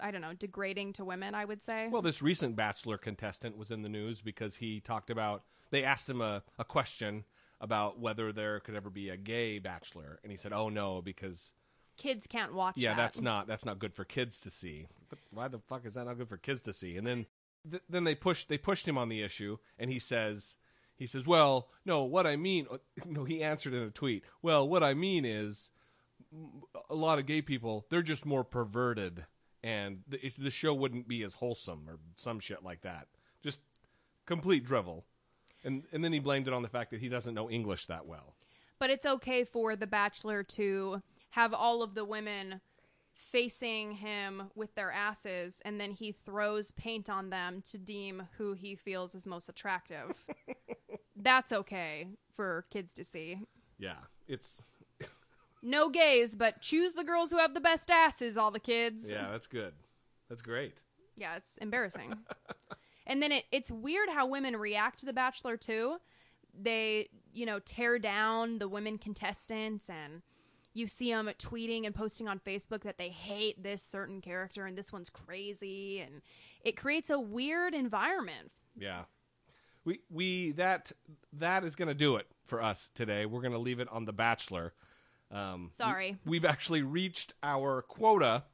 I 0.00 0.11
don't 0.11 0.20
know, 0.20 0.34
degrading 0.34 0.94
to 0.94 1.05
women, 1.05 1.34
I 1.34 1.44
would 1.44 1.62
say. 1.62 1.88
Well, 1.88 2.02
this 2.02 2.20
recent 2.20 2.57
Bachelor 2.57 2.98
contestant 2.98 3.57
was 3.57 3.70
in 3.70 3.82
the 3.82 3.88
news 3.88 4.20
because 4.20 4.57
he 4.57 4.80
talked 4.80 5.09
about. 5.09 5.44
They 5.70 5.84
asked 5.84 6.09
him 6.09 6.20
a, 6.20 6.42
a 6.59 6.64
question 6.64 7.24
about 7.64 7.98
whether 7.98 8.30
there 8.30 8.60
could 8.60 8.74
ever 8.74 8.90
be 8.90 9.08
a 9.08 9.16
gay 9.16 9.58
Bachelor, 9.58 10.20
and 10.22 10.30
he 10.30 10.36
said, 10.36 10.52
"Oh 10.52 10.68
no, 10.68 11.00
because 11.00 11.54
Kids 11.96 12.26
can't 12.26 12.52
watch 12.52 12.74
yeah, 12.76 12.90
that. 12.90 12.96
that's 12.96 13.20
not 13.22 13.46
that's 13.46 13.64
not 13.64 13.78
good 13.78 13.94
for 13.94 14.04
kids 14.04 14.40
to 14.42 14.50
see." 14.50 14.86
But 15.08 15.18
why 15.30 15.48
the 15.48 15.58
fuck 15.58 15.86
is 15.86 15.94
that 15.94 16.04
not 16.04 16.18
good 16.18 16.28
for 16.28 16.36
kids 16.36 16.60
to 16.62 16.72
see? 16.72 16.96
And 16.96 17.06
then 17.06 17.26
th- 17.68 17.82
then 17.88 18.04
they 18.04 18.14
pushed 18.14 18.48
they 18.48 18.58
pushed 18.58 18.86
him 18.86 18.98
on 18.98 19.08
the 19.08 19.22
issue, 19.22 19.58
and 19.78 19.90
he 19.90 19.98
says 19.98 20.56
he 20.94 21.06
says, 21.06 21.26
"Well, 21.26 21.68
no, 21.86 22.02
what 22.02 22.26
I 22.26 22.36
mean, 22.36 22.66
no." 23.06 23.24
He 23.24 23.42
answered 23.42 23.72
in 23.72 23.82
a 23.82 23.90
tweet. 23.90 24.24
Well, 24.42 24.68
what 24.68 24.82
I 24.82 24.92
mean 24.92 25.24
is, 25.24 25.70
a 26.90 26.94
lot 26.94 27.18
of 27.18 27.26
gay 27.26 27.42
people 27.42 27.86
they're 27.90 28.02
just 28.02 28.26
more 28.26 28.44
perverted 28.44 29.24
and 29.62 30.00
the, 30.06 30.32
the 30.38 30.50
show 30.50 30.74
wouldn't 30.74 31.08
be 31.08 31.22
as 31.22 31.34
wholesome 31.34 31.88
or 31.88 31.98
some 32.16 32.40
shit 32.40 32.62
like 32.62 32.82
that 32.82 33.06
just 33.42 33.60
complete 34.26 34.64
drivel 34.64 35.04
and 35.64 35.84
and 35.92 36.04
then 36.04 36.12
he 36.12 36.18
blamed 36.20 36.46
it 36.46 36.54
on 36.54 36.62
the 36.62 36.68
fact 36.68 36.90
that 36.90 37.00
he 37.00 37.08
doesn't 37.08 37.34
know 37.34 37.50
english 37.50 37.86
that 37.86 38.06
well. 38.06 38.34
But 38.78 38.90
it's 38.90 39.06
okay 39.06 39.44
for 39.44 39.76
the 39.76 39.86
bachelor 39.86 40.42
to 40.42 41.02
have 41.30 41.54
all 41.54 41.82
of 41.82 41.94
the 41.94 42.04
women 42.04 42.60
facing 43.12 43.92
him 43.92 44.50
with 44.54 44.74
their 44.74 44.90
asses 44.90 45.62
and 45.64 45.80
then 45.80 45.92
he 45.92 46.12
throws 46.12 46.72
paint 46.72 47.08
on 47.08 47.30
them 47.30 47.62
to 47.70 47.78
deem 47.78 48.24
who 48.36 48.52
he 48.52 48.74
feels 48.74 49.14
is 49.14 49.26
most 49.26 49.48
attractive. 49.48 50.12
That's 51.16 51.52
okay 51.52 52.08
for 52.36 52.66
kids 52.70 52.92
to 52.94 53.04
see. 53.04 53.40
Yeah 53.78 53.96
it's 54.26 54.62
no 55.62 55.88
gays 55.88 56.34
but 56.36 56.60
choose 56.60 56.94
the 56.94 57.04
girls 57.04 57.30
who 57.30 57.38
have 57.38 57.54
the 57.54 57.60
best 57.60 57.90
asses 57.90 58.36
all 58.36 58.50
the 58.50 58.60
kids. 58.60 59.10
Yeah 59.10 59.30
that's 59.30 59.46
good. 59.46 59.74
That's 60.28 60.42
great. 60.42 60.78
Yeah 61.16 61.36
it's 61.36 61.56
embarrassing 61.58 62.18
and 63.07 63.22
then 63.22 63.32
it, 63.32 63.44
it's 63.52 63.70
weird 63.70 64.09
how 64.09 64.26
women 64.26 64.57
react 64.57 65.00
to 65.00 65.07
the 65.07 65.12
bachelor 65.12 65.57
too. 65.57 65.96
They 66.59 67.09
you 67.32 67.46
know 67.46 67.59
tear 67.59 67.98
down 67.98 68.59
the 68.59 68.68
women 68.68 68.98
contestants 68.98 69.90
and 69.90 70.22
you 70.72 70.86
see 70.86 71.11
them 71.12 71.30
tweeting 71.38 71.86
and 71.86 71.94
posting 71.94 72.26
on 72.26 72.40
facebook 72.40 72.82
that 72.82 72.98
they 72.98 73.09
hate 73.09 73.62
this 73.62 73.82
certain 73.82 74.20
character 74.20 74.66
and 74.66 74.76
this 74.76 74.92
one's 74.92 75.09
crazy 75.09 76.00
and 76.00 76.20
it 76.64 76.76
creates 76.76 77.11
a 77.11 77.18
weird 77.18 77.74
environment. 77.74 78.50
Yeah. 78.76 79.02
We 79.84 80.00
we 80.11 80.52
that 80.52 80.92
that 81.34 81.64
is 81.64 81.76
going 81.76 81.88
to 81.88 81.94
do 81.94 82.16
it 82.16 82.26
for 82.46 82.62
us 82.62 82.90
today. 82.94 83.26
We're 83.26 83.42
going 83.42 83.52
to 83.52 83.59
leave 83.59 83.80
it 83.80 83.88
on 83.90 84.05
the 84.05 84.12
bachelor. 84.12 84.72
Um 85.30 85.70
Sorry. 85.72 86.16
we, 86.24 86.32
we've 86.32 86.44
actually 86.44 86.82
reached 86.82 87.34
our 87.42 87.82
quota 87.82 88.44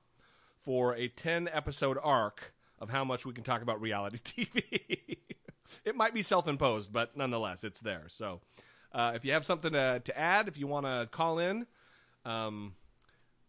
for 0.59 0.95
a 0.95 1.09
10 1.09 1.49
episode 1.53 1.99
arc 2.03 2.55
of 2.81 2.91
how 2.91 3.05
much 3.05 3.27
we 3.27 3.33
can 3.33 3.45
talk 3.45 3.63
about 3.63 3.81
reality 3.81 4.19
tv 4.25 5.19
it 5.85 5.97
might 5.97 6.15
be 6.15 6.23
self-imposed 6.23 6.93
but 6.93 7.17
nonetheless 7.17 7.65
it's 7.65 7.81
there 7.81 8.05
so 8.09 8.41
uh, 8.93 9.13
if 9.15 9.25
you 9.25 9.33
have 9.33 9.45
something 9.45 9.73
to, 9.73 10.01
to 10.05 10.19
add 10.19 10.49
if 10.49 10.59
you 10.59 10.67
want 10.67 10.85
to 10.85 11.09
call 11.13 11.39
in 11.39 11.67
um, 12.25 12.75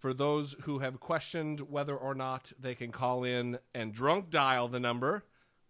for 0.02 0.14
those 0.16 0.56
who 0.64 0.80
have 0.80 1.00
questioned 1.00 1.62
whether 1.70 1.96
or 1.96 2.16
not 2.16 2.52
they 2.60 2.74
can 2.74 2.92
call 2.92 3.24
in 3.24 3.60
and 3.76 3.94
drunk 3.94 4.32
dial 4.32 4.68
the 4.68 4.80
number, 4.80 5.24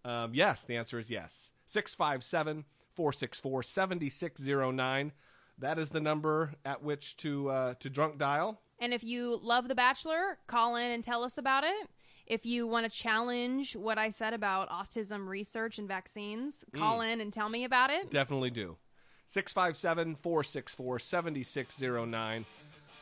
um, 0.05 0.33
yes, 0.33 0.63
the 0.63 0.77
answer 0.77 0.97
is 0.97 1.11
yes. 1.11 1.51
657 1.65 2.63
464 2.93 3.63
7609. 3.63 5.11
That 5.57 5.77
is 5.77 5.89
the 5.89 5.99
number 5.99 6.53
at 6.63 6.81
which 6.81 7.17
to 7.17 7.49
uh, 7.49 7.73
to 7.81 7.89
drunk 7.89 8.17
dial. 8.17 8.61
And 8.79 8.93
if 8.93 9.03
you 9.03 9.37
love 9.43 9.67
The 9.67 9.75
Bachelor, 9.75 10.39
call 10.47 10.75
in 10.77 10.91
and 10.91 11.03
tell 11.03 11.23
us 11.23 11.37
about 11.37 11.63
it. 11.65 11.89
If 12.31 12.45
you 12.45 12.65
want 12.65 12.85
to 12.85 12.89
challenge 12.89 13.75
what 13.75 13.97
I 13.97 14.09
said 14.09 14.33
about 14.33 14.69
autism 14.69 15.27
research 15.27 15.79
and 15.79 15.85
vaccines, 15.85 16.63
call 16.73 16.99
Mm. 16.99 17.11
in 17.13 17.19
and 17.21 17.33
tell 17.33 17.49
me 17.49 17.65
about 17.65 17.89
it. 17.89 18.09
Definitely 18.09 18.51
do. 18.51 18.77
657 19.25 20.15
464 20.15 20.99
7609. 20.99 22.45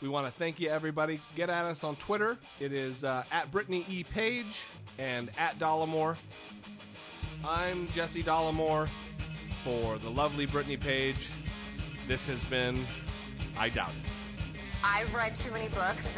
We 0.01 0.09
want 0.09 0.25
to 0.25 0.31
thank 0.31 0.59
you, 0.59 0.69
everybody. 0.69 1.21
Get 1.35 1.51
at 1.51 1.63
us 1.65 1.83
on 1.83 1.95
Twitter. 1.97 2.39
It 2.59 2.73
is 2.73 3.03
uh, 3.03 3.23
at 3.31 3.51
Brittany 3.51 3.85
E. 3.87 4.03
Page 4.03 4.63
and 4.97 5.29
at 5.37 5.59
Dollemore. 5.59 6.17
I'm 7.45 7.87
Jesse 7.89 8.23
Dollemore 8.23 8.89
for 9.63 9.99
the 9.99 10.09
lovely 10.09 10.47
Brittany 10.47 10.77
Page. 10.77 11.29
This 12.07 12.25
has 12.25 12.43
been 12.45 12.83
I 13.55 13.69
Doubt 13.69 13.91
It. 13.91 14.09
I've 14.83 15.13
read 15.13 15.35
too 15.35 15.51
many 15.51 15.67
books. 15.67 16.17